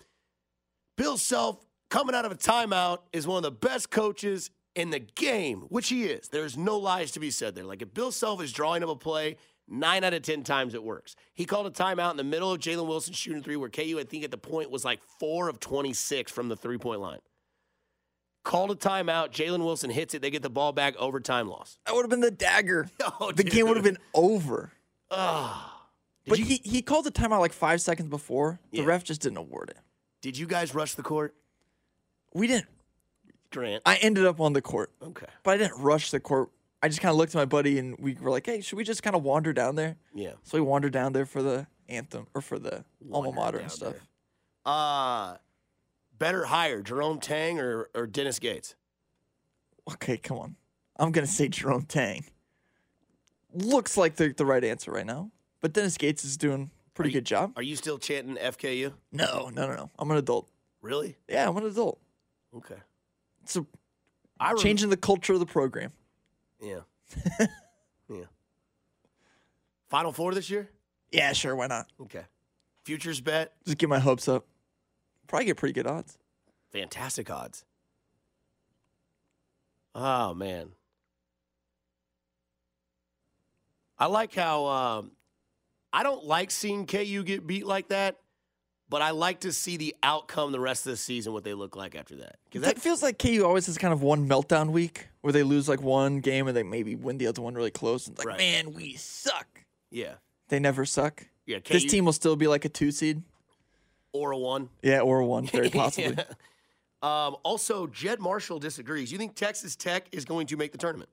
Bill 0.97 1.17
Self, 1.17 1.63
coming 1.89 2.15
out 2.15 2.25
of 2.25 2.32
a 2.32 2.36
timeout, 2.36 2.99
is 3.13 3.28
one 3.28 3.38
of 3.38 3.43
the 3.43 3.52
best 3.52 3.89
coaches 3.91 4.49
in 4.75 4.89
the 4.89 4.99
game, 4.99 5.62
which 5.69 5.89
he 5.89 6.06
is. 6.06 6.30
There's 6.30 6.58
no 6.58 6.78
lies 6.78 7.12
to 7.12 7.19
be 7.19 7.32
said 7.32 7.56
there. 7.56 7.63
Like 7.63 7.82
if 7.82 7.93
Bill 7.93 8.12
Self 8.12 8.41
is 8.41 8.52
drawing 8.52 8.84
up 8.84 8.89
a 8.89 8.95
play, 8.95 9.38
nine 9.67 10.04
out 10.04 10.13
of 10.13 10.21
10 10.21 10.43
times 10.43 10.73
it 10.73 10.84
works. 10.84 11.15
He 11.34 11.45
called 11.45 11.67
a 11.67 11.71
timeout 11.71 12.12
in 12.12 12.17
the 12.17 12.23
middle 12.23 12.52
of 12.52 12.60
Jalen 12.60 12.88
Wilson 12.88 13.13
shooting 13.13 13.43
three, 13.43 13.56
where 13.56 13.69
KU, 13.69 13.97
I 13.99 14.04
think 14.04 14.23
at 14.23 14.32
the 14.32 14.38
point, 14.38 14.71
was 14.71 14.86
like 14.86 14.99
four 15.19 15.49
of 15.49 15.60
26 15.60 16.32
from 16.32 16.49
the 16.49 16.56
three 16.56 16.78
point 16.78 17.02
line. 17.02 17.19
Called 18.43 18.71
a 18.71 18.75
timeout. 18.75 19.32
Jalen 19.32 19.60
Wilson 19.60 19.89
hits 19.89 20.13
it. 20.13 20.21
They 20.21 20.30
get 20.30 20.41
the 20.41 20.49
ball 20.49 20.71
back. 20.71 20.95
Overtime 20.97 21.49
loss. 21.49 21.78
That 21.86 21.93
would 21.95 22.04
have 22.04 22.10
been 22.10 22.21
the 22.21 22.32
dagger. 22.32 22.89
Oh, 23.19 23.32
the 23.32 23.43
game 23.43 23.67
would 23.67 23.78
have 23.78 23.84
been 23.84 23.97
over. 24.13 24.71
Ah. 25.12 25.86
Did 26.25 26.30
But 26.32 26.39
you- 26.39 26.45
he, 26.45 26.62
he 26.63 26.82
called 26.82 27.06
the 27.06 27.12
timeout 27.12 27.39
like 27.39 27.54
five 27.54 27.82
seconds 27.82 28.10
before. 28.10 28.60
The 28.71 28.80
Yeah. 28.80 28.86
ref 28.86 29.04
just 29.04 29.21
didn't 29.21 29.38
award 29.38 29.69
it. 29.71 29.78
Did 30.21 30.38
you 30.38 30.47
guys 30.47 30.73
rush 30.73 30.95
the 30.95 31.04
court? 31.04 31.36
We 32.34 32.47
didn't. 32.47 32.67
Grant. 33.52 33.82
I 33.86 33.95
ended 33.97 34.25
up 34.25 34.39
on 34.39 34.54
the 34.54 34.62
court, 34.62 34.91
Okay. 35.02 35.25
but 35.43 35.52
I 35.52 35.58
didn't 35.58 35.82
rush 35.82 36.12
the 36.12 36.19
court. 36.19 36.49
I 36.84 36.88
just 36.88 37.02
kind 37.02 37.10
of 37.10 37.17
looked 37.17 37.34
at 37.36 37.38
my 37.39 37.45
buddy 37.45 37.80
and 37.80 37.97
we 37.99 38.13
were 38.13 38.30
like, 38.30 38.45
"Hey, 38.45 38.62
should 38.62 38.78
we 38.78 38.84
just 38.84 39.02
kind 39.04 39.15
of 39.15 39.23
wander 39.23 39.52
down 39.54 39.75
there?" 39.75 39.97
Yeah. 40.13 40.34
So 40.43 40.58
we 40.58 40.62
wandered 40.62 40.93
down 40.93 41.13
there 41.13 41.25
for 41.25 41.41
the 41.41 41.65
anthem 41.89 42.28
or 42.36 42.41
for 42.41 42.60
the 42.60 42.86
alma 43.12 43.32
mater 43.34 43.58
and 43.58 43.71
stuff. 43.71 43.93
there. 43.93 44.02
Uh 44.65 45.38
better 46.19 46.45
hire 46.45 46.82
Jerome 46.82 47.19
Tang 47.19 47.60
or, 47.60 47.89
or 47.95 48.05
Dennis 48.05 48.39
Gates? 48.39 48.75
Okay, 49.93 50.17
come 50.17 50.38
on. 50.38 50.55
I'm 50.97 51.12
gonna 51.12 51.25
say 51.27 51.47
Jerome 51.47 51.84
Tang. 51.86 52.25
Looks 53.53 53.97
like 53.97 54.15
the 54.17 54.34
the 54.34 54.45
right 54.45 54.63
answer 54.63 54.91
right 54.91 55.05
now, 55.05 55.32
but 55.62 55.73
Dennis 55.73 55.97
Gates 55.97 56.23
is 56.23 56.38
doing 56.38 56.69
a 56.88 56.89
pretty 56.91 57.10
you- 57.10 57.15
good 57.15 57.25
job. 57.25 57.53
Are 57.55 57.63
you 57.63 57.75
still 57.75 57.97
chanting 57.97 58.36
FKU? 58.36 58.93
No, 59.12 59.49
no, 59.53 59.67
no, 59.67 59.75
no. 59.75 59.89
I'm 59.97 60.12
an 60.12 60.17
adult. 60.17 60.47
Really? 60.82 61.17
Yeah, 61.27 61.47
I'm 61.49 61.58
an 61.58 61.65
adult. 61.65 61.99
Okay. 62.55 62.77
So 63.45 63.65
I 64.39 64.49
rem- 64.51 64.58
changing 64.60 64.89
the 64.89 64.97
culture 64.97 65.34
of 65.34 65.39
the 65.39 65.45
program. 65.45 65.91
Yeah. 66.62 66.82
yeah. 68.10 68.25
Final 69.89 70.12
four 70.12 70.34
this 70.34 70.49
year? 70.49 70.69
Yeah, 71.12 71.34
sure. 71.34 71.55
Why 71.55 71.67
not? 71.67 71.88
Okay. 72.01 72.23
Futures 72.84 73.19
bet, 73.21 73.53
Just 73.65 73.77
get 73.77 73.89
my 73.89 73.99
hopes 73.99 74.27
up. 74.27 74.45
Probably 75.30 75.46
get 75.46 75.56
pretty 75.58 75.74
good 75.74 75.88
odds. 75.88 76.18
fantastic 76.74 77.30
odds. 77.30 77.63
Oh 79.96 80.34
man. 80.34 80.70
I 83.97 84.06
like 84.08 84.34
how 84.34 84.66
um, 84.66 85.12
I 85.91 86.03
don't 86.03 86.26
like 86.26 86.51
seeing 86.51 86.86
KU 86.86 87.24
get 87.24 87.45
beat 87.45 87.66
like 87.66 87.89
that, 87.89 88.16
but 88.88 89.01
I 89.01 89.12
like 89.12 89.41
to 89.41 89.51
see 89.51 89.76
the 89.78 89.95
outcome 90.01 90.51
the 90.53 90.60
rest 90.60 90.86
of 90.86 90.91
the 90.91 90.97
season, 90.97 91.34
what 91.34 91.43
they 91.43 91.53
look 91.53 91.76
like 91.76 91.95
after 91.95 92.16
that. 92.18 92.38
Because 92.45 92.66
That 92.66 92.80
feels 92.80 93.03
like 93.03 93.20
KU 93.20 93.43
always 93.45 93.66
has 93.66 93.78
kind 93.78 93.93
of 93.93 94.01
one 94.01 94.28
meltdown 94.30 94.70
week 94.72 95.10
where 95.22 95.34
they 95.34 95.43
lose 95.43 95.68
like 95.68 95.82
one 95.82 96.20
game 96.22 96.47
and 96.47 96.56
they 96.56 96.64
maybe 96.64 96.95
win 96.95 97.18
the 97.18 97.28
other 97.28 97.41
one 97.41 97.56
really 97.56 97.72
close. 97.72 98.08
And 98.08 98.16
it's 98.16 98.26
like, 98.26 98.38
Right. 98.38 98.39
man, 98.39 98.74
we 98.74 98.95
suck. 98.95 99.66
yeah, 99.91 100.14
They 100.47 100.60
never 100.60 100.86
suck. 100.86 101.28
yeah. 101.45 101.60
This 101.70 101.84
team 101.86 102.06
will 102.06 102.14
still 102.14 102.36
be 102.38 102.47
like 102.47 102.64
a 102.66 102.70
two 102.70 102.91
seed. 102.91 103.22
Or 104.14 104.32
a 104.32 104.38
one. 104.38 104.70
Yeah, 104.82 105.01
or 105.01 105.20
a 105.20 105.26
one, 105.26 105.45
very 105.47 105.70
possibly. 105.72 106.16
Yeah. 106.18 106.24
Um, 107.01 107.38
also, 107.43 107.88
Jed 107.88 108.20
Marshall 108.20 108.60
disagrees. 108.60 109.12
You 109.12 109.18
think 109.18 109.36
Texas 109.36 109.76
Tech 109.76 110.07
is 110.12 110.26
going 110.26 110.47
to 110.47 110.57
make 110.57 110.72
the 110.72 110.78
tournament? 110.78 111.10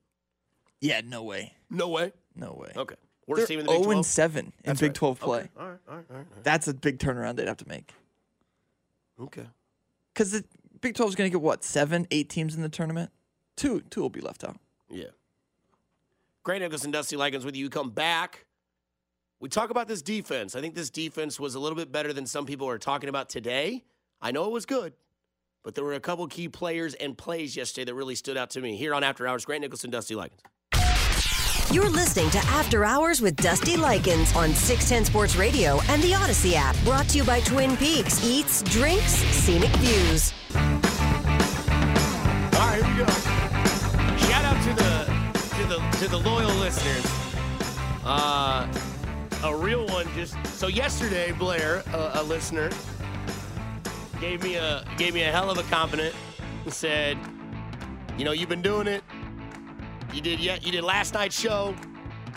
yeah, 0.81 1.01
no 1.03 1.23
way. 1.23 1.53
No 1.69 1.89
way. 1.89 2.11
No 2.35 2.53
way. 2.53 2.71
Okay. 2.75 2.95
They're 3.27 3.35
Worst 3.35 3.47
team 3.47 3.59
in 3.59 3.65
the 3.65 3.71
Big 3.71 3.77
0 3.79 3.85
12? 3.85 3.97
and 3.97 4.05
7 4.05 4.45
in 4.45 4.53
That's 4.63 4.79
Big 4.79 4.89
right. 4.89 4.95
12 4.95 5.19
play. 5.19 5.37
Okay. 5.39 5.49
All 5.59 5.67
right, 5.67 5.77
all 5.89 5.95
right, 5.95 6.05
all 6.11 6.17
right. 6.17 6.25
That's 6.43 6.67
a 6.67 6.73
big 6.73 6.99
turnaround 6.99 7.35
they'd 7.35 7.47
have 7.47 7.57
to 7.57 7.67
make. 7.67 7.93
Okay. 9.19 9.45
Because 10.13 10.31
the 10.31 10.45
Big 10.81 10.95
12 10.95 11.09
is 11.11 11.15
going 11.15 11.29
to 11.29 11.33
get 11.35 11.41
what, 11.41 11.63
seven, 11.63 12.07
eight 12.11 12.29
teams 12.29 12.55
in 12.55 12.61
the 12.61 12.69
tournament? 12.69 13.11
Two, 13.55 13.81
two 13.89 14.01
will 14.01 14.09
be 14.09 14.21
left 14.21 14.43
out. 14.43 14.57
Yeah. 14.89 15.05
Grant 16.43 16.61
Nicholson, 16.61 16.91
Dusty 16.91 17.17
Likens 17.17 17.43
with 17.43 17.55
you. 17.55 17.69
Come 17.69 17.89
back. 17.89 18.45
We 19.39 19.49
talk 19.49 19.69
about 19.69 19.87
this 19.87 20.01
defense. 20.01 20.55
I 20.55 20.61
think 20.61 20.73
this 20.73 20.89
defense 20.89 21.39
was 21.39 21.53
a 21.53 21.59
little 21.59 21.75
bit 21.75 21.91
better 21.91 22.11
than 22.11 22.25
some 22.25 22.47
people 22.47 22.67
are 22.69 22.79
talking 22.79 23.07
about 23.07 23.29
today. 23.29 23.83
I 24.19 24.31
know 24.31 24.45
it 24.45 24.51
was 24.51 24.65
good, 24.65 24.93
but 25.63 25.75
there 25.75 25.83
were 25.83 25.93
a 25.93 25.99
couple 25.99 26.25
key 26.25 26.49
players 26.49 26.95
and 26.95 27.15
plays 27.15 27.55
yesterday 27.55 27.85
that 27.85 27.93
really 27.93 28.15
stood 28.15 28.35
out 28.35 28.49
to 28.51 28.61
me. 28.61 28.75
Here 28.77 28.95
on 28.95 29.03
After 29.03 29.27
Hours, 29.27 29.45
Grant 29.45 29.61
Nicholson, 29.61 29.91
Dusty 29.91 30.15
Likens. 30.15 30.41
You're 31.71 31.89
listening 31.89 32.31
to 32.31 32.39
After 32.39 32.83
Hours 32.83 33.21
with 33.21 33.35
Dusty 33.35 33.77
Likens 33.77 34.35
on 34.35 34.55
610 34.55 35.05
Sports 35.05 35.35
Radio 35.35 35.81
and 35.89 36.01
the 36.01 36.13
Audacy 36.13 36.53
app. 36.55 36.75
Brought 36.83 37.07
to 37.09 37.19
you 37.19 37.23
by 37.23 37.41
Twin 37.41 37.77
Peaks 37.77 38.25
Eats, 38.25 38.63
Drinks, 38.63 39.11
Scenic 39.11 39.69
Views. 39.75 40.33
All 40.55 40.61
right, 42.65 42.83
here 42.83 42.91
we 42.93 43.03
go. 43.03 43.11
Shout 44.17 44.45
out 44.45 44.63
to 44.63 44.73
the 44.73 45.05
to 45.57 45.67
the 45.67 45.97
to 45.99 46.07
the 46.07 46.17
loyal 46.17 46.55
listeners. 46.55 47.05
Uh, 48.03 48.65
a 49.43 49.55
real 49.55 49.85
one 49.87 50.07
just 50.15 50.35
so 50.47 50.67
yesterday, 50.67 51.31
Blair, 51.31 51.83
a, 51.93 52.11
a 52.15 52.23
listener, 52.23 52.69
gave 54.19 54.41
me 54.43 54.55
a 54.55 54.83
gave 54.97 55.13
me 55.13 55.23
a 55.23 55.31
hell 55.31 55.49
of 55.49 55.57
a 55.57 55.63
compliment 55.63 56.15
and 56.63 56.73
said, 56.73 57.17
"You 58.17 58.25
know, 58.25 58.31
you've 58.31 58.49
been 58.49 58.61
doing 58.61 58.87
it. 58.87 59.03
You 60.13 60.21
did 60.21 60.39
yet. 60.39 60.65
You 60.65 60.71
did 60.71 60.83
last 60.83 61.13
night's 61.13 61.39
show. 61.39 61.75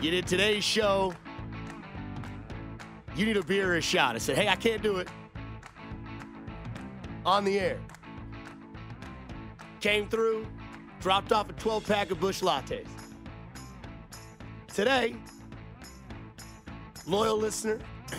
You 0.03 0.11
did 0.11 0.27
today's 0.27 0.65
show. 0.65 1.15
You 3.17 3.27
need 3.27 3.37
a 3.37 3.43
beer 3.43 3.73
or 3.73 3.77
a 3.77 3.83
shot." 3.83 4.15
I 4.15 4.19
said, 4.19 4.37
"Hey, 4.37 4.49
I 4.49 4.57
can't 4.57 4.83
do 4.83 4.97
it 4.97 5.09
on 7.25 7.45
the 7.45 7.59
air." 7.59 7.79
Came 9.81 10.09
through, 10.09 10.47
dropped 11.01 11.33
off 11.33 11.49
a 11.49 11.55
12 11.55 11.87
pack 11.87 12.11
of 12.11 12.21
Busch 12.21 12.43
lattes. 12.43 12.87
Today, 14.69 15.17
loyal 17.11 17.37
listener, 17.37 17.79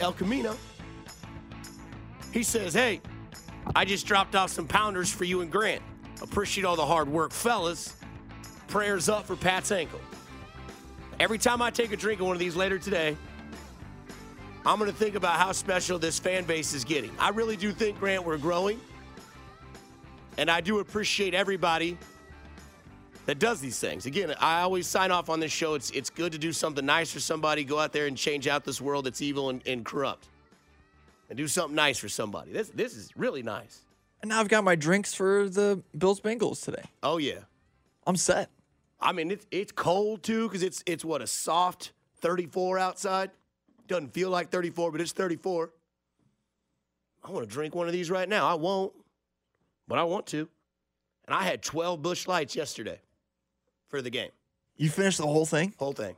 El 0.00 0.12
Camino, 0.12 0.56
he 2.32 2.42
says, 2.42 2.72
Hey, 2.72 3.00
I 3.74 3.84
just 3.84 4.06
dropped 4.06 4.36
off 4.36 4.50
some 4.50 4.66
pounders 4.66 5.12
for 5.12 5.24
you 5.24 5.40
and 5.40 5.50
Grant. 5.50 5.82
Appreciate 6.22 6.64
all 6.64 6.76
the 6.76 6.86
hard 6.86 7.08
work, 7.08 7.32
fellas. 7.32 7.96
Prayers 8.68 9.08
up 9.08 9.26
for 9.26 9.36
Pat's 9.36 9.72
ankle. 9.72 10.00
Every 11.18 11.38
time 11.38 11.60
I 11.60 11.70
take 11.70 11.92
a 11.92 11.96
drink 11.96 12.20
of 12.20 12.26
one 12.26 12.36
of 12.36 12.40
these 12.40 12.56
later 12.56 12.78
today, 12.78 13.16
I'm 14.64 14.78
going 14.78 14.90
to 14.90 14.96
think 14.96 15.16
about 15.16 15.36
how 15.36 15.52
special 15.52 15.98
this 15.98 16.18
fan 16.18 16.44
base 16.44 16.72
is 16.72 16.84
getting. 16.84 17.10
I 17.18 17.30
really 17.30 17.56
do 17.56 17.72
think, 17.72 17.98
Grant, 17.98 18.24
we're 18.24 18.38
growing. 18.38 18.80
And 20.38 20.50
I 20.50 20.60
do 20.60 20.78
appreciate 20.78 21.34
everybody 21.34 21.98
that 23.30 23.38
does 23.38 23.60
these 23.60 23.78
things. 23.78 24.06
Again, 24.06 24.34
I 24.40 24.62
always 24.62 24.88
sign 24.88 25.12
off 25.12 25.30
on 25.30 25.38
this 25.38 25.52
show. 25.52 25.74
It's 25.74 25.92
it's 25.92 26.10
good 26.10 26.32
to 26.32 26.38
do 26.38 26.52
something 26.52 26.84
nice 26.84 27.12
for 27.12 27.20
somebody. 27.20 27.62
Go 27.62 27.78
out 27.78 27.92
there 27.92 28.06
and 28.06 28.16
change 28.16 28.48
out 28.48 28.64
this 28.64 28.80
world 28.80 29.06
that's 29.06 29.22
evil 29.22 29.50
and, 29.50 29.64
and 29.68 29.84
corrupt. 29.84 30.26
And 31.28 31.36
do 31.36 31.46
something 31.46 31.76
nice 31.76 31.96
for 31.96 32.08
somebody. 32.08 32.50
This 32.50 32.70
this 32.70 32.96
is 32.96 33.16
really 33.16 33.44
nice. 33.44 33.82
And 34.20 34.30
now 34.30 34.40
I've 34.40 34.48
got 34.48 34.64
my 34.64 34.74
drinks 34.74 35.14
for 35.14 35.48
the 35.48 35.80
Bills 35.96 36.20
Bengals 36.20 36.64
today. 36.64 36.82
Oh 37.04 37.18
yeah. 37.18 37.38
I'm 38.04 38.16
set. 38.16 38.50
I 39.00 39.12
mean 39.12 39.30
it's 39.30 39.46
it's 39.52 39.70
cold 39.70 40.24
too, 40.24 40.48
because 40.48 40.64
it's 40.64 40.82
it's 40.84 41.04
what 41.04 41.22
a 41.22 41.26
soft 41.28 41.92
34 42.22 42.80
outside. 42.80 43.30
Doesn't 43.86 44.12
feel 44.12 44.30
like 44.30 44.50
34, 44.50 44.90
but 44.90 45.00
it's 45.00 45.12
34. 45.12 45.70
I 47.22 47.30
want 47.30 47.48
to 47.48 47.52
drink 47.52 47.76
one 47.76 47.86
of 47.86 47.92
these 47.92 48.10
right 48.10 48.28
now. 48.28 48.48
I 48.48 48.54
won't, 48.54 48.92
but 49.86 50.00
I 50.00 50.02
want 50.02 50.26
to. 50.28 50.48
And 51.26 51.34
I 51.36 51.44
had 51.44 51.62
12 51.62 52.02
Busch 52.02 52.26
Lights 52.26 52.56
yesterday 52.56 52.98
for 53.90 54.00
the 54.00 54.10
game. 54.10 54.30
You 54.76 54.88
finished 54.88 55.18
the 55.18 55.26
whole 55.26 55.44
thing? 55.44 55.74
Whole 55.78 55.92
thing. 55.92 56.16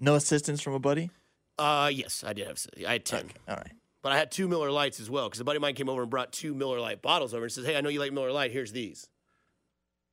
No 0.00 0.14
assistance 0.14 0.62
from 0.62 0.72
a 0.72 0.78
buddy? 0.78 1.10
Uh, 1.58 1.90
yes, 1.92 2.24
I 2.26 2.32
did 2.32 2.46
have. 2.46 2.58
I 2.86 2.92
had 2.92 3.04
10. 3.04 3.30
All 3.48 3.56
right. 3.56 3.72
But 4.02 4.12
I 4.12 4.18
had 4.18 4.32
two 4.32 4.48
Miller 4.48 4.70
Lites 4.70 4.98
as 4.98 5.08
well 5.08 5.28
because 5.28 5.40
a 5.40 5.44
buddy 5.44 5.56
of 5.56 5.62
mine 5.62 5.74
came 5.74 5.88
over 5.88 6.02
and 6.02 6.10
brought 6.10 6.32
two 6.32 6.54
Miller 6.54 6.80
Lite 6.80 7.02
bottles 7.02 7.34
over 7.34 7.44
and 7.44 7.52
says, 7.52 7.64
"Hey, 7.64 7.76
I 7.76 7.80
know 7.80 7.88
you 7.88 8.00
like 8.00 8.12
Miller 8.12 8.32
Lite. 8.32 8.50
Here's 8.50 8.72
these." 8.72 9.08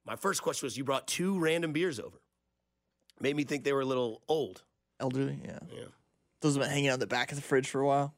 My 0.06 0.16
first 0.16 0.44
question 0.44 0.68
was, 0.68 0.78
"You 0.78 0.84
brought 0.84 1.08
two 1.08 1.40
random 1.40 1.74
beers 1.74 2.00
over?" 2.00 2.22
Made 3.20 3.36
me 3.36 3.44
think 3.44 3.64
they 3.64 3.74
were 3.74 3.82
a 3.82 3.86
little 3.86 4.22
old. 4.28 4.62
Elderly, 5.00 5.40
yeah. 5.44 5.60
Yeah. 5.74 5.86
Those 6.42 6.56
have 6.56 6.64
been 6.64 6.72
hanging 6.72 6.90
out 6.90 6.96
in 6.96 7.00
the 7.00 7.08
back 7.08 7.32
of 7.32 7.36
the 7.36 7.42
fridge 7.42 7.68
for 7.68 7.82
a 7.82 7.88
while. 7.88 8.14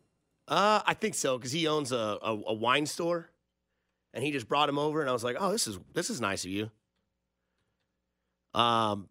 Uh, 0.47 0.81
I 0.85 0.93
think 0.93 1.15
so 1.15 1.37
because 1.37 1.53
he 1.53 1.67
owns 1.67 1.93
a, 1.93 2.17
a, 2.21 2.37
a 2.47 2.53
wine 2.53 2.85
store, 2.85 3.29
and 4.13 4.25
he 4.25 4.31
just 4.31 4.49
brought 4.49 4.65
them 4.65 4.77
over, 4.77 4.99
and 4.99 5.09
I 5.09 5.13
was 5.13 5.23
like, 5.23 5.37
"Oh, 5.39 5.53
this 5.53 5.67
is 5.67 5.79
this 5.93 6.09
is 6.09 6.19
nice 6.19 6.43
of 6.43 6.51
you." 6.51 6.69
Um, 8.54 9.10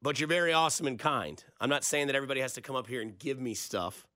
but 0.00 0.20
you're 0.20 0.28
very 0.28 0.52
awesome 0.52 0.86
and 0.86 0.98
kind. 0.98 1.42
I'm 1.60 1.70
not 1.70 1.84
saying 1.84 2.06
that 2.06 2.16
everybody 2.16 2.40
has 2.40 2.54
to 2.54 2.60
come 2.60 2.76
up 2.76 2.86
here 2.86 3.00
and 3.00 3.18
give 3.18 3.40
me 3.40 3.54
stuff, 3.54 4.06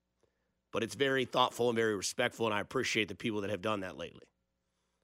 but 0.72 0.82
it's 0.82 0.94
very 0.94 1.24
thoughtful 1.24 1.68
and 1.68 1.76
very 1.76 1.96
respectful, 1.96 2.46
and 2.46 2.54
I 2.54 2.60
appreciate 2.60 3.08
the 3.08 3.14
people 3.14 3.40
that 3.40 3.50
have 3.50 3.62
done 3.62 3.80
that 3.80 3.96
lately. 3.96 4.26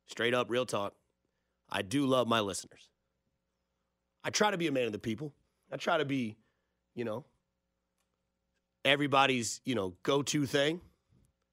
Straight 0.06 0.34
up, 0.34 0.50
real 0.50 0.66
talk. 0.66 0.94
I 1.70 1.82
do 1.82 2.06
love 2.06 2.28
my 2.28 2.40
listeners. 2.40 2.88
I 4.24 4.30
try 4.30 4.50
to 4.50 4.58
be 4.58 4.66
a 4.66 4.72
man 4.72 4.86
of 4.86 4.92
the 4.92 4.98
people. 4.98 5.34
I 5.72 5.76
try 5.76 5.98
to 5.98 6.04
be, 6.04 6.36
you 6.94 7.04
know, 7.04 7.24
everybody's, 8.84 9.60
you 9.64 9.74
know, 9.74 9.94
go-to 10.02 10.46
thing. 10.46 10.80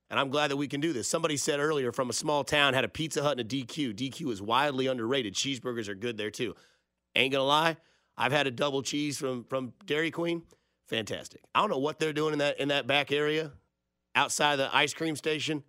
And 0.09 0.19
I'm 0.19 0.29
glad 0.29 0.51
that 0.51 0.57
we 0.57 0.67
can 0.67 0.81
do 0.81 0.93
this. 0.93 1.07
Somebody 1.07 1.35
said 1.35 1.59
earlier 1.59 1.91
from 1.91 2.09
a 2.09 2.13
small 2.13 2.43
town 2.43 2.73
had 2.73 2.85
a 2.85 2.87
Pizza 2.87 3.23
Hut 3.23 3.39
and 3.39 3.41
a 3.41 3.43
DQ. 3.43 3.95
DQ 3.95 4.31
is 4.31 4.41
wildly 4.41 4.87
underrated. 4.87 5.33
Cheeseburgers 5.33 5.89
are 5.89 5.95
good 5.95 6.17
there 6.17 6.29
too. 6.29 6.55
Ain't 7.15 7.31
gonna 7.31 7.45
lie, 7.45 7.77
I've 8.17 8.31
had 8.31 8.47
a 8.47 8.51
double 8.51 8.81
cheese 8.81 9.17
from 9.17 9.43
from 9.45 9.73
Dairy 9.85 10.11
Queen. 10.11 10.43
Fantastic. 10.87 11.41
I 11.53 11.61
don't 11.61 11.69
know 11.69 11.79
what 11.79 11.99
they're 11.99 12.13
doing 12.13 12.33
in 12.33 12.39
that 12.39 12.59
in 12.59 12.67
that 12.69 12.87
back 12.87 13.11
area 13.11 13.51
outside 14.13 14.57
the 14.57 14.75
ice 14.75 14.93
cream 14.93 15.15
station. 15.15 15.63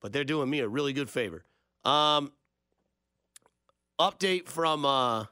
But 0.00 0.12
they're 0.12 0.24
doing 0.24 0.50
me 0.50 0.60
a 0.60 0.68
really 0.68 0.92
good 0.92 1.10
favor. 1.10 1.44
Um 1.84 2.32
update 3.98 4.48
from 4.48 4.84
uh 4.84 5.26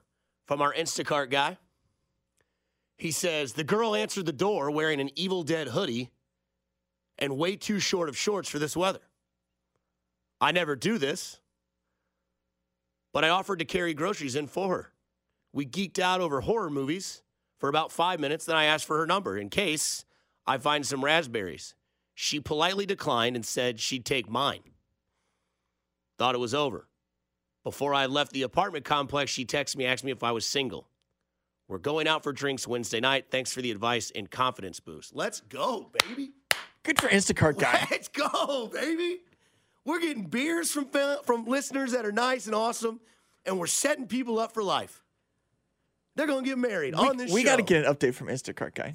from 0.47 0.63
our 0.63 0.73
Instacart 0.73 1.31
guy. 1.31 1.59
He 2.97 3.11
says 3.11 3.53
the 3.53 3.65
girl 3.65 3.95
answered 3.95 4.27
the 4.27 4.33
door 4.33 4.71
wearing 4.71 5.01
an 5.01 5.11
Evil 5.17 5.43
Dead 5.43 5.69
hoodie 5.69 6.11
and 7.19 7.37
way 7.37 7.57
too 7.57 7.79
short 7.79 8.09
of 8.09 8.17
shorts 8.17 8.49
for 8.49 8.59
this 8.59 8.77
weather. 8.77 9.01
I 10.41 10.51
never 10.53 10.75
do 10.75 10.99
this, 10.99 11.39
but 13.13 13.25
I 13.25 13.29
offered 13.29 13.59
to 13.59 13.65
carry 13.65 13.95
groceries 13.95 14.37
in 14.37 14.47
for 14.47 14.69
her. 14.69 14.93
We 15.53 15.67
geeked 15.67 15.99
out 15.99 16.21
over 16.21 16.41
horror 16.41 16.71
movies 16.71 17.23
for 17.59 17.69
about 17.69 17.93
five 17.93 18.19
minutes. 18.21 18.45
Then 18.45 18.57
I 18.57 18.65
asked 18.65 18.87
for 18.87 18.99
her 18.99 19.07
number 19.07 19.37
in 19.37 19.51
case 19.51 20.05
I 20.47 20.59
find 20.59 20.87
some 20.87 21.05
raspberries. 21.05 21.75
She 22.15 22.41
politely 22.41 22.87
declined 22.87 23.37
and 23.37 23.45
said 23.45 23.81
she'd 23.81 24.05
take 24.05 24.29
mine. 24.29 24.61
Thought 26.19 26.35
it 26.35 26.39
was 26.39 26.55
over. 26.55 26.89
Before 27.65 27.95
I 27.95 28.07
left 28.07 28.33
the 28.33 28.43
apartment 28.43 28.85
complex, 28.85 29.31
she 29.31 29.45
texted 29.45 29.77
me, 29.77 29.87
asked 29.87 30.05
me 30.05 30.11
if 30.11 30.23
I 30.23 30.33
was 30.33 30.45
single. 30.45 30.89
We're 31.69 31.79
going 31.79 32.09
out 32.09 32.23
for 32.23 32.33
drinks 32.33 32.67
Wednesday 32.67 33.01
night. 33.01 33.27
Thanks 33.31 33.53
for 33.53 33.63
the 33.63 33.71
advice 33.71 34.11
and 34.15 34.31
confidence 34.31 34.81
boost. 34.81 35.15
Let's 35.15 35.41
go, 35.41 35.91
baby. 36.07 36.33
Good 36.83 37.01
for 37.01 37.09
Instacart 37.09 37.59
guy. 37.59 37.87
Let's 37.91 38.09
go, 38.09 38.67
baby. 38.67 39.21
We're 39.85 40.01
getting 40.01 40.27
beers 40.27 40.71
from 40.71 40.89
from 41.25 41.47
listeners 41.47 41.93
that 41.93 42.05
are 42.07 42.13
nice 42.13 42.47
and 42.47 42.55
awesome, 42.55 43.01
and 43.45 43.59
we're 43.59 43.67
setting 43.67 44.07
people 44.07 44.39
up 44.39 44.53
for 44.53 44.63
life. 44.63 45.03
They're 46.15 46.27
gonna 46.27 46.43
get 46.43 46.59
married 46.59 46.95
on 46.95 47.17
this 47.17 47.33
we 47.33 47.43
show. 47.43 47.51
got 47.51 47.57
to 47.57 47.63
get 47.63 47.85
an 47.85 47.93
update 47.93 48.15
from 48.15 48.29
Instacart 48.29 48.75
guy. 48.75 48.95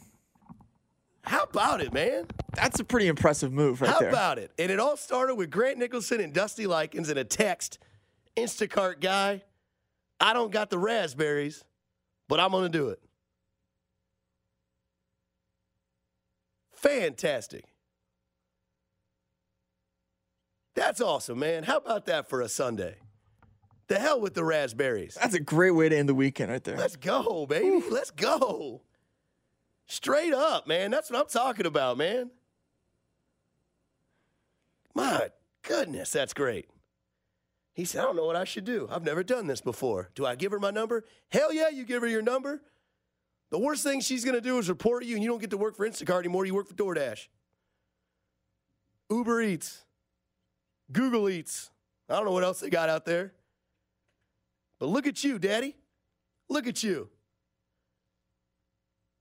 How 1.23 1.43
about 1.43 1.81
it, 1.81 1.91
man? 1.91 2.25
That's 2.55 2.79
a 2.79 2.85
pretty 2.85 3.07
impressive 3.07 3.51
move 3.51 3.81
right 3.81 3.89
How 3.89 3.99
there. 3.99 4.09
How 4.09 4.15
about 4.15 4.39
it? 4.39 4.51
And 4.57 4.71
it 4.71 4.79
all 4.79 4.95
started 4.95 5.35
with 5.35 5.49
Grant 5.49 5.77
Nicholson 5.77 6.21
and 6.21 6.31
Dusty 6.33 6.67
Likens 6.67 7.09
in 7.09 7.17
a 7.17 7.25
text. 7.25 7.79
Instacart 8.37 9.01
guy, 9.01 9.43
I 10.21 10.33
don't 10.33 10.51
got 10.51 10.69
the 10.69 10.77
raspberries, 10.77 11.65
but 12.29 12.39
I'm 12.39 12.51
gonna 12.51 12.69
do 12.69 12.89
it. 12.89 13.01
Fantastic. 16.71 17.65
That's 20.77 21.01
awesome, 21.01 21.39
man. 21.39 21.63
How 21.63 21.77
about 21.77 22.05
that 22.05 22.29
for 22.29 22.39
a 22.39 22.47
Sunday? 22.47 22.97
The 23.87 23.97
hell 23.97 24.21
with 24.21 24.35
the 24.35 24.43
raspberries. 24.43 25.17
That's 25.19 25.33
a 25.33 25.39
great 25.39 25.71
way 25.71 25.89
to 25.89 25.97
end 25.97 26.07
the 26.07 26.13
weekend 26.13 26.51
right 26.51 26.63
there. 26.63 26.77
Let's 26.77 26.95
go, 26.95 27.47
baby. 27.47 27.83
Let's 27.89 28.11
go. 28.11 28.83
Straight 29.87 30.35
up, 30.35 30.67
man. 30.67 30.91
That's 30.91 31.09
what 31.09 31.19
I'm 31.19 31.25
talking 31.25 31.65
about, 31.65 31.97
man. 31.97 32.29
My 34.93 35.31
goodness, 35.63 36.11
that's 36.11 36.35
great. 36.35 36.69
He 37.73 37.83
said, 37.83 38.01
I 38.01 38.03
don't 38.03 38.15
know 38.15 38.25
what 38.25 38.35
I 38.35 38.43
should 38.43 38.65
do. 38.65 38.87
I've 38.91 39.03
never 39.03 39.23
done 39.23 39.47
this 39.47 39.61
before. 39.61 40.11
Do 40.13 40.27
I 40.27 40.35
give 40.35 40.51
her 40.51 40.59
my 40.59 40.71
number? 40.71 41.05
Hell 41.29 41.51
yeah, 41.51 41.69
you 41.69 41.85
give 41.85 42.03
her 42.03 42.07
your 42.07 42.21
number. 42.21 42.61
The 43.49 43.57
worst 43.57 43.81
thing 43.83 43.99
she's 44.01 44.23
going 44.23 44.35
to 44.35 44.41
do 44.41 44.59
is 44.59 44.69
report 44.69 45.05
you, 45.05 45.15
and 45.15 45.23
you 45.23 45.29
don't 45.29 45.41
get 45.41 45.49
to 45.49 45.57
work 45.57 45.75
for 45.75 45.89
Instacart 45.89 46.19
anymore. 46.19 46.45
You 46.45 46.53
work 46.53 46.67
for 46.67 46.75
DoorDash, 46.75 47.29
Uber 49.09 49.41
Eats, 49.41 49.85
Google 50.91 51.29
Eats. 51.29 51.69
I 52.09 52.15
don't 52.15 52.25
know 52.25 52.31
what 52.31 52.43
else 52.43 52.59
they 52.59 52.69
got 52.69 52.89
out 52.89 53.05
there. 53.05 53.33
But 54.79 54.87
look 54.87 55.07
at 55.07 55.23
you, 55.23 55.39
Daddy. 55.39 55.75
Look 56.49 56.67
at 56.67 56.83
you. 56.83 57.09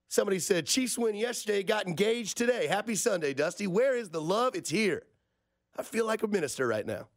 Somebody 0.08 0.38
said 0.38 0.66
Chiefs 0.66 0.96
win 0.96 1.16
yesterday, 1.16 1.62
got 1.62 1.86
engaged 1.86 2.36
today. 2.36 2.66
Happy 2.68 2.94
Sunday, 2.94 3.34
Dusty. 3.34 3.66
Where 3.66 3.96
is 3.96 4.10
the 4.10 4.20
love? 4.20 4.54
It's 4.54 4.70
here. 4.70 5.02
I 5.76 5.82
feel 5.82 6.06
like 6.06 6.22
a 6.22 6.28
minister 6.28 6.66
right 6.66 6.86
now. 6.86 7.08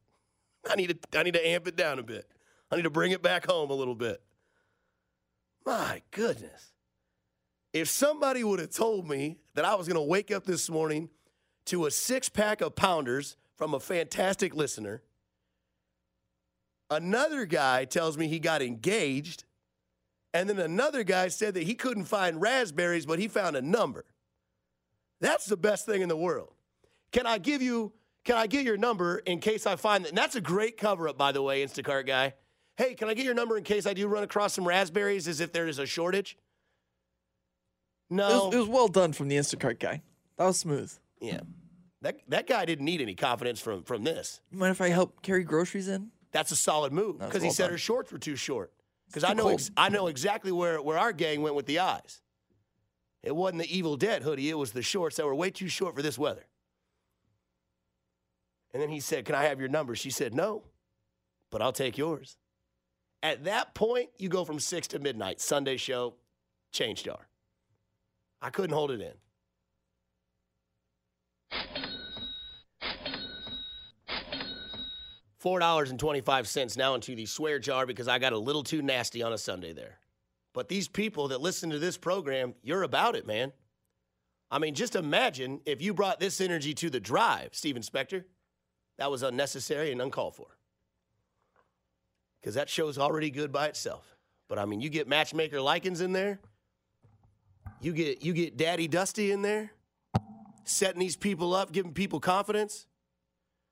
I 0.69 0.75
need 0.75 1.01
to 1.01 1.19
I 1.19 1.23
need 1.23 1.35
to 1.35 1.47
amp 1.47 1.67
it 1.67 1.75
down 1.75 1.99
a 1.99 2.03
bit. 2.03 2.27
I 2.71 2.75
need 2.75 2.83
to 2.83 2.89
bring 2.89 3.11
it 3.11 3.21
back 3.21 3.45
home 3.45 3.69
a 3.69 3.73
little 3.73 3.95
bit. 3.95 4.21
My 5.65 6.01
goodness. 6.11 6.73
If 7.71 7.87
somebody 7.87 8.43
would 8.43 8.59
have 8.59 8.71
told 8.71 9.07
me 9.07 9.37
that 9.53 9.63
I 9.63 9.75
was 9.75 9.87
going 9.87 9.95
to 9.95 10.01
wake 10.01 10.31
up 10.31 10.43
this 10.43 10.69
morning 10.69 11.09
to 11.65 11.85
a 11.85 11.91
six 11.91 12.27
pack 12.27 12.61
of 12.61 12.75
pounders 12.75 13.37
from 13.59 13.73
a 13.73 13.79
fantastic 13.79 14.55
listener, 14.55 15.03
another 16.89 17.45
guy 17.45 17.83
tells 17.83 18.17
me 18.17 18.29
he 18.29 18.39
got 18.39 18.61
engaged, 18.61 19.43
and 20.33 20.49
then 20.49 20.57
another 20.59 21.03
guy 21.03 21.27
said 21.27 21.53
that 21.55 21.63
he 21.63 21.75
couldn't 21.75 22.05
find 22.05 22.41
raspberries, 22.41 23.05
but 23.05 23.19
he 23.19 23.27
found 23.27 23.57
a 23.57 23.61
number. 23.61 24.05
That's 25.19 25.45
the 25.45 25.57
best 25.57 25.85
thing 25.85 26.01
in 26.01 26.07
the 26.07 26.15
world. 26.15 26.53
Can 27.11 27.27
I 27.27 27.37
give 27.37 27.61
you, 27.61 27.91
can 28.23 28.37
I 28.37 28.47
get 28.47 28.63
your 28.63 28.77
number 28.77 29.17
in 29.17 29.39
case 29.41 29.67
I 29.67 29.75
find 29.75 30.05
that? 30.05 30.09
And 30.09 30.17
that's 30.17 30.37
a 30.37 30.41
great 30.41 30.77
cover 30.77 31.09
up, 31.09 31.17
by 31.17 31.33
the 31.33 31.41
way, 31.41 31.61
Instacart 31.63 32.07
guy. 32.07 32.35
Hey, 32.77 32.93
can 32.93 33.09
I 33.09 33.13
get 33.13 33.25
your 33.25 33.33
number 33.33 33.57
in 33.57 33.65
case 33.65 33.85
I 33.85 33.93
do 33.93 34.07
run 34.07 34.23
across 34.23 34.53
some 34.53 34.65
raspberries 34.65 35.27
as 35.27 35.41
if 35.41 35.51
there 35.51 35.67
is 35.67 35.79
a 35.79 35.85
shortage? 35.85 36.37
It 38.09 38.13
No. 38.15 38.45
was, 38.45 38.55
it 38.55 38.57
was 38.59 38.69
well 38.69 38.87
done 38.87 39.11
from 39.11 39.27
the 39.27 39.35
Instacart 39.35 39.79
guy. 39.79 40.01
That 40.37 40.45
was 40.45 40.57
smooth. 40.57 40.93
Yeah. 41.19 41.41
That 42.01 42.17
that 42.29 42.47
guy 42.47 42.65
didn't 42.65 42.85
need 42.85 43.01
any 43.01 43.15
confidence 43.15 43.59
from 43.59 43.83
from 43.83 44.03
this. 44.03 44.41
You 44.51 44.57
mind 44.57 44.71
if 44.71 44.81
I 44.81 44.89
help 44.89 45.21
carry 45.21 45.43
groceries 45.43 45.87
in? 45.87 46.11
That's 46.31 46.51
a 46.51 46.55
solid 46.55 46.93
move 46.93 47.19
because 47.19 47.43
he 47.43 47.49
said 47.49 47.65
done. 47.65 47.71
her 47.71 47.77
shorts 47.77 48.11
were 48.11 48.19
too 48.19 48.35
short. 48.35 48.71
Because 49.07 49.23
I 49.23 49.33
know 49.33 49.49
ex- 49.49 49.71
I 49.75 49.89
know 49.89 50.07
exactly 50.07 50.51
where 50.51 50.81
where 50.81 50.97
our 50.97 51.11
gang 51.11 51.41
went 51.41 51.55
with 51.55 51.65
the 51.65 51.79
eyes. 51.79 52.21
It 53.21 53.35
wasn't 53.35 53.63
the 53.63 53.77
Evil 53.77 53.97
Dead 53.97 54.23
hoodie. 54.23 54.49
It 54.49 54.57
was 54.57 54.71
the 54.71 54.81
shorts 54.81 55.17
that 55.17 55.25
were 55.25 55.35
way 55.35 55.49
too 55.49 55.67
short 55.67 55.95
for 55.95 56.01
this 56.01 56.17
weather. 56.17 56.45
And 58.73 58.81
then 58.81 58.89
he 58.89 58.99
said, 58.99 59.25
"Can 59.25 59.35
I 59.35 59.43
have 59.45 59.59
your 59.59 59.67
number?" 59.67 59.95
She 59.95 60.11
said, 60.11 60.33
"No, 60.33 60.63
but 61.49 61.61
I'll 61.61 61.73
take 61.73 61.97
yours." 61.97 62.37
At 63.21 63.43
that 63.43 63.73
point, 63.73 64.09
you 64.17 64.29
go 64.29 64.45
from 64.45 64.59
six 64.59 64.87
to 64.89 64.99
midnight. 64.99 65.41
Sunday 65.41 65.75
show, 65.75 66.15
change 66.71 67.03
jar. 67.03 67.27
I 68.41 68.49
couldn't 68.51 68.73
hold 68.73 68.91
it 68.91 69.01
in. 69.01 69.13
Four 75.39 75.59
dollars 75.59 75.89
and 75.89 75.99
twenty-five 75.99 76.47
cents 76.47 76.75
now 76.75 76.95
into 76.95 77.15
the 77.15 77.25
swear 77.25 77.59
jar 77.59 77.85
because 77.85 78.07
I 78.07 78.19
got 78.19 78.33
a 78.33 78.37
little 78.37 78.63
too 78.63 78.81
nasty 78.81 79.23
on 79.23 79.31
a 79.31 79.37
Sunday 79.37 79.73
there. 79.73 79.97
But 80.53 80.67
these 80.67 80.87
people 80.87 81.29
that 81.29 81.39
listen 81.39 81.69
to 81.69 81.79
this 81.79 81.97
program, 81.97 82.55
you're 82.61 82.83
about 82.83 83.15
it, 83.15 83.25
man. 83.25 83.53
I 84.51 84.59
mean, 84.59 84.75
just 84.75 84.95
imagine 84.95 85.61
if 85.65 85.81
you 85.81 85.93
brought 85.93 86.19
this 86.19 86.41
energy 86.41 86.73
to 86.73 86.89
the 86.89 86.99
drive, 86.99 87.49
Steven 87.53 87.81
Spector. 87.81 88.25
That 88.97 89.09
was 89.09 89.23
unnecessary 89.23 89.93
and 89.93 90.01
uncalled 90.01 90.35
for. 90.35 90.47
Because 92.41 92.55
that 92.55 92.67
show's 92.67 92.97
already 92.97 93.29
good 93.29 93.51
by 93.51 93.67
itself. 93.67 94.17
But 94.49 94.59
I 94.59 94.65
mean, 94.65 94.81
you 94.81 94.89
get 94.89 95.07
matchmaker 95.07 95.61
Likens 95.61 96.01
in 96.01 96.11
there. 96.11 96.39
You 97.79 97.93
get 97.93 98.25
you 98.25 98.33
get 98.33 98.57
Daddy 98.57 98.89
Dusty 98.89 99.31
in 99.31 99.41
there, 99.41 99.71
setting 100.65 100.99
these 100.99 101.15
people 101.15 101.53
up, 101.53 101.71
giving 101.71 101.93
people 101.93 102.19
confidence. 102.19 102.87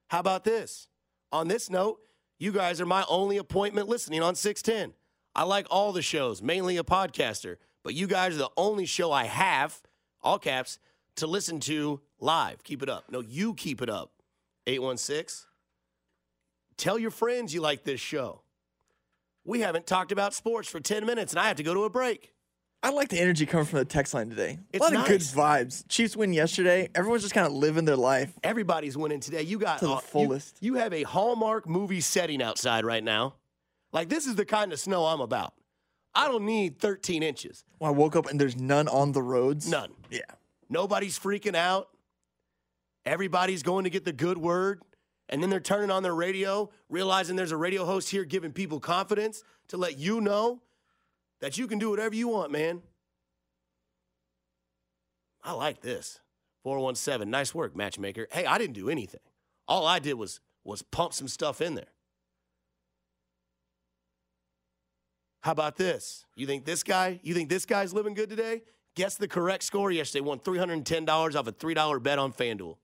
How 0.07 0.19
about 0.19 0.45
this? 0.45 0.87
On 1.31 1.47
this 1.47 1.69
note, 1.69 1.99
you 2.39 2.51
guys 2.51 2.79
are 2.79 2.85
my 2.85 3.03
only 3.09 3.37
appointment 3.37 3.87
listening 3.87 4.21
on 4.21 4.35
610. 4.35 4.93
I 5.35 5.43
like 5.43 5.67
all 5.69 5.91
the 5.91 6.01
shows, 6.01 6.41
mainly 6.41 6.77
a 6.77 6.83
podcaster, 6.83 7.57
but 7.83 7.93
you 7.93 8.07
guys 8.07 8.35
are 8.35 8.39
the 8.39 8.49
only 8.57 8.85
show 8.85 9.11
I 9.11 9.25
have, 9.25 9.81
all 10.21 10.39
caps, 10.39 10.79
to 11.17 11.27
listen 11.27 11.59
to 11.61 12.01
live. 12.19 12.63
Keep 12.63 12.83
it 12.83 12.89
up. 12.89 13.05
No, 13.11 13.21
you 13.21 13.53
keep 13.53 13.81
it 13.81 13.89
up. 13.89 14.11
816. 14.65 15.47
Tell 16.77 16.99
your 16.99 17.11
friends 17.11 17.53
you 17.53 17.61
like 17.61 17.83
this 17.83 17.99
show. 17.99 18.41
We 19.43 19.61
haven't 19.61 19.87
talked 19.87 20.11
about 20.11 20.33
sports 20.33 20.67
for 20.67 20.79
10 20.79 21.05
minutes 21.05 21.33
and 21.33 21.39
I 21.39 21.47
have 21.47 21.57
to 21.57 21.63
go 21.63 21.73
to 21.73 21.83
a 21.85 21.89
break. 21.89 22.33
I 22.83 22.91
like 22.91 23.09
the 23.09 23.19
energy 23.19 23.45
coming 23.45 23.65
from 23.65 23.79
the 23.79 23.85
text 23.85 24.13
line 24.13 24.29
today. 24.29 24.59
It's 24.71 24.87
a 24.87 24.93
lot 24.93 25.01
of 25.01 25.07
good 25.07 25.21
vibes. 25.21 25.83
Chiefs 25.89 26.15
win 26.15 26.31
yesterday. 26.31 26.89
Everyone's 26.93 27.23
just 27.23 27.33
kind 27.33 27.47
of 27.47 27.53
living 27.53 27.85
their 27.85 27.95
life. 27.95 28.31
Everybody's 28.43 28.95
winning 28.95 29.19
today. 29.19 29.41
You 29.41 29.57
got 29.57 29.79
To 29.79 29.85
the 29.85 29.91
uh, 29.93 29.95
you- 29.95 30.01
fullest. 30.01 30.57
You, 30.61 30.75
have 30.75 30.93
a 30.93 31.03
Hallmark 31.03 31.67
movie 31.67 32.01
setting 32.01 32.41
outside 32.41 32.85
right 32.85 33.03
now. 33.03 33.35
Like 33.91 34.09
this 34.09 34.27
is 34.27 34.35
the 34.35 34.45
kind 34.45 34.71
of 34.71 34.79
snow 34.79 35.05
I'm 35.05 35.21
about. 35.21 35.53
I 36.13 36.27
don't 36.27 36.45
need 36.45 36.79
13 36.79 37.23
inches. 37.23 37.63
When 37.79 37.89
I 37.89 37.91
woke 37.91 38.15
up 38.15 38.27
and 38.27 38.39
there's 38.39 38.55
none 38.55 38.87
on 38.87 39.11
the 39.11 39.21
roads. 39.21 39.69
None. 39.69 39.91
Yeah. 40.09 40.21
Nobody's 40.69 41.17
freaking 41.17 41.55
out. 41.55 41.89
Everybody's 43.05 43.63
going 43.63 43.85
to 43.85 43.89
get 43.89 44.03
the 44.05 44.13
good 44.13 44.37
word. 44.37 44.81
And 45.29 45.41
then 45.43 45.49
they're 45.49 45.59
turning 45.59 45.91
on 45.91 46.03
their 46.03 46.15
radio, 46.15 46.69
realizing 46.89 47.35
there's 47.35 47.51
a 47.51 47.57
radio 47.57 47.85
host 47.85 48.09
here 48.09 48.23
giving 48.23 48.51
people 48.51 48.79
confidence 48.79 49.43
to 49.69 49.77
let 49.77 49.97
you 49.97 50.21
know 50.21 50.61
that 51.41 51.57
you 51.57 51.67
can 51.67 51.79
do 51.79 51.89
whatever 51.89 52.15
you 52.15 52.27
want, 52.27 52.51
man. 52.51 52.81
I 55.43 55.53
like 55.53 55.81
this. 55.81 56.19
417. 56.63 57.29
Nice 57.29 57.55
work, 57.55 57.75
matchmaker. 57.75 58.27
Hey, 58.31 58.45
I 58.45 58.57
didn't 58.57 58.75
do 58.75 58.89
anything. 58.89 59.21
All 59.67 59.85
I 59.85 59.99
did 59.99 60.15
was 60.15 60.39
was 60.67 60.81
pump 60.81 61.13
some 61.13 61.27
stuff 61.27 61.61
in 61.61 61.75
there. 61.75 61.93
How 65.41 65.53
about 65.53 65.77
this? 65.77 66.25
You 66.35 66.45
think 66.45 66.65
this 66.65 66.83
guy, 66.83 67.21
you 67.23 67.33
think 67.33 67.47
this 67.47 67.65
guy's 67.65 67.93
living 67.93 68.13
good 68.13 68.29
today? 68.29 68.63
Guess 68.95 69.15
the 69.15 69.29
correct 69.29 69.63
score 69.63 69.91
yesterday. 69.91 70.25
Won 70.25 70.39
$310 70.39 71.35
off 71.35 71.47
a 71.47 71.53
$3 71.53 72.03
bet 72.03 72.19
on 72.19 72.33
FanDuel. 72.33 72.75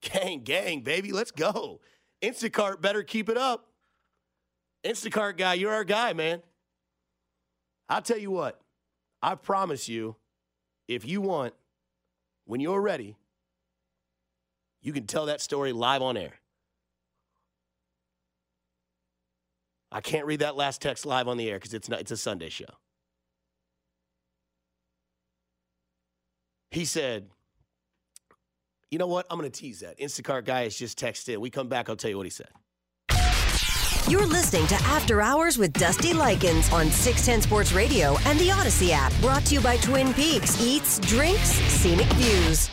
Gang, 0.00 0.42
gang, 0.44 0.82
baby, 0.82 1.10
let's 1.12 1.32
go. 1.32 1.80
Instacart 2.22 2.80
better 2.80 3.02
keep 3.02 3.28
it 3.28 3.36
up. 3.36 3.71
Instacart 4.84 5.36
guy, 5.36 5.54
you're 5.54 5.72
our 5.72 5.84
guy, 5.84 6.12
man. 6.12 6.42
I'll 7.88 8.02
tell 8.02 8.18
you 8.18 8.30
what, 8.30 8.60
I 9.22 9.34
promise 9.34 9.88
you, 9.88 10.16
if 10.88 11.06
you 11.06 11.20
want, 11.20 11.54
when 12.44 12.60
you're 12.60 12.80
ready, 12.80 13.16
you 14.80 14.92
can 14.92 15.06
tell 15.06 15.26
that 15.26 15.40
story 15.40 15.72
live 15.72 16.02
on 16.02 16.16
air. 16.16 16.32
I 19.92 20.00
can't 20.00 20.26
read 20.26 20.40
that 20.40 20.56
last 20.56 20.80
text 20.80 21.04
live 21.04 21.28
on 21.28 21.36
the 21.36 21.48
air 21.50 21.58
because 21.58 21.74
it's 21.74 21.88
it's 21.88 22.10
a 22.10 22.16
Sunday 22.16 22.48
show. 22.48 22.64
He 26.70 26.86
said, 26.86 27.28
you 28.90 28.98
know 28.98 29.06
what? 29.06 29.26
I'm 29.30 29.38
going 29.38 29.50
to 29.50 29.60
tease 29.60 29.80
that. 29.80 29.98
Instacart 29.98 30.46
guy 30.46 30.62
has 30.62 30.74
just 30.76 30.98
texted. 30.98 31.36
We 31.36 31.50
come 31.50 31.68
back, 31.68 31.90
I'll 31.90 31.96
tell 31.96 32.10
you 32.10 32.16
what 32.16 32.26
he 32.26 32.30
said. 32.30 32.48
You're 34.08 34.26
listening 34.26 34.66
to 34.66 34.74
After 34.74 35.22
Hours 35.22 35.58
with 35.58 35.72
Dusty 35.74 36.12
Likens 36.12 36.70
on 36.72 36.90
610 36.90 37.42
Sports 37.42 37.72
Radio 37.72 38.16
and 38.26 38.38
the 38.38 38.48
Audacy 38.48 38.90
app. 38.90 39.12
Brought 39.20 39.44
to 39.46 39.54
you 39.54 39.60
by 39.60 39.76
Twin 39.76 40.12
Peaks 40.12 40.60
Eats, 40.60 40.98
Drinks, 40.98 41.50
Scenic 41.50 42.08
Views. 42.14 42.72